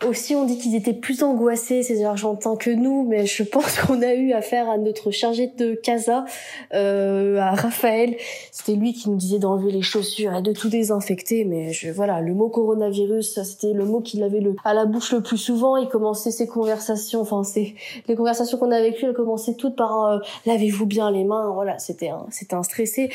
aussi 0.05 0.35
on 0.35 0.45
dit 0.45 0.57
qu'ils 0.57 0.75
étaient 0.75 0.93
plus 0.93 1.23
angoissés 1.23 1.83
ces 1.83 2.03
Argentins 2.03 2.55
que 2.55 2.69
nous, 2.69 3.05
mais 3.07 3.25
je 3.25 3.43
pense 3.43 3.79
qu'on 3.81 4.01
a 4.01 4.13
eu 4.13 4.33
affaire 4.33 4.69
à 4.69 4.77
notre 4.77 5.11
chargé 5.11 5.47
de 5.47 5.73
casa, 5.73 6.25
euh, 6.73 7.37
à 7.39 7.51
Raphaël. 7.51 8.15
C'était 8.51 8.73
lui 8.73 8.93
qui 8.93 9.09
nous 9.09 9.15
disait 9.15 9.39
d'enlever 9.39 9.71
les 9.71 9.81
chaussures 9.81 10.35
et 10.35 10.41
de 10.41 10.51
tout 10.51 10.69
désinfecter. 10.69 11.45
Mais 11.45 11.71
je, 11.71 11.89
voilà, 11.89 12.21
le 12.21 12.33
mot 12.33 12.49
coronavirus, 12.49 13.41
c'était 13.43 13.73
le 13.73 13.85
mot 13.85 14.01
qu'il 14.01 14.23
avait 14.23 14.43
à 14.65 14.73
la 14.73 14.85
bouche 14.85 15.13
le 15.13 15.21
plus 15.21 15.37
souvent. 15.37 15.77
Il 15.77 15.87
commençait 15.87 16.31
ses 16.31 16.47
conversations, 16.47 17.21
enfin 17.21 17.41
les 17.55 18.15
conversations 18.15 18.57
qu'on 18.57 18.71
a 18.71 18.77
avec 18.77 18.99
lui, 18.99 19.07
elles 19.07 19.13
commençaient 19.13 19.55
toutes 19.55 19.75
par 19.75 20.05
euh, 20.05 20.19
lavez-vous 20.45 20.85
bien 20.85 21.11
les 21.11 21.23
mains? 21.23 21.51
Voilà, 21.53 21.79
c'était 21.79 22.09
un, 22.09 22.25
c'était 22.29 22.55
un 22.55 22.63
stressé 22.63 23.09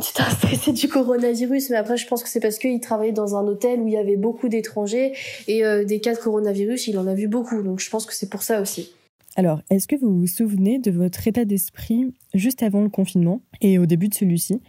c'était 0.00 0.22
un 0.22 0.30
stressé 0.30 0.72
du 0.72 0.88
coronavirus, 0.88 1.70
mais 1.70 1.76
après 1.76 1.96
je 1.96 2.06
pense 2.06 2.22
que 2.22 2.28
c'est 2.28 2.40
parce 2.40 2.58
qu'il 2.58 2.80
travaillait 2.80 3.12
dans 3.12 3.36
un 3.36 3.46
hôtel 3.46 3.80
où 3.80 3.88
il 3.88 3.94
y 3.94 3.96
avait 3.96 4.16
beaucoup 4.16 4.48
d'étrangers 4.48 5.12
et 5.48 5.64
euh, 5.64 5.84
des 5.84 6.00
cas 6.00 6.14
de 6.14 6.18
coronavirus, 6.18 6.88
il 6.88 6.98
en 6.98 7.06
a 7.06 7.14
vu 7.14 7.28
beaucoup, 7.28 7.62
donc 7.62 7.80
je 7.80 7.90
pense 7.90 8.06
que 8.06 8.14
c'est 8.14 8.28
pour 8.28 8.42
ça 8.42 8.60
aussi. 8.60 8.92
Alors, 9.36 9.60
est-ce 9.68 9.86
que 9.86 9.96
vous 9.96 10.18
vous 10.18 10.26
souvenez 10.26 10.78
de 10.78 10.90
votre 10.90 11.28
état 11.28 11.44
d'esprit 11.44 12.14
juste 12.32 12.62
avant 12.62 12.80
le 12.80 12.88
confinement 12.88 13.42
et 13.60 13.78
au 13.78 13.84
début 13.84 14.08
de 14.08 14.14
celui-ci? 14.14 14.62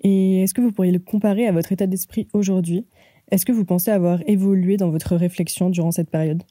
Et 0.00 0.42
est-ce 0.42 0.54
que 0.54 0.62
vous 0.62 0.72
pourriez 0.72 0.92
le 0.92 0.98
comparer 0.98 1.46
à 1.46 1.52
votre 1.52 1.72
état 1.72 1.86
d'esprit 1.86 2.26
aujourd'hui? 2.32 2.86
Est-ce 3.30 3.44
que 3.44 3.52
vous 3.52 3.66
pensez 3.66 3.90
avoir 3.90 4.20
évolué 4.26 4.78
dans 4.78 4.90
votre 4.90 5.14
réflexion 5.14 5.68
durant 5.68 5.90
cette 5.90 6.10
période? 6.10 6.42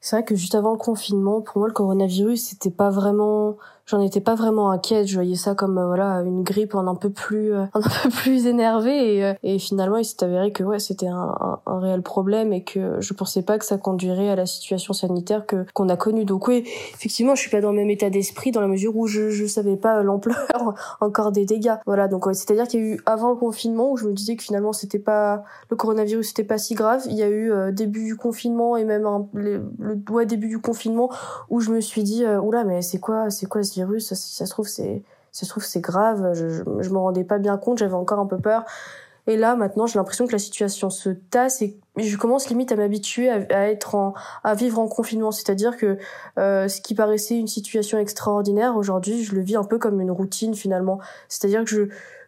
C'est 0.00 0.16
vrai 0.16 0.24
que 0.24 0.34
juste 0.34 0.54
avant 0.54 0.72
le 0.72 0.78
confinement, 0.78 1.42
pour 1.42 1.58
moi, 1.58 1.68
le 1.68 1.74
coronavirus, 1.74 2.42
c'était 2.42 2.70
pas 2.70 2.88
vraiment 2.88 3.56
j'en 3.90 4.00
étais 4.00 4.20
pas 4.20 4.34
vraiment 4.34 4.70
inquiète. 4.70 5.06
Je 5.06 5.14
voyais 5.14 5.34
ça 5.34 5.54
comme 5.54 5.78
euh, 5.78 5.86
voilà 5.86 6.22
une 6.22 6.42
grippe 6.42 6.74
en 6.74 6.86
un 6.86 6.94
peu 6.94 7.10
plus 7.10 7.52
euh, 7.52 7.64
un 7.74 7.80
peu 7.80 8.10
plus 8.10 8.46
énervée 8.46 9.16
et, 9.16 9.24
euh, 9.24 9.34
et 9.42 9.58
finalement 9.58 9.96
il 9.96 10.04
s'est 10.04 10.22
avéré 10.22 10.52
que 10.52 10.62
ouais 10.62 10.78
c'était 10.78 11.08
un, 11.08 11.60
un, 11.66 11.80
réel 11.80 12.02
problème 12.02 12.52
et 12.52 12.62
que 12.62 13.00
je 13.00 13.14
pensais 13.14 13.42
pas 13.42 13.58
que 13.58 13.64
ça 13.64 13.78
conduirait 13.78 14.28
à 14.28 14.36
la 14.36 14.46
situation 14.46 14.92
sanitaire 14.92 15.46
que 15.46 15.66
qu'on 15.74 15.88
a 15.88 15.96
connue. 15.96 16.24
Donc 16.24 16.46
oui, 16.48 16.64
effectivement, 16.94 17.34
je 17.34 17.40
suis 17.40 17.50
pas 17.50 17.60
dans 17.60 17.70
le 17.70 17.76
même 17.76 17.90
état 17.90 18.10
d'esprit 18.10 18.52
dans 18.52 18.60
la 18.60 18.68
mesure 18.68 18.96
où 18.96 19.06
je 19.06 19.30
je 19.30 19.46
savais 19.46 19.76
pas 19.76 20.02
l'ampleur 20.02 20.46
encore 21.00 21.32
des 21.32 21.44
dégâts. 21.44 21.76
Voilà, 21.86 22.08
donc 22.08 22.26
c'est-à-dire 22.32 22.68
qu'il 22.68 22.80
y 22.80 22.82
a 22.82 22.86
eu 22.86 23.00
avant 23.06 23.30
le 23.30 23.36
confinement 23.36 23.90
où 23.90 23.96
je 23.96 24.06
me 24.06 24.12
disais 24.12 24.36
que 24.36 24.42
finalement 24.42 24.72
c'était 24.72 24.98
pas 24.98 25.42
le 25.70 25.76
coronavirus 25.76 26.28
c'était 26.28 26.44
pas 26.44 26.58
si 26.58 26.74
grave. 26.74 27.02
Il 27.06 27.16
y 27.16 27.22
a 27.22 27.30
eu 27.30 27.52
début 27.72 28.04
du 28.04 28.16
confinement 28.16 28.76
et 28.76 28.84
même 28.84 29.08
le, 29.32 29.64
le 29.78 30.26
début 30.26 30.48
du 30.48 30.60
confinement 30.60 31.10
où 31.48 31.60
je 31.60 31.70
me 31.70 31.80
suis 31.80 32.02
dit 32.02 32.24
oula 32.26 32.64
mais 32.64 32.82
c'est 32.82 33.00
quoi 33.00 33.30
c'est 33.30 33.46
quoi 33.46 33.62
virus, 33.86 34.14
ça, 34.14 34.46
se 34.46 34.50
trouve 34.50 34.68
c'est 34.68 35.02
ça 35.32 35.46
se 35.46 35.50
trouve 35.50 35.64
c'est 35.64 35.80
grave, 35.80 36.32
je, 36.34 36.48
je, 36.48 36.62
je 36.80 36.90
me 36.90 36.98
rendais 36.98 37.24
pas 37.24 37.38
bien 37.38 37.56
compte, 37.56 37.78
j'avais 37.78 37.94
encore 37.94 38.18
un 38.18 38.26
peu 38.26 38.38
peur. 38.38 38.64
Et 39.26 39.36
là 39.36 39.54
maintenant, 39.54 39.86
j'ai 39.86 39.98
l'impression 39.98 40.26
que 40.26 40.32
la 40.32 40.38
situation 40.38 40.90
se 40.90 41.10
tasse 41.10 41.62
et 41.62 41.78
je 41.96 42.16
commence 42.16 42.48
limite 42.48 42.72
à 42.72 42.76
m'habituer 42.76 43.30
à, 43.30 43.70
être 43.70 43.94
en 43.94 44.14
à 44.42 44.54
vivre 44.54 44.78
en 44.78 44.88
confinement, 44.88 45.30
c'est-à-dire 45.30 45.76
que 45.76 45.98
euh, 46.38 46.68
ce 46.68 46.80
qui 46.80 46.94
paraissait 46.94 47.36
une 47.36 47.46
situation 47.46 47.98
extraordinaire 47.98 48.76
aujourd'hui, 48.76 49.22
je 49.22 49.34
le 49.34 49.42
vis 49.42 49.56
un 49.56 49.64
peu 49.64 49.78
comme 49.78 50.00
une 50.00 50.10
routine 50.10 50.54
finalement. 50.54 50.98
C'est-à-dire 51.28 51.64
que 51.64 51.70
je 51.70 51.82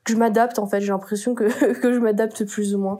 je 0.07 0.17
m'adapte 0.17 0.59
en 0.59 0.67
fait, 0.67 0.81
j'ai 0.81 0.89
l'impression 0.89 1.35
que 1.35 1.45
que 1.81 1.93
je 1.93 1.99
m'adapte 1.99 2.45
plus 2.45 2.75
ou 2.75 2.79
moins. 2.79 2.99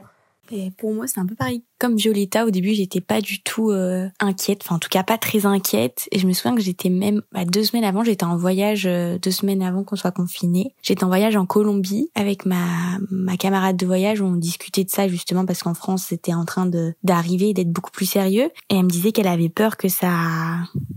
Et 0.51 0.71
pour 0.71 0.93
moi, 0.93 1.07
c'est 1.07 1.19
un 1.19 1.25
peu 1.25 1.35
pareil. 1.35 1.63
Comme 1.83 1.97
Violetta, 1.97 2.45
au 2.45 2.49
début, 2.49 2.73
j'étais 2.73 3.01
pas 3.01 3.19
du 3.19 3.41
tout 3.41 3.69
euh, 3.69 4.07
inquiète, 4.21 4.61
enfin 4.63 4.75
en 4.75 4.79
tout 4.79 4.87
cas 4.87 5.03
pas 5.03 5.17
très 5.17 5.45
inquiète. 5.45 6.07
Et 6.13 6.19
je 6.19 6.25
me 6.25 6.31
souviens 6.31 6.55
que 6.55 6.61
j'étais 6.61 6.87
même 6.87 7.23
bah, 7.33 7.43
deux 7.43 7.65
semaines 7.65 7.83
avant, 7.83 8.05
j'étais 8.05 8.23
en 8.23 8.37
voyage 8.37 8.85
euh, 8.85 9.17
deux 9.19 9.31
semaines 9.31 9.61
avant 9.61 9.83
qu'on 9.83 9.97
soit 9.97 10.13
confiné. 10.13 10.73
J'étais 10.81 11.03
en 11.03 11.09
voyage 11.09 11.35
en 11.35 11.45
Colombie 11.45 12.09
avec 12.15 12.45
ma 12.45 12.63
ma 13.11 13.35
camarade 13.35 13.75
de 13.75 13.85
voyage. 13.85 14.21
Où 14.21 14.23
on 14.23 14.37
discutait 14.37 14.85
de 14.85 14.89
ça 14.89 15.09
justement 15.09 15.45
parce 15.45 15.61
qu'en 15.61 15.73
France, 15.73 16.05
c'était 16.07 16.33
en 16.33 16.45
train 16.45 16.67
de 16.67 16.93
d'arriver 17.03 17.53
d'être 17.53 17.73
beaucoup 17.73 17.91
plus 17.91 18.05
sérieux. 18.05 18.49
Et 18.69 18.77
elle 18.77 18.83
me 18.83 18.89
disait 18.89 19.11
qu'elle 19.11 19.27
avait 19.27 19.49
peur 19.49 19.75
que 19.75 19.89
ça 19.89 20.13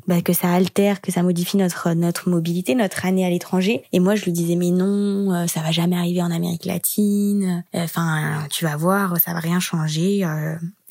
bah, 0.07 0.23
que 0.23 0.35
ça 0.35 0.53
altère, 0.53 1.01
que 1.01 1.11
ça 1.11 1.25
modifie 1.25 1.57
notre 1.57 1.95
notre 1.95 2.29
mobilité, 2.29 2.77
notre 2.77 3.07
année 3.07 3.27
à 3.27 3.31
l'étranger. 3.31 3.83
Et 3.93 3.99
moi, 3.99 4.15
je 4.15 4.25
lui 4.25 4.31
disais 4.31 4.55
mais 4.55 4.71
non, 4.71 5.33
euh, 5.33 5.49
ça 5.49 5.63
va 5.63 5.73
jamais 5.73 5.97
arriver 5.97 6.23
en 6.23 6.31
Amérique 6.31 6.65
latine. 6.65 7.65
Enfin, 7.75 8.47
tu 8.53 8.65
vas 8.65 8.77
voir, 8.77 9.17
ça 9.19 9.33
va 9.33 9.41
rien 9.41 9.59
changer. 9.59 10.25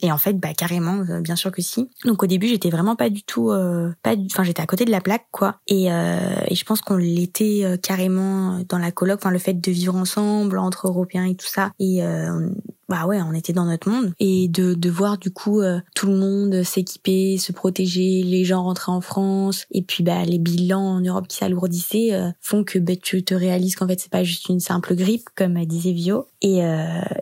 Et 0.01 0.11
en 0.11 0.17
fait, 0.17 0.33
bah 0.33 0.53
carrément, 0.53 1.05
euh, 1.09 1.21
bien 1.21 1.35
sûr 1.35 1.51
que 1.51 1.61
si. 1.61 1.89
Donc 2.03 2.21
au 2.21 2.27
début, 2.27 2.47
j'étais 2.47 2.69
vraiment 2.69 2.95
pas 2.95 3.09
du 3.09 3.23
tout, 3.23 3.51
euh, 3.51 3.93
pas, 4.03 4.15
enfin 4.25 4.43
j'étais 4.43 4.61
à 4.61 4.65
côté 4.65 4.83
de 4.85 4.91
la 4.91 4.99
plaque 5.01 5.25
quoi. 5.31 5.55
Et, 5.67 5.91
euh, 5.91 6.35
et 6.47 6.55
je 6.55 6.65
pense 6.65 6.81
qu'on 6.81 6.97
l'était 6.97 7.61
euh, 7.63 7.77
carrément 7.77 8.59
dans 8.67 8.77
la 8.77 8.91
coloc, 8.91 9.19
enfin 9.19 9.31
le 9.31 9.39
fait 9.39 9.53
de 9.53 9.71
vivre 9.71 9.95
ensemble 9.95 10.57
entre 10.57 10.87
Européens 10.87 11.25
et 11.25 11.35
tout 11.35 11.47
ça. 11.47 11.71
Et 11.79 12.01
bah 12.87 13.05
ouais, 13.07 13.21
on 13.21 13.33
était 13.33 13.53
dans 13.53 13.65
notre 13.65 13.89
monde 13.89 14.13
et 14.19 14.47
de, 14.47 14.73
de 14.73 14.89
voir 14.89 15.17
du 15.17 15.31
coup 15.31 15.61
tout 15.95 16.07
le 16.07 16.15
monde 16.15 16.63
s'équiper, 16.63 17.37
se 17.37 17.51
protéger, 17.51 18.23
les 18.23 18.45
gens 18.45 18.63
rentrer 18.63 18.91
en 18.91 19.01
France 19.01 19.65
et 19.71 19.81
puis 19.81 20.03
bah 20.03 20.23
les 20.23 20.37
bilans 20.39 20.81
en 20.81 21.01
Europe 21.01 21.27
qui 21.27 21.37
s'alourdissaient 21.37 22.11
font 22.41 22.63
que 22.63 22.77
bah, 22.79 22.95
tu 22.95 23.23
te 23.23 23.33
réalises 23.33 23.75
qu'en 23.75 23.87
fait 23.87 23.99
c'est 23.99 24.11
pas 24.11 24.23
juste 24.23 24.49
une 24.49 24.59
simple 24.59 24.95
grippe 24.95 25.27
comme 25.35 25.63
disait 25.65 25.93
Vio 25.93 26.27
et 26.41 26.61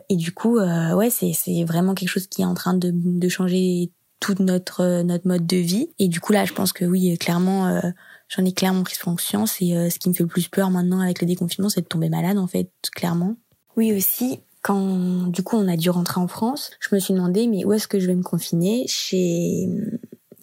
et 0.08 0.16
du 0.16 0.32
coup 0.32 0.58
ouais 0.58 1.10
c'est 1.10 1.32
c'est 1.32 1.64
vraiment 1.64 1.94
quelque 1.94 2.10
chose 2.10 2.26
qui 2.26 2.42
est 2.42 2.46
en 2.46 2.54
train 2.54 2.74
de, 2.74 2.90
de 2.92 3.28
changer 3.28 3.90
tout 4.24 4.42
notre 4.42 4.80
euh, 4.80 5.02
notre 5.02 5.28
mode 5.28 5.46
de 5.46 5.58
vie. 5.58 5.88
Et 5.98 6.08
du 6.08 6.20
coup 6.20 6.32
là, 6.32 6.44
je 6.46 6.54
pense 6.54 6.72
que 6.72 6.84
oui, 6.84 7.16
clairement, 7.18 7.66
euh, 7.66 7.80
j'en 8.28 8.44
ai 8.44 8.52
clairement 8.52 8.82
pris 8.82 8.96
conscience. 8.96 9.60
Et 9.60 9.76
euh, 9.76 9.90
ce 9.90 9.98
qui 9.98 10.08
me 10.08 10.14
fait 10.14 10.22
le 10.22 10.28
plus 10.28 10.48
peur 10.48 10.70
maintenant 10.70 11.00
avec 11.00 11.20
le 11.20 11.26
déconfinement, 11.26 11.68
c'est 11.68 11.82
de 11.82 11.86
tomber 11.86 12.08
malade 12.08 12.38
en 12.38 12.46
fait, 12.46 12.70
clairement. 12.94 13.36
Oui 13.76 13.92
aussi. 13.92 14.40
Quand 14.64 15.26
du 15.28 15.42
coup 15.42 15.56
on 15.56 15.68
a 15.68 15.76
dû 15.76 15.90
rentrer 15.90 16.22
en 16.22 16.26
France, 16.26 16.70
je 16.80 16.94
me 16.94 16.98
suis 16.98 17.12
demandé 17.12 17.46
mais 17.46 17.66
où 17.66 17.74
est-ce 17.74 17.86
que 17.86 18.00
je 18.00 18.06
vais 18.06 18.14
me 18.14 18.22
confiner? 18.22 18.86
Chez 18.88 19.68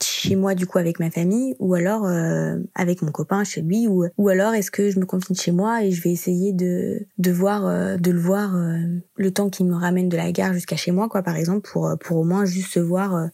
chez 0.04 0.36
moi 0.36 0.54
du 0.54 0.68
coup 0.68 0.78
avec 0.78 1.00
ma 1.00 1.10
famille 1.10 1.56
ou 1.60 1.74
alors 1.74 2.06
euh, 2.06 2.58
avec 2.76 3.02
mon 3.02 3.12
copain 3.12 3.44
chez 3.44 3.62
lui 3.62 3.88
ou 3.88 4.06
ou 4.18 4.30
alors 4.30 4.54
est-ce 4.54 4.70
que 4.70 4.92
je 4.92 5.00
me 5.00 5.06
confine 5.06 5.36
chez 5.36 5.52
moi 5.52 5.84
et 5.84 5.92
je 5.92 6.02
vais 6.04 6.12
essayer 6.12 6.54
de 6.54 7.08
de 7.18 7.32
voir 7.32 7.66
euh, 7.66 7.98
de 7.98 8.12
le 8.12 8.20
voir 8.20 8.56
euh, 8.56 8.78
le 9.16 9.32
temps 9.32 9.50
qu'il 9.50 9.66
me 9.66 9.76
ramène 9.76 10.08
de 10.08 10.18
la 10.18 10.32
gare 10.32 10.54
jusqu'à 10.54 10.76
chez 10.76 10.92
moi 10.92 11.10
quoi 11.10 11.24
par 11.24 11.36
exemple 11.36 11.68
pour 11.70 11.92
pour 12.00 12.18
au 12.18 12.24
moins 12.24 12.46
juste 12.46 12.74
se 12.74 12.80
voir 12.80 13.30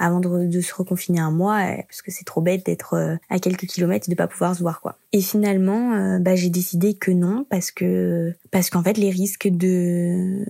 avant 0.00 0.18
de, 0.18 0.60
se 0.60 0.74
reconfiner 0.74 1.20
un 1.20 1.30
mois 1.30 1.60
parce 1.86 2.02
que 2.02 2.10
c'est 2.10 2.24
trop 2.24 2.40
bête 2.40 2.66
d'être 2.66 3.18
à 3.28 3.38
quelques 3.38 3.66
kilomètres 3.66 4.08
et 4.08 4.10
de 4.10 4.16
pas 4.16 4.26
pouvoir 4.26 4.56
se 4.56 4.60
voir 4.60 4.80
quoi. 4.80 4.98
Et 5.12 5.20
finalement 5.20 6.18
bah 6.18 6.34
j'ai 6.34 6.50
décidé 6.50 6.94
que 6.94 7.10
non 7.10 7.46
parce 7.48 7.70
que 7.70 8.34
parce 8.50 8.70
qu'en 8.70 8.82
fait 8.82 8.96
les 8.96 9.10
risques 9.10 9.48
de 9.48 10.44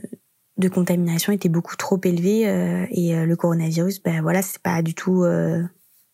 de 0.61 0.69
contamination 0.69 1.33
était 1.33 1.49
beaucoup 1.49 1.77
trop 1.77 1.99
élevé 2.05 2.49
euh, 2.49 2.87
et 2.91 3.17
euh, 3.17 3.25
le 3.25 3.35
coronavirus 3.35 4.03
ben 4.03 4.23
voilà 4.23 4.43
c'est 4.43 4.63
pas 4.63 4.83
du 4.83 4.95
tout 4.95 5.25
euh, 5.25 5.63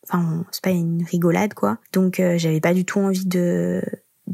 enfin 0.05 0.47
c'est 0.53 0.63
pas 0.63 0.71
une 0.71 1.05
rigolade 1.05 1.53
quoi 1.53 1.79
donc 1.93 2.23
j'avais 2.37 2.61
pas 2.61 2.73
du 2.73 2.85
tout 2.85 3.01
envie 3.01 3.27
de 3.27 3.83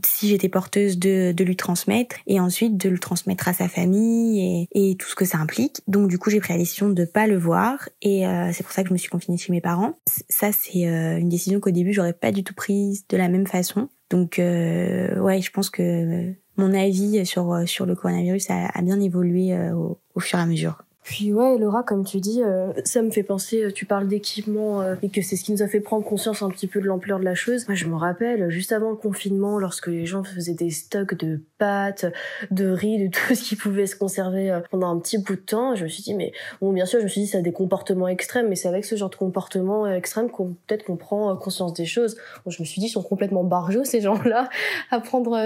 si 0.04 0.28
j'étais 0.28 0.48
porteuse 0.48 0.98
de, 0.98 1.32
de 1.32 1.44
lui 1.44 1.56
transmettre 1.56 2.16
et 2.26 2.40
ensuite 2.40 2.76
de 2.76 2.88
le 2.88 2.98
transmettre 2.98 3.48
à 3.48 3.52
sa 3.52 3.68
famille 3.68 4.68
et, 4.72 4.90
et 4.90 4.96
tout 4.96 5.08
ce 5.08 5.14
que 5.14 5.24
ça 5.24 5.38
implique. 5.38 5.82
Donc 5.86 6.08
du 6.08 6.18
coup 6.18 6.30
j'ai 6.30 6.40
pris 6.40 6.52
la 6.52 6.58
décision 6.58 6.88
de 6.88 7.04
pas 7.04 7.26
le 7.26 7.36
voir 7.38 7.88
et 8.00 8.24
c'est 8.52 8.62
pour 8.62 8.72
ça 8.72 8.82
que 8.82 8.88
je 8.88 8.92
me 8.92 8.98
suis 8.98 9.10
confinée 9.10 9.36
chez 9.36 9.52
mes 9.52 9.60
parents. 9.60 9.98
Ça 10.28 10.50
c'est 10.52 10.82
une 10.82 11.28
décision 11.28 11.60
qu'au 11.60 11.70
début 11.70 11.92
j'aurais 11.92 12.12
pas 12.12 12.32
du 12.32 12.44
tout 12.44 12.54
prise 12.54 13.06
de 13.08 13.16
la 13.16 13.28
même 13.28 13.46
façon. 13.46 13.88
Donc 14.10 14.34
ouais 14.38 15.40
je 15.40 15.50
pense 15.50 15.70
que 15.70 16.32
mon 16.56 16.74
avis 16.74 17.24
sur 17.26 17.62
sur 17.66 17.86
le 17.86 17.94
coronavirus 17.94 18.50
a, 18.50 18.66
a 18.74 18.82
bien 18.82 19.00
évolué 19.00 19.54
au, 19.72 19.98
au 20.14 20.20
fur 20.20 20.38
et 20.38 20.42
à 20.42 20.46
mesure. 20.46 20.82
Puis 21.02 21.32
ouais, 21.32 21.58
Laura, 21.58 21.82
comme 21.82 22.04
tu 22.04 22.20
dis, 22.20 22.42
euh, 22.44 22.72
ça 22.84 23.02
me 23.02 23.10
fait 23.10 23.24
penser, 23.24 23.64
euh, 23.64 23.72
tu 23.72 23.86
parles 23.86 24.06
d'équipement 24.06 24.80
euh, 24.80 24.94
et 25.02 25.08
que 25.08 25.20
c'est 25.20 25.34
ce 25.34 25.42
qui 25.42 25.50
nous 25.50 25.62
a 25.62 25.66
fait 25.66 25.80
prendre 25.80 26.04
conscience 26.04 26.42
un 26.42 26.48
petit 26.48 26.68
peu 26.68 26.80
de 26.80 26.86
l'ampleur 26.86 27.18
de 27.18 27.24
la 27.24 27.34
chose. 27.34 27.66
Moi, 27.66 27.74
je 27.74 27.86
me 27.86 27.96
rappelle, 27.96 28.50
juste 28.50 28.70
avant 28.70 28.90
le 28.90 28.96
confinement, 28.96 29.58
lorsque 29.58 29.88
les 29.88 30.06
gens 30.06 30.22
faisaient 30.22 30.54
des 30.54 30.70
stocks 30.70 31.14
de 31.14 31.40
pâtes, 31.58 32.06
de 32.52 32.68
riz, 32.68 33.02
de 33.02 33.10
tout 33.10 33.20
ce 33.34 33.42
qui 33.42 33.56
pouvait 33.56 33.86
se 33.86 33.96
conserver 33.96 34.56
pendant 34.70 34.90
un 34.94 34.98
petit 35.00 35.18
bout 35.18 35.34
de 35.34 35.40
temps, 35.40 35.74
je 35.74 35.82
me 35.82 35.88
suis 35.88 36.04
dit, 36.04 36.14
mais 36.14 36.32
bon, 36.60 36.72
bien 36.72 36.86
sûr, 36.86 37.00
je 37.00 37.04
me 37.04 37.08
suis 37.08 37.22
dit, 37.22 37.26
ça 37.26 37.38
a 37.38 37.42
des 37.42 37.52
comportements 37.52 38.06
extrêmes, 38.06 38.48
mais 38.48 38.56
c'est 38.56 38.68
avec 38.68 38.84
ce 38.84 38.94
genre 38.94 39.10
de 39.10 39.16
comportement 39.16 39.88
extrême 39.88 40.30
qu'on 40.30 40.54
peut-être 40.68 40.84
qu'on 40.84 40.96
prend 40.96 41.34
conscience 41.36 41.72
des 41.72 41.84
choses. 41.84 42.16
Bon, 42.44 42.52
je 42.52 42.62
me 42.62 42.64
suis 42.64 42.80
dit, 42.80 42.86
ils 42.86 42.90
sont 42.90 43.02
complètement 43.02 43.42
barjots, 43.42 43.84
ces 43.84 44.00
gens-là, 44.00 44.48
à 44.92 45.00
prendre, 45.00 45.36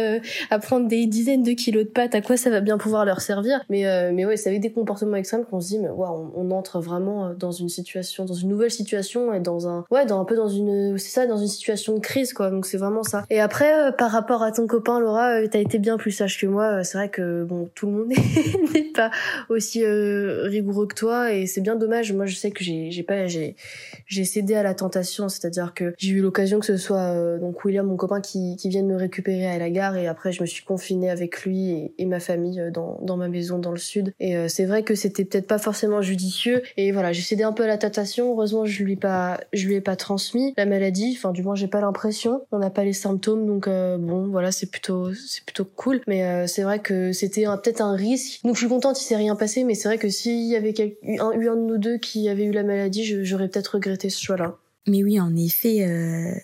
à 0.50 0.58
prendre 0.58 0.86
des 0.86 1.06
dizaines 1.06 1.42
de 1.42 1.52
kilos 1.52 1.84
de 1.84 1.90
pâtes, 1.90 2.14
à 2.14 2.20
quoi 2.20 2.36
ça 2.36 2.50
va 2.50 2.60
bien 2.60 2.76
pouvoir 2.76 3.06
leur 3.06 3.22
servir? 3.22 3.64
Mais, 3.70 4.12
mais 4.12 4.26
ouais, 4.26 4.36
c'est 4.36 4.50
avec 4.50 4.60
des 4.60 4.72
comportements 4.72 5.16
extrêmes 5.16 5.45
qu'on 5.46 5.60
se 5.60 5.68
dit 5.68 5.78
mais 5.78 5.88
ouais, 5.88 6.08
on, 6.34 6.50
entre 6.50 6.80
vraiment 6.80 7.26
euh, 7.26 7.34
dans 7.34 7.52
une 7.52 7.68
situation 7.68 8.24
dans 8.24 8.34
une 8.34 8.48
nouvelle 8.48 8.70
situation 8.70 9.32
et 9.32 9.40
dans 9.40 9.68
un 9.68 9.84
ouais 9.90 10.06
dans 10.06 10.20
un 10.20 10.24
peu 10.24 10.36
dans 10.36 10.48
une 10.48 10.96
c'est 10.98 11.10
ça 11.10 11.26
dans 11.26 11.38
une 11.38 11.48
situation 11.48 11.94
de 11.94 12.00
crise 12.00 12.32
quoi. 12.32 12.50
Donc 12.50 12.66
c'est 12.66 12.78
vraiment 12.78 13.02
ça. 13.02 13.24
Et 13.30 13.40
après 13.40 13.88
euh, 13.88 13.92
par 13.92 14.10
rapport 14.10 14.42
à 14.42 14.52
ton 14.52 14.66
copain 14.66 15.00
Laura 15.00 15.40
euh, 15.40 15.48
t'as 15.50 15.58
été 15.58 15.78
bien 15.78 15.96
plus 15.96 16.12
sage 16.12 16.40
que 16.40 16.46
moi. 16.46 16.84
C'est 16.84 16.98
vrai 16.98 17.08
que 17.08 17.44
bon 17.44 17.68
tout 17.74 17.86
le 17.86 17.92
monde 17.92 18.08
n'est 18.74 18.92
pas 18.92 19.10
aussi 19.48 19.84
rigoureux 19.84 20.86
que 20.86 20.94
toi 20.94 21.32
et 21.32 21.46
c'est 21.46 21.60
bien 21.60 21.76
dommage. 21.76 22.12
Moi 22.12 22.26
je 22.26 22.36
sais 22.36 22.50
que 22.50 22.64
j'ai 22.64 23.02
pas 23.02 23.26
j'ai 23.26 24.24
cédé 24.24 24.54
à 24.54 24.62
la 24.62 24.74
tentation. 24.74 25.28
C'est-à-dire 25.28 25.74
que 25.74 25.94
j'ai 25.98 26.12
eu 26.12 26.20
l'occasion 26.20 26.60
que 26.60 26.66
ce 26.66 26.76
soit 26.76 27.38
donc 27.38 27.64
William 27.64 27.86
mon 27.86 27.96
copain 27.96 28.20
qui 28.20 28.56
vienne 28.64 28.86
me 28.86 28.96
récupérer 28.96 29.46
à 29.46 29.58
la 29.58 29.70
gare 29.70 29.96
et 29.96 30.06
après 30.06 30.32
je 30.32 30.40
me 30.42 30.46
suis 30.46 30.64
confinée 30.64 31.10
avec 31.10 31.44
lui 31.44 31.92
et, 31.98 32.06
ma 32.06 32.20
famille 32.20 32.62
dans 32.72 32.98
dans 33.02 33.16
ma 33.16 33.28
maison 33.28 33.58
dans 33.58 33.72
le 33.72 33.78
sud. 33.78 34.12
Et 34.20 34.48
c'est 34.48 34.64
vrai 34.64 34.82
que 34.82 34.94
c'était 34.94 35.35
pas 35.42 35.58
forcément 35.58 36.02
judicieux. 36.02 36.62
Et 36.76 36.92
voilà, 36.92 37.12
j'ai 37.12 37.22
cédé 37.22 37.42
un 37.42 37.52
peu 37.52 37.64
à 37.64 37.66
la 37.66 37.78
tentation. 37.78 38.30
Heureusement, 38.30 38.64
je 38.64 38.82
lui 38.82 38.94
ai 38.94 38.96
pas, 38.96 39.40
je 39.52 39.66
lui 39.66 39.74
ai 39.74 39.80
pas 39.80 39.96
transmis 39.96 40.54
la 40.56 40.66
maladie. 40.66 41.14
Enfin, 41.16 41.32
du 41.32 41.42
moins, 41.42 41.54
j'ai 41.54 41.68
pas 41.68 41.80
l'impression. 41.80 42.42
On 42.52 42.58
n'a 42.58 42.70
pas 42.70 42.84
les 42.84 42.92
symptômes, 42.92 43.46
donc 43.46 43.68
euh, 43.68 43.98
bon, 43.98 44.28
voilà, 44.28 44.52
c'est 44.52 44.70
plutôt, 44.70 45.12
c'est 45.14 45.44
plutôt 45.44 45.64
cool. 45.64 46.00
Mais 46.06 46.24
euh, 46.24 46.46
c'est 46.46 46.62
vrai 46.62 46.80
que 46.80 47.12
c'était 47.12 47.44
peut-être 47.44 47.80
un 47.80 47.94
risque. 47.94 48.42
Donc, 48.44 48.54
je 48.54 48.60
suis 48.60 48.68
contente, 48.68 49.00
il 49.00 49.04
s'est 49.04 49.16
rien 49.16 49.36
passé. 49.36 49.64
Mais 49.64 49.74
c'est 49.74 49.88
vrai 49.88 49.98
que 49.98 50.08
s'il 50.08 50.46
y 50.46 50.56
avait 50.56 50.74
eu 51.02 51.18
un, 51.20 51.32
de 51.32 51.60
nous 51.60 51.78
deux 51.78 51.98
qui 51.98 52.28
avait 52.28 52.44
eu 52.44 52.52
la 52.52 52.62
maladie, 52.62 53.24
j'aurais 53.24 53.48
peut-être 53.48 53.74
regretté 53.74 54.10
ce 54.10 54.22
choix-là. 54.22 54.56
Mais 54.88 55.02
oui, 55.02 55.18
en 55.18 55.34
effet, 55.34 55.84
euh, 55.84 56.34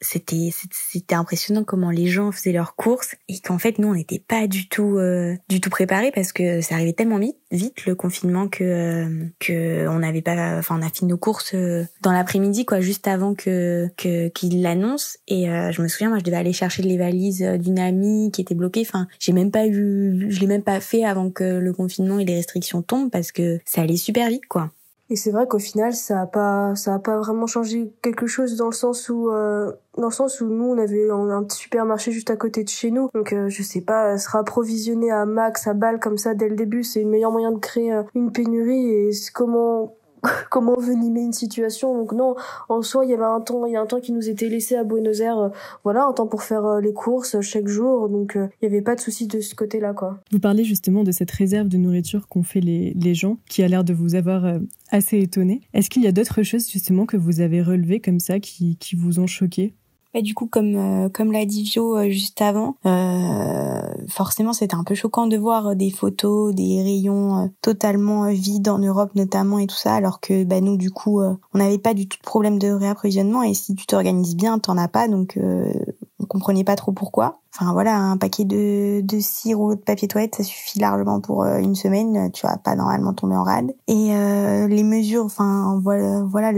c'était 0.00 0.50
c'était 0.70 1.14
impressionnant 1.14 1.64
comment 1.64 1.90
les 1.90 2.06
gens 2.06 2.30
faisaient 2.30 2.52
leurs 2.52 2.76
courses 2.76 3.14
et 3.28 3.38
qu'en 3.40 3.58
fait 3.58 3.78
nous 3.78 3.88
on 3.88 3.94
n'était 3.94 4.18
pas 4.18 4.46
du 4.46 4.68
tout 4.68 4.98
euh, 4.98 5.36
du 5.48 5.60
tout 5.60 5.70
préparés 5.70 6.12
parce 6.12 6.32
que 6.32 6.60
ça 6.60 6.74
arrivait 6.74 6.92
tellement 6.92 7.18
vite 7.18 7.36
vite 7.50 7.86
le 7.86 7.94
confinement 7.94 8.48
que 8.48 8.64
euh, 8.64 9.26
que 9.38 9.88
on 9.88 10.00
n'avait 10.00 10.22
pas 10.22 10.58
enfin 10.58 10.78
on 10.78 10.86
a 10.86 10.90
fini 10.90 11.10
nos 11.10 11.16
courses 11.16 11.54
euh, 11.54 11.84
dans 12.02 12.12
l'après-midi 12.12 12.66
quoi 12.66 12.80
juste 12.80 13.08
avant 13.08 13.34
que 13.34 13.88
que 13.96 14.28
qu'il 14.28 14.62
l'annonce. 14.62 15.18
Et 15.28 15.46
je 15.46 15.82
me 15.82 15.88
souviens 15.88 16.08
moi 16.08 16.18
je 16.18 16.24
devais 16.24 16.36
aller 16.36 16.52
chercher 16.52 16.82
les 16.82 16.98
valises 16.98 17.42
d'une 17.42 17.78
amie 17.78 18.30
qui 18.32 18.40
était 18.40 18.54
bloquée. 18.54 18.82
Enfin 18.82 19.06
j'ai 19.18 19.32
même 19.32 19.50
pas 19.50 19.66
eu 19.66 20.26
je 20.28 20.40
l'ai 20.40 20.46
même 20.46 20.62
pas 20.62 20.80
fait 20.80 21.04
avant 21.04 21.30
que 21.30 21.44
le 21.44 21.72
confinement 21.72 22.18
et 22.18 22.24
les 22.24 22.34
restrictions 22.34 22.82
tombent 22.82 23.10
parce 23.10 23.32
que 23.32 23.60
ça 23.64 23.82
allait 23.82 23.96
super 23.96 24.28
vite 24.28 24.46
quoi 24.46 24.70
et 25.08 25.14
c'est 25.14 25.30
vrai 25.30 25.46
qu'au 25.46 25.60
final, 25.60 25.94
ça 25.94 26.22
a 26.22 26.26
pas, 26.26 26.74
ça 26.74 26.94
a 26.94 26.98
pas 26.98 27.16
vraiment 27.18 27.46
changé 27.46 27.92
quelque 28.02 28.26
chose 28.26 28.56
dans 28.56 28.66
le 28.66 28.72
sens 28.72 29.08
où, 29.08 29.30
euh, 29.30 29.70
dans 29.96 30.08
le 30.08 30.12
sens 30.12 30.40
où 30.40 30.48
nous, 30.48 30.64
on 30.64 30.78
avait 30.78 31.08
un, 31.10 31.44
petit 31.44 31.58
supermarché 31.58 32.10
juste 32.10 32.30
à 32.30 32.36
côté 32.36 32.64
de 32.64 32.68
chez 32.68 32.90
nous. 32.90 33.08
Donc, 33.14 33.32
euh, 33.32 33.48
je 33.48 33.62
sais 33.62 33.82
pas, 33.82 34.18
se 34.18 34.36
approvisionner 34.36 35.12
à 35.12 35.24
max, 35.24 35.68
à 35.68 35.74
balle 35.74 36.00
comme 36.00 36.18
ça 36.18 36.34
dès 36.34 36.48
le 36.48 36.56
début, 36.56 36.82
c'est 36.82 37.02
le 37.02 37.08
meilleur 37.08 37.30
moyen 37.30 37.52
de 37.52 37.58
créer 37.58 37.92
euh, 37.92 38.02
une 38.16 38.32
pénurie. 38.32 38.90
Et 38.90 39.10
comment, 39.32 39.95
comment 40.50 40.76
venimer 40.78 41.22
une 41.22 41.32
situation. 41.32 41.96
Donc 41.96 42.12
non, 42.12 42.34
en 42.68 42.82
soi, 42.82 43.04
il 43.04 43.10
y 43.10 43.14
avait 43.14 43.24
un 43.24 43.40
temps, 43.40 43.66
il 43.66 43.72
y 43.72 43.76
a 43.76 43.80
un 43.80 43.86
temps 43.86 44.00
qui 44.00 44.12
nous 44.12 44.28
était 44.28 44.48
laissé 44.48 44.76
à 44.76 44.84
Buenos 44.84 45.20
Aires, 45.20 45.38
euh, 45.38 45.48
voilà, 45.84 46.04
un 46.06 46.12
temps 46.12 46.26
pour 46.26 46.42
faire 46.42 46.64
euh, 46.64 46.80
les 46.80 46.92
courses 46.92 47.40
chaque 47.40 47.68
jour. 47.68 48.08
Donc 48.08 48.36
euh, 48.36 48.48
il 48.60 48.68
n'y 48.68 48.74
avait 48.74 48.82
pas 48.82 48.94
de 48.94 49.00
souci 49.00 49.26
de 49.26 49.40
ce 49.40 49.54
côté-là, 49.54 49.92
quoi. 49.92 50.18
Vous 50.30 50.40
parlez 50.40 50.64
justement 50.64 51.04
de 51.04 51.12
cette 51.12 51.30
réserve 51.30 51.68
de 51.68 51.76
nourriture 51.76 52.28
qu'ont 52.28 52.42
fait 52.42 52.60
les, 52.60 52.92
les 52.94 53.14
gens, 53.14 53.38
qui 53.48 53.62
a 53.62 53.68
l'air 53.68 53.84
de 53.84 53.92
vous 53.92 54.14
avoir 54.14 54.60
assez 54.90 55.18
étonné. 55.18 55.62
Est-ce 55.74 55.90
qu'il 55.90 56.02
y 56.02 56.06
a 56.06 56.12
d'autres 56.12 56.42
choses 56.42 56.68
justement 56.70 57.06
que 57.06 57.16
vous 57.16 57.40
avez 57.40 57.62
relevées 57.62 58.00
comme 58.00 58.20
ça 58.20 58.40
qui, 58.40 58.76
qui 58.76 58.96
vous 58.96 59.18
ont 59.18 59.26
choqué? 59.26 59.74
Bah, 60.14 60.22
du 60.22 60.34
coup, 60.34 60.46
comme 60.46 60.76
euh, 60.76 61.08
comme 61.08 61.32
l'a 61.32 61.44
dit 61.44 61.62
Vio 61.62 61.96
euh, 61.96 62.08
juste 62.08 62.40
avant, 62.40 62.76
euh, 62.86 63.82
forcément 64.08 64.52
c'était 64.52 64.74
un 64.74 64.84
peu 64.84 64.94
choquant 64.94 65.26
de 65.26 65.36
voir 65.36 65.76
des 65.76 65.90
photos, 65.90 66.54
des 66.54 66.82
rayons 66.82 67.52
totalement 67.60 68.30
vides 68.32 68.68
en 68.68 68.78
Europe 68.78 69.14
notamment 69.14 69.58
et 69.58 69.66
tout 69.66 69.76
ça, 69.76 69.94
alors 69.94 70.20
que 70.20 70.44
bah, 70.44 70.60
nous 70.60 70.76
du 70.76 70.90
coup 70.90 71.20
on 71.20 71.58
n'avait 71.58 71.78
pas 71.78 71.94
du 71.94 72.08
tout 72.08 72.18
de 72.18 72.22
problème 72.22 72.58
de 72.58 72.68
réapprovisionnement 72.68 73.42
et 73.42 73.54
si 73.54 73.74
tu 73.74 73.86
t'organises 73.86 74.36
bien, 74.36 74.58
t'en 74.58 74.78
as 74.78 74.88
pas, 74.88 75.08
donc 75.08 75.38
on 75.38 76.05
comprenait 76.36 76.64
pas 76.64 76.76
trop 76.76 76.92
pourquoi. 76.92 77.40
Enfin 77.54 77.72
voilà, 77.72 77.96
un 77.96 78.18
paquet 78.18 78.44
de, 78.44 79.00
de 79.00 79.18
cire 79.18 79.58
ou 79.58 79.74
de 79.74 79.80
papier 79.80 80.06
toilette, 80.06 80.34
ça 80.34 80.42
suffit 80.42 80.78
largement 80.78 81.20
pour 81.20 81.44
euh, 81.44 81.56
une 81.56 81.74
semaine. 81.74 82.30
Tu 82.32 82.46
vas 82.46 82.58
pas 82.58 82.76
normalement 82.76 83.14
tomber 83.14 83.36
en 83.36 83.42
rade. 83.42 83.74
Et 83.88 84.14
euh, 84.14 84.68
les 84.68 84.82
mesures, 84.82 85.24
enfin 85.24 85.80
voilà, 85.82 86.22
voilà 86.24 86.52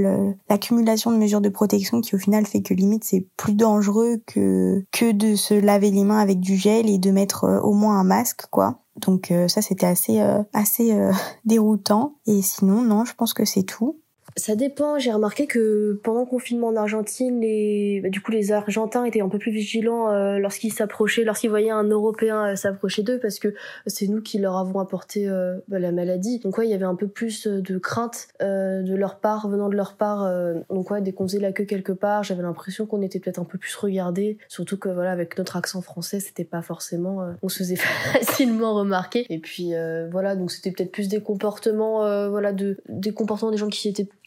l'accumulation 0.50 1.12
de 1.12 1.16
mesures 1.16 1.40
de 1.40 1.48
protection 1.48 2.00
qui 2.00 2.16
au 2.16 2.18
final 2.18 2.44
fait 2.46 2.62
que 2.62 2.74
limite 2.74 3.04
c'est 3.04 3.28
plus 3.36 3.54
dangereux 3.54 4.20
que 4.26 4.84
que 4.90 5.12
de 5.12 5.36
se 5.36 5.54
laver 5.54 5.92
les 5.92 6.02
mains 6.02 6.18
avec 6.18 6.40
du 6.40 6.56
gel 6.56 6.90
et 6.90 6.98
de 6.98 7.12
mettre 7.12 7.44
euh, 7.44 7.60
au 7.60 7.74
moins 7.74 8.00
un 8.00 8.04
masque 8.04 8.46
quoi. 8.50 8.80
Donc 8.96 9.32
ça 9.46 9.62
c'était 9.62 9.86
assez 9.86 10.20
assez 10.52 10.92
déroutant. 11.44 12.16
Et 12.26 12.42
sinon 12.42 12.82
non, 12.82 13.04
je 13.04 13.14
pense 13.14 13.32
que 13.32 13.44
c'est 13.44 13.62
tout. 13.62 14.00
Ça 14.38 14.54
dépend. 14.54 14.98
J'ai 14.98 15.10
remarqué 15.10 15.48
que 15.48 16.00
pendant 16.04 16.20
le 16.20 16.26
confinement 16.26 16.68
en 16.68 16.76
Argentine, 16.76 17.40
les, 17.40 18.00
bah, 18.00 18.08
du 18.08 18.20
coup, 18.20 18.30
les 18.30 18.52
Argentins 18.52 19.04
étaient 19.04 19.20
un 19.20 19.28
peu 19.28 19.38
plus 19.38 19.50
vigilants 19.50 20.12
euh, 20.12 20.38
lorsqu'ils 20.38 20.72
s'approchaient, 20.72 21.24
lorsqu'ils 21.24 21.50
voyaient 21.50 21.72
un 21.72 21.82
Européen 21.84 22.52
euh, 22.52 22.56
s'approcher 22.56 23.02
d'eux, 23.02 23.18
parce 23.18 23.40
que 23.40 23.54
c'est 23.88 24.06
nous 24.06 24.22
qui 24.22 24.38
leur 24.38 24.56
avons 24.56 24.78
apporté 24.78 25.28
euh, 25.28 25.58
bah, 25.66 25.80
la 25.80 25.90
maladie. 25.90 26.38
Donc 26.38 26.56
ouais, 26.56 26.68
il 26.68 26.70
y 26.70 26.74
avait 26.74 26.84
un 26.84 26.94
peu 26.94 27.08
plus 27.08 27.48
de 27.48 27.78
crainte 27.78 28.28
de 28.40 28.94
leur 28.94 29.18
part, 29.18 29.48
venant 29.48 29.68
de 29.68 29.74
leur 29.74 29.94
part. 29.94 30.30
donc 30.70 30.90
ouais, 30.90 31.00
dès 31.00 31.12
qu'on 31.12 31.26
faisait 31.26 31.40
la 31.40 31.52
queue 31.52 31.64
quelque 31.64 31.92
part, 31.92 32.22
j'avais 32.22 32.42
l'impression 32.42 32.86
qu'on 32.86 33.02
était 33.02 33.18
peut-être 33.18 33.38
un 33.38 33.44
peu 33.44 33.58
plus 33.58 33.74
regardés. 33.74 34.38
Surtout 34.48 34.78
que 34.78 34.88
voilà, 34.88 35.10
avec 35.10 35.36
notre 35.36 35.56
accent 35.56 35.80
français, 35.80 36.20
c'était 36.20 36.44
pas 36.44 36.62
forcément, 36.62 37.34
on 37.42 37.48
se 37.48 37.58
faisait 37.58 37.76
facilement 38.12 38.74
remarquer. 38.74 39.26
Et 39.30 39.38
puis 39.38 39.72
voilà, 40.10 40.36
donc 40.36 40.50
c'était 40.50 40.70
peut-être 40.70 40.92
plus 40.92 41.08
des 41.08 41.20
comportements, 41.20 42.28
voilà, 42.30 42.52
de 42.52 42.78
des 42.88 43.12
comportements 43.12 43.50
des 43.50 43.58
gens 43.58 43.68
qui 43.68 43.88
étaient 43.88 44.08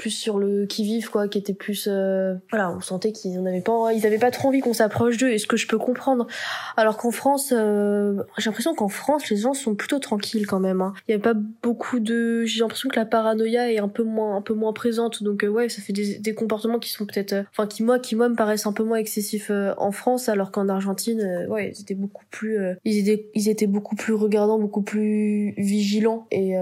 plus 0.00 0.10
sur 0.10 0.38
le 0.38 0.64
qui 0.64 0.82
vive 0.82 1.10
quoi 1.10 1.28
qui 1.28 1.36
était 1.36 1.52
plus 1.52 1.86
euh, 1.86 2.34
voilà 2.48 2.74
on 2.74 2.80
sentait 2.80 3.12
qu'ils 3.12 3.42
n'avaient 3.42 3.60
pas 3.60 3.92
ils 3.92 4.06
avaient 4.06 4.18
pas 4.18 4.30
trop 4.30 4.48
envie 4.48 4.60
qu'on 4.60 4.72
s'approche 4.72 5.18
d'eux 5.18 5.30
et 5.30 5.36
ce 5.36 5.46
que 5.46 5.58
je 5.58 5.66
peux 5.66 5.76
comprendre? 5.76 6.26
Alors 6.78 6.96
qu'en 6.96 7.10
France 7.10 7.52
euh, 7.54 8.22
j'ai 8.38 8.48
l'impression 8.48 8.74
qu'en 8.74 8.88
France 8.88 9.28
les 9.28 9.36
gens 9.36 9.52
sont 9.52 9.74
plutôt 9.74 9.98
tranquilles 9.98 10.46
quand 10.46 10.58
même 10.58 10.80
hein. 10.80 10.94
y 11.06 11.12
avait 11.12 11.20
pas 11.20 11.34
beaucoup 11.34 12.00
de 12.00 12.44
j'ai 12.46 12.60
l'impression 12.60 12.88
que 12.88 12.96
la 12.96 13.04
paranoïa 13.04 13.70
est 13.70 13.78
un 13.78 13.88
peu 13.88 14.02
moins 14.02 14.36
un 14.36 14.40
peu 14.40 14.54
moins 14.54 14.72
présente. 14.72 15.22
Donc 15.22 15.44
euh, 15.44 15.48
ouais 15.48 15.68
ça 15.68 15.82
fait 15.82 15.92
des, 15.92 16.18
des 16.18 16.34
comportements 16.34 16.78
qui 16.78 16.88
sont 16.88 17.04
peut-être 17.04 17.34
enfin 17.50 17.66
qui 17.66 17.82
moi 17.82 17.98
qui 17.98 18.16
moi 18.16 18.30
me 18.30 18.36
paraissent 18.36 18.66
un 18.66 18.72
peu 18.72 18.84
moins 18.84 18.96
excessifs 18.96 19.52
en 19.76 19.92
France 19.92 20.30
alors 20.30 20.50
qu'en 20.50 20.70
Argentine 20.70 21.46
ouais 21.50 21.74
ils 21.76 21.82
étaient 21.82 21.94
beaucoup 21.94 22.24
plus 22.30 22.56
ils 22.86 22.96
étaient 22.96 23.28
ils 23.34 23.50
étaient 23.50 23.66
beaucoup 23.66 23.96
plus 23.96 24.14
regardants 24.14 24.58
beaucoup 24.58 24.82
plus 24.82 25.52
vigilants. 25.58 26.26
Et 26.30 26.54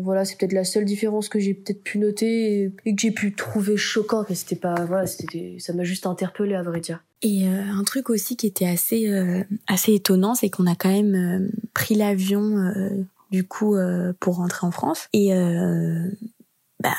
voilà 0.00 0.24
c'est 0.24 0.38
peut-être 0.38 0.54
la 0.54 0.64
seule 0.64 0.86
différence 0.86 1.28
que 1.28 1.38
j'ai 1.38 1.52
peut-être 1.52 1.82
pu 1.82 1.98
noter 1.98 2.72
que 2.84 3.00
j'ai 3.00 3.10
pu 3.10 3.34
trouver 3.34 3.76
choquant 3.76 4.24
mais 4.28 4.34
c'était 4.34 4.56
pas 4.56 4.84
voilà 4.84 5.06
c'était 5.06 5.56
ça 5.58 5.72
m'a 5.72 5.84
juste 5.84 6.06
interpellé 6.06 6.54
à 6.54 6.62
vrai 6.62 6.80
dire 6.80 7.02
et 7.22 7.48
euh, 7.48 7.62
un 7.72 7.84
truc 7.84 8.10
aussi 8.10 8.36
qui 8.36 8.46
était 8.46 8.66
assez 8.66 9.08
euh, 9.08 9.42
assez 9.66 9.94
étonnant 9.94 10.34
c'est 10.34 10.50
qu'on 10.50 10.66
a 10.66 10.74
quand 10.74 10.90
même 10.90 11.14
euh, 11.14 11.48
pris 11.74 11.94
l'avion 11.94 12.72
du 13.30 13.44
coup 13.44 13.76
pour 14.20 14.36
rentrer 14.36 14.66
en 14.66 14.70
France 14.70 15.08
et 15.12 15.30
bah 16.82 16.94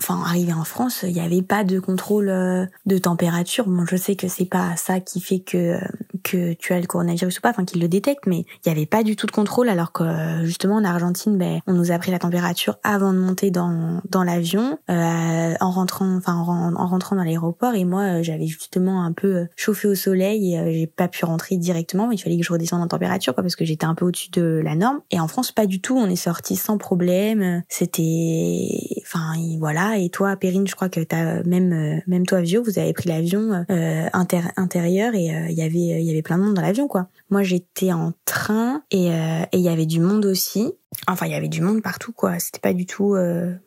enfin 0.00 0.22
arrivé 0.22 0.52
en 0.52 0.64
France, 0.64 1.02
il 1.02 1.12
n'y 1.12 1.20
avait 1.20 1.42
pas 1.42 1.64
de 1.64 1.78
contrôle 1.78 2.26
de 2.26 2.98
température. 2.98 3.66
Bon, 3.66 3.86
je 3.86 3.96
sais 3.96 4.16
que 4.16 4.28
c'est 4.28 4.44
pas 4.44 4.76
ça 4.76 5.00
qui 5.00 5.20
fait 5.20 5.40
que 5.40 5.78
que 6.24 6.54
tu 6.54 6.72
as 6.72 6.80
le 6.80 6.86
coronavirus 6.86 7.38
ou 7.38 7.40
pas, 7.40 7.50
enfin 7.50 7.64
qu'il 7.64 7.80
le 7.80 7.88
détecte, 7.88 8.26
mais 8.26 8.38
il 8.38 8.66
n'y 8.66 8.72
avait 8.72 8.86
pas 8.86 9.02
du 9.02 9.14
tout 9.14 9.26
de 9.26 9.30
contrôle 9.30 9.68
alors 9.68 9.92
que 9.92 10.04
justement 10.42 10.76
en 10.76 10.84
Argentine, 10.84 11.38
ben 11.38 11.60
on 11.66 11.72
nous 11.74 11.92
a 11.92 11.98
pris 11.98 12.10
la 12.10 12.18
température 12.18 12.78
avant 12.82 13.12
de 13.12 13.18
monter 13.18 13.50
dans 13.50 14.00
dans 14.08 14.24
l'avion, 14.24 14.78
euh, 14.90 15.54
en 15.60 15.70
rentrant, 15.70 16.16
enfin 16.16 16.34
en, 16.34 16.86
rentrant 16.86 17.16
dans 17.16 17.24
l'aéroport 17.24 17.74
et 17.74 17.84
moi 17.84 18.02
euh, 18.02 18.22
j'avais 18.22 18.46
justement 18.46 19.04
un 19.04 19.12
peu 19.12 19.46
chauffé 19.54 19.86
au 19.86 19.94
soleil 19.94 20.54
et 20.54 20.72
j'ai 20.72 20.86
pas 20.86 21.08
pu 21.08 21.24
rentrer 21.24 21.56
directement, 21.56 22.10
il 22.10 22.18
fallait 22.18 22.38
que 22.38 22.44
je 22.44 22.52
redescende 22.52 22.82
en 22.82 22.88
température 22.88 23.34
quoi 23.34 23.42
parce 23.42 23.56
que 23.56 23.64
j'étais 23.64 23.86
un 23.86 23.94
peu 23.94 24.04
au-dessus 24.04 24.30
de 24.30 24.60
la 24.64 24.74
norme. 24.74 25.00
Et 25.10 25.20
en 25.20 25.28
France 25.28 25.52
pas 25.52 25.66
du 25.66 25.80
tout, 25.80 25.96
on 25.96 26.08
est 26.08 26.16
sorti 26.16 26.56
sans 26.56 26.78
problème. 26.78 27.62
C'était, 27.68 28.68
enfin 29.02 29.34
voilà 29.58 29.98
et 29.98 30.08
toi, 30.08 30.36
Perrine, 30.36 30.66
je 30.66 30.74
crois 30.74 30.88
que 30.88 31.00
t'as 31.00 31.42
même 31.44 31.72
euh, 31.72 32.00
même 32.06 32.26
toi, 32.26 32.40
Vio, 32.40 32.62
vous 32.62 32.78
avez 32.78 32.92
pris 32.92 33.08
l'avion 33.08 33.64
euh, 33.70 34.08
intérieur 34.56 35.14
et 35.14 35.34
euh, 35.34 35.46
il 35.48 35.56
y 35.56 35.62
avait 35.62 36.02
y 36.02 36.10
avait 36.10 36.13
plein 36.22 36.38
de 36.38 36.44
monde 36.44 36.54
dans 36.54 36.62
l'avion, 36.62 36.88
quoi. 36.88 37.08
Moi, 37.30 37.42
j'étais 37.42 37.92
en 37.92 38.12
train 38.24 38.82
et 38.90 39.10
il 39.52 39.60
y 39.60 39.68
avait 39.68 39.86
du 39.86 40.00
monde 40.00 40.26
aussi. 40.26 40.72
Enfin, 41.08 41.26
il 41.26 41.32
y 41.32 41.34
avait 41.34 41.48
du 41.48 41.60
monde 41.60 41.82
partout, 41.82 42.12
quoi. 42.12 42.38
C'était 42.38 42.60
pas 42.60 42.72
du 42.72 42.86
tout. 42.86 43.16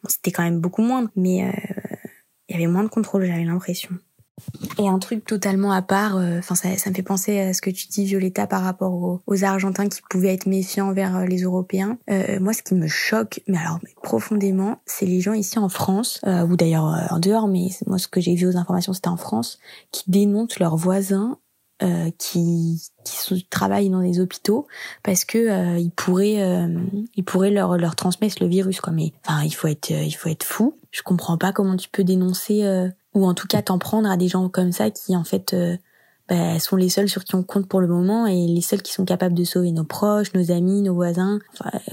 c'était 0.07 0.31
quand 0.31 0.43
même 0.43 0.59
beaucoup 0.59 0.81
moins, 0.81 1.09
mais 1.15 1.51
il 2.49 2.53
y 2.53 2.55
avait 2.55 2.71
moins 2.71 2.83
de 2.83 2.89
contrôle, 2.89 3.25
j'avais 3.25 3.43
l'impression. 3.43 3.97
Et 4.77 4.87
un 4.87 4.99
truc 4.99 5.25
totalement 5.25 5.71
à 5.71 5.81
part, 5.81 6.17
euh, 6.17 6.37
enfin 6.37 6.53
ça, 6.53 6.77
ça 6.77 6.91
me 6.91 6.95
fait 6.95 7.01
penser 7.01 7.39
à 7.39 7.53
ce 7.53 7.61
que 7.61 7.71
tu 7.71 7.87
dis 7.87 8.05
Violetta 8.05 8.45
par 8.45 8.61
rapport 8.61 9.21
aux, 9.25 9.43
Argentins 9.43 9.89
qui 9.89 10.01
pouvaient 10.09 10.33
être 10.33 10.45
méfiants 10.45 10.89
envers 10.89 11.17
euh, 11.17 11.25
les 11.25 11.41
Européens. 11.41 11.97
Euh, 12.09 12.39
moi, 12.39 12.53
ce 12.53 12.61
qui 12.61 12.75
me 12.75 12.87
choque, 12.87 13.41
mais 13.47 13.57
alors 13.57 13.79
profondément, 14.03 14.79
c'est 14.85 15.07
les 15.07 15.21
gens 15.21 15.33
ici 15.33 15.57
en 15.57 15.69
France, 15.69 16.21
ou 16.23 16.55
d'ailleurs 16.55 16.85
en 17.09 17.19
dehors, 17.19 17.47
mais 17.47 17.69
moi 17.87 17.97
ce 17.97 18.07
que 18.07 18.21
j'ai 18.21 18.35
vu 18.35 18.47
aux 18.47 18.57
informations 18.57 18.93
c'était 18.93 19.07
en 19.07 19.17
France, 19.17 19.59
qui 19.91 20.09
dénoncent 20.09 20.59
leurs 20.59 20.77
voisins 20.77 21.39
qui 22.17 22.81
qui 23.03 23.47
travaillent 23.49 23.89
dans 23.89 24.01
des 24.01 24.19
hôpitaux 24.19 24.67
parce 25.03 25.25
que 25.25 25.77
ils 25.77 25.91
pourraient 25.91 26.67
ils 27.15 27.23
pourraient 27.23 27.51
leur 27.51 27.77
leur 27.77 27.95
transmettre 27.95 28.37
le 28.41 28.47
virus 28.47 28.81
quoi 28.81 28.91
mais 28.91 29.13
enfin 29.25 29.43
il 29.43 29.51
faut 29.51 29.67
être 29.67 29.91
il 29.91 30.11
faut 30.11 30.29
être 30.29 30.43
fou 30.43 30.75
je 30.91 31.03
comprends 31.03 31.37
pas 31.37 31.51
comment 31.51 31.77
tu 31.77 31.89
peux 31.89 32.03
dénoncer 32.03 32.89
ou 33.17 33.25
en 33.25 33.33
tout 33.33 33.47
cas 33.47 33.61
t'en 33.61 33.79
prendre 33.79 34.09
à 34.09 34.15
des 34.15 34.27
gens 34.27 34.47
comme 34.47 34.71
ça 34.71 34.91
qui 34.91 35.15
en 35.15 35.23
fait 35.23 35.53
euh, 35.53 35.75
bah, 36.29 36.59
sont 36.59 36.75
les 36.75 36.89
seuls 36.89 37.09
sur 37.09 37.23
qui 37.23 37.35
on 37.35 37.43
compte 37.43 37.67
pour 37.67 37.81
le 37.81 37.87
moment 37.87 38.27
et 38.27 38.47
les 38.47 38.61
seuls 38.61 38.81
qui 38.81 38.93
sont 38.93 39.05
capables 39.05 39.33
de 39.33 39.43
sauver 39.43 39.71
nos 39.71 39.83
proches, 39.85 40.33
nos 40.33 40.51
amis, 40.51 40.81
nos 40.81 40.93
voisins, 40.93 41.39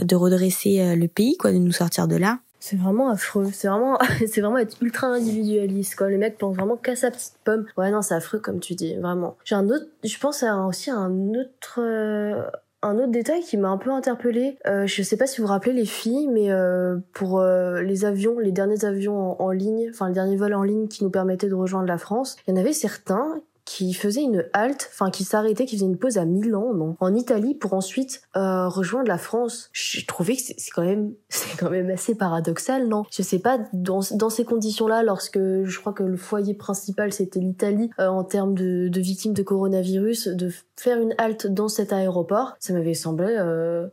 de 0.01 0.16
redresser 0.16 0.80
euh, 0.80 0.97
le 0.97 1.09
pays, 1.09 1.37
quoi, 1.37 1.53
de 1.53 1.59
nous 1.59 1.72
sortir 1.72 2.09
de 2.09 2.16
là. 2.16 2.41
C'est 2.66 2.76
vraiment 2.76 3.10
affreux. 3.10 3.50
C'est 3.52 3.68
vraiment, 3.68 3.98
c'est 4.26 4.40
vraiment 4.40 4.56
être 4.56 4.82
ultra 4.82 5.08
individualiste, 5.08 5.96
quoi. 5.96 6.08
Les 6.08 6.16
mecs 6.16 6.38
pensent 6.38 6.56
vraiment 6.56 6.78
qu'à 6.78 6.96
sa 6.96 7.10
petite 7.10 7.34
pomme. 7.44 7.66
Ouais, 7.76 7.90
non, 7.90 8.00
c'est 8.00 8.14
affreux, 8.14 8.38
comme 8.38 8.58
tu 8.58 8.74
dis, 8.74 8.96
vraiment. 8.96 9.36
J'ai 9.44 9.54
un 9.54 9.68
autre, 9.68 9.84
je 10.02 10.18
pense 10.18 10.42
à 10.42 10.56
aussi 10.64 10.90
un 10.90 11.34
autre, 11.34 11.80
euh, 11.80 12.42
un 12.80 12.96
autre 12.96 13.10
détail 13.10 13.42
qui 13.42 13.58
m'a 13.58 13.68
un 13.68 13.76
peu 13.76 13.90
interpellée, 13.90 14.56
euh, 14.66 14.86
je 14.86 15.02
sais 15.02 15.18
pas 15.18 15.26
si 15.26 15.42
vous 15.42 15.46
vous 15.46 15.52
rappelez 15.52 15.74
les 15.74 15.84
filles, 15.84 16.26
mais 16.28 16.50
euh, 16.50 16.96
pour 17.12 17.38
euh, 17.38 17.82
les 17.82 18.06
avions, 18.06 18.38
les 18.38 18.52
derniers 18.52 18.86
avions 18.86 19.40
en, 19.42 19.50
ligne, 19.50 19.90
enfin 19.90 20.08
les 20.08 20.14
derniers 20.14 20.36
vols 20.36 20.54
en 20.54 20.62
ligne 20.62 20.88
qui 20.88 21.04
nous 21.04 21.10
permettaient 21.10 21.48
de 21.48 21.54
rejoindre 21.54 21.86
la 21.86 21.98
France, 21.98 22.36
il 22.46 22.54
y 22.54 22.56
en 22.56 22.60
avait 22.60 22.72
certains 22.72 23.42
qui 23.64 23.94
faisait 23.94 24.22
une 24.22 24.44
halte, 24.52 24.90
enfin 24.92 25.10
qui 25.10 25.24
s'arrêtait, 25.24 25.64
qui 25.64 25.76
faisait 25.76 25.86
une 25.86 25.96
pause 25.96 26.18
à 26.18 26.24
Milan, 26.24 26.74
non, 26.74 26.96
en 27.00 27.14
Italie, 27.14 27.54
pour 27.54 27.72
ensuite 27.72 28.22
euh, 28.36 28.68
rejoindre 28.68 29.08
la 29.08 29.18
France. 29.18 29.70
J'ai 29.72 30.04
trouvé 30.04 30.36
que 30.36 30.42
c'est 30.42 30.70
quand 30.74 30.84
même, 30.84 31.14
c'est 31.28 31.58
quand 31.58 31.70
même 31.70 31.90
assez 31.90 32.14
paradoxal, 32.14 32.88
non? 32.88 33.04
Je 33.10 33.22
sais 33.22 33.38
pas 33.38 33.58
dans, 33.72 34.00
dans 34.12 34.30
ces 34.30 34.44
conditions-là, 34.44 35.02
lorsque 35.02 35.38
je 35.38 35.80
crois 35.80 35.92
que 35.92 36.02
le 36.02 36.16
foyer 36.16 36.54
principal 36.54 37.12
c'était 37.12 37.40
l'Italie 37.40 37.90
euh, 37.98 38.08
en 38.08 38.24
termes 38.24 38.54
de, 38.54 38.90
victimes 39.00 39.32
de 39.32 39.42
coronavirus, 39.42 40.28
de 40.28 40.50
faire 40.76 41.00
une 41.00 41.14
halte 41.18 41.46
dans 41.46 41.68
cet 41.68 41.92
aéroport, 41.92 42.54
ça 42.58 42.72
m'avait 42.72 42.94
semblé. 42.94 43.26
Euh, 43.28 43.88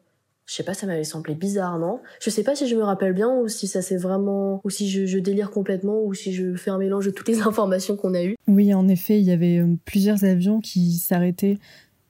je 0.46 0.56
sais 0.56 0.64
pas, 0.64 0.74
ça 0.74 0.86
m'avait 0.86 1.04
semblé 1.04 1.36
bizarre, 1.36 1.80
non? 1.80 2.00
Je 2.20 2.30
sais 2.30 2.44
pas 2.44 2.56
si 2.56 2.68
je 2.68 2.76
me 2.76 2.84
rappelle 2.84 3.14
bien 3.14 3.30
ou 3.30 3.48
si 3.48 3.68
ça 3.68 3.82
c'est 3.82 3.98
vraiment, 3.98 4.62
ou 4.64 4.70
si 4.70 4.90
je, 4.90 5.18
délire 5.20 5.52
complètement 5.52 6.02
ou 6.04 6.14
si 6.14 6.34
je 6.34 6.56
fais 6.56 6.72
un 6.72 6.78
mélange 6.78 7.06
de 7.06 7.12
toutes 7.12 7.28
les 7.28 7.42
informations 7.48 7.96
qu'on 7.96 8.14
a 8.14 8.24
eues. 8.24 8.36
Oui, 8.48 8.74
en 8.74 8.88
effet, 8.88 9.20
il 9.20 9.26
y 9.26 9.32
avait 9.32 9.60
euh, 9.60 9.76
plusieurs 9.86 10.24
avions 10.24 10.60
qui 10.60 10.94
s'arrêtaient. 10.94 11.58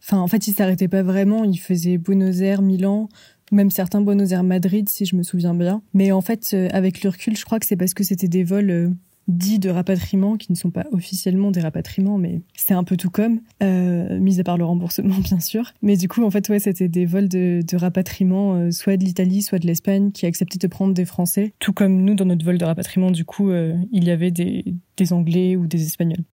Enfin, 0.04 0.18
en 0.18 0.28
fait, 0.28 0.48
ils 0.48 0.54
s'arrêtaient 0.54 0.88
pas 0.88 1.04
vraiment. 1.04 1.44
Ils 1.44 1.60
faisaient 1.60 1.98
Buenos 1.98 2.42
Aires, 2.42 2.62
Milan, 2.62 3.10
même 3.52 3.70
certains 3.70 4.02
Buenos 4.02 4.32
Aires, 4.32 4.44
Madrid, 4.44 4.90
si 4.90 5.06
je 5.06 5.16
me 5.16 5.24
souviens 5.24 5.54
bien. 5.54 5.84
Mais 5.94 6.12
en 6.12 6.22
fait, 6.22 6.52
euh, 6.54 6.68
avec 6.72 7.04
le 7.04 7.10
recul, 7.10 7.38
je 7.38 7.46
crois 7.46 7.60
que 7.60 7.66
c'est 7.66 7.76
parce 7.76 7.94
que 7.94 8.04
c'était 8.04 8.28
des 8.28 8.44
vols 8.44 8.72
euh, 8.72 8.90
dits 9.28 9.60
de 9.60 9.70
rapatriement, 9.70 10.36
qui 10.36 10.52
ne 10.52 10.58
sont 10.58 10.72
pas 10.72 10.86
officiellement 10.92 11.52
des 11.52 11.62
rapatriements, 11.62 12.18
mais 12.18 12.42
c'est 12.56 12.74
un 12.74 12.84
peu 12.84 12.98
tout 12.98 13.10
comme, 13.10 13.42
euh, 13.64 14.20
mis 14.20 14.40
à 14.40 14.44
part 14.44 14.58
le 14.58 14.66
remboursement 14.66 15.16
bien 15.24 15.40
sûr. 15.40 15.74
Mais 15.82 15.98
du 15.98 16.08
coup, 16.08 16.24
en 16.24 16.32
fait, 16.32 16.48
ouais, 16.50 16.60
c'était 16.60 16.88
des 16.88 17.06
vols 17.06 17.30
de, 17.30 17.62
de 17.66 17.78
rapatriement, 17.78 18.56
euh, 18.56 18.72
soit 18.72 18.98
de 18.98 19.04
l'Italie, 19.04 19.42
soit 19.42 19.60
de 19.60 19.68
l'Espagne, 19.68 20.12
qui 20.12 20.26
acceptaient 20.26 20.58
de 20.58 20.68
prendre 20.68 20.94
des 20.94 21.06
Français. 21.06 21.54
Tout 21.60 21.74
comme 21.74 22.04
nous, 22.04 22.16
dans 22.16 22.26
notre 22.26 22.46
vol 22.46 22.58
de 22.58 22.66
rapatriement, 22.66 23.12
du 23.12 23.26
coup, 23.26 23.50
euh, 23.50 23.76
il 23.92 24.04
y 24.04 24.12
avait 24.12 24.32
des, 24.32 24.76
des 24.98 25.14
Anglais 25.14 25.56
ou 25.56 25.68
des 25.68 25.84
Espagnols. 25.84 26.24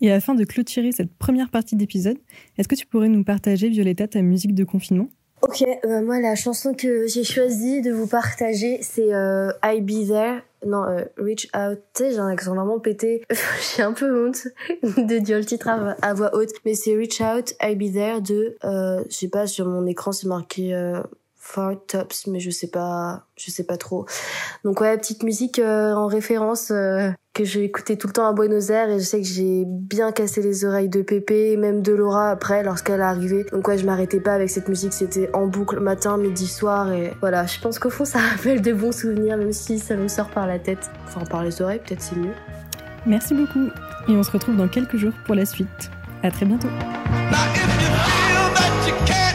Et 0.00 0.12
afin 0.12 0.34
de 0.34 0.44
clôturer 0.44 0.92
cette 0.92 1.12
première 1.16 1.50
partie 1.50 1.74
d'épisode, 1.74 2.18
est-ce 2.56 2.68
que 2.68 2.76
tu 2.76 2.86
pourrais 2.86 3.08
nous 3.08 3.24
partager, 3.24 3.68
Violetta, 3.68 4.06
ta 4.06 4.22
musique 4.22 4.54
de 4.54 4.64
confinement? 4.64 5.08
Ok, 5.40 5.62
euh, 5.62 6.02
moi 6.02 6.20
la 6.20 6.34
chanson 6.34 6.74
que 6.74 7.06
j'ai 7.06 7.22
choisi 7.22 7.80
de 7.80 7.92
vous 7.92 8.06
partager, 8.06 8.80
c'est 8.82 9.14
euh, 9.14 9.52
I 9.62 9.80
Be 9.80 10.08
There. 10.08 10.42
Non, 10.66 10.84
euh, 10.84 11.04
Reach 11.16 11.48
Out. 11.56 11.78
Tu 11.94 12.02
sais, 12.02 12.10
j'ai 12.10 12.18
un 12.18 12.28
accent 12.28 12.54
vraiment 12.54 12.80
pété. 12.80 13.22
j'ai 13.76 13.82
un 13.82 13.92
peu 13.92 14.26
honte 14.26 14.48
de 14.82 15.18
dire 15.18 15.38
le 15.38 15.44
titre 15.44 15.68
à, 15.68 16.14
voix 16.14 16.34
haute. 16.34 16.50
Mais 16.64 16.74
c'est 16.74 16.96
Reach 16.96 17.20
Out, 17.20 17.54
I 17.62 17.76
Be 17.76 17.92
There 17.92 18.20
de... 18.20 18.56
Euh, 18.64 19.04
je 19.08 19.14
sais 19.14 19.28
pas, 19.28 19.46
sur 19.46 19.66
mon 19.66 19.86
écran 19.86 20.10
c'est 20.10 20.26
marqué 20.26 20.74
euh, 20.74 21.00
Four 21.50 21.86
Tops, 21.86 22.26
mais 22.26 22.40
je 22.40 22.50
sais 22.50 22.66
pas, 22.66 23.22
je 23.38 23.50
sais 23.50 23.64
pas 23.64 23.78
trop. 23.78 24.04
Donc 24.64 24.82
ouais, 24.82 24.98
petite 24.98 25.22
musique 25.22 25.58
euh, 25.58 25.94
en 25.94 26.06
référence 26.06 26.70
euh, 26.70 27.08
que 27.32 27.42
j'ai 27.42 27.64
écouté 27.64 27.96
tout 27.96 28.06
le 28.06 28.12
temps 28.12 28.26
à 28.26 28.34
Buenos 28.34 28.68
Aires 28.68 28.90
et 28.90 28.98
je 28.98 29.04
sais 29.04 29.22
que 29.22 29.26
j'ai 29.26 29.64
bien 29.66 30.12
cassé 30.12 30.42
les 30.42 30.66
oreilles 30.66 30.90
de 30.90 31.00
Pépé, 31.00 31.56
même 31.56 31.80
de 31.80 31.94
Laura 31.94 32.30
après 32.30 32.62
lorsqu'elle 32.62 33.00
est 33.00 33.04
arrivée. 33.04 33.46
Donc 33.50 33.66
ouais, 33.66 33.78
je 33.78 33.86
m'arrêtais 33.86 34.20
pas 34.20 34.34
avec 34.34 34.50
cette 34.50 34.68
musique, 34.68 34.92
c'était 34.92 35.30
en 35.32 35.46
boucle 35.46 35.80
matin, 35.80 36.18
midi, 36.18 36.46
soir 36.46 36.92
et 36.92 37.14
voilà. 37.20 37.46
Je 37.46 37.58
pense 37.60 37.78
qu'au 37.78 37.88
fond 37.88 38.04
ça 38.04 38.18
rappelle 38.36 38.60
de 38.60 38.74
bons 38.74 38.92
souvenirs, 38.92 39.38
même 39.38 39.54
si 39.54 39.78
ça 39.78 39.96
me 39.96 40.08
sort 40.08 40.28
par 40.28 40.46
la 40.46 40.58
tête, 40.58 40.90
enfin 41.06 41.24
par 41.24 41.42
les 41.44 41.62
oreilles, 41.62 41.80
peut-être 41.80 42.02
c'est 42.02 42.16
mieux. 42.16 42.34
Merci 43.06 43.32
beaucoup 43.32 43.68
et 44.06 44.12
on 44.12 44.22
se 44.22 44.30
retrouve 44.32 44.56
dans 44.56 44.68
quelques 44.68 44.96
jours 44.96 45.14
pour 45.24 45.34
la 45.34 45.46
suite. 45.46 45.90
À 46.22 46.30
très 46.30 46.44
bientôt. 46.44 46.68
Now, 49.08 49.27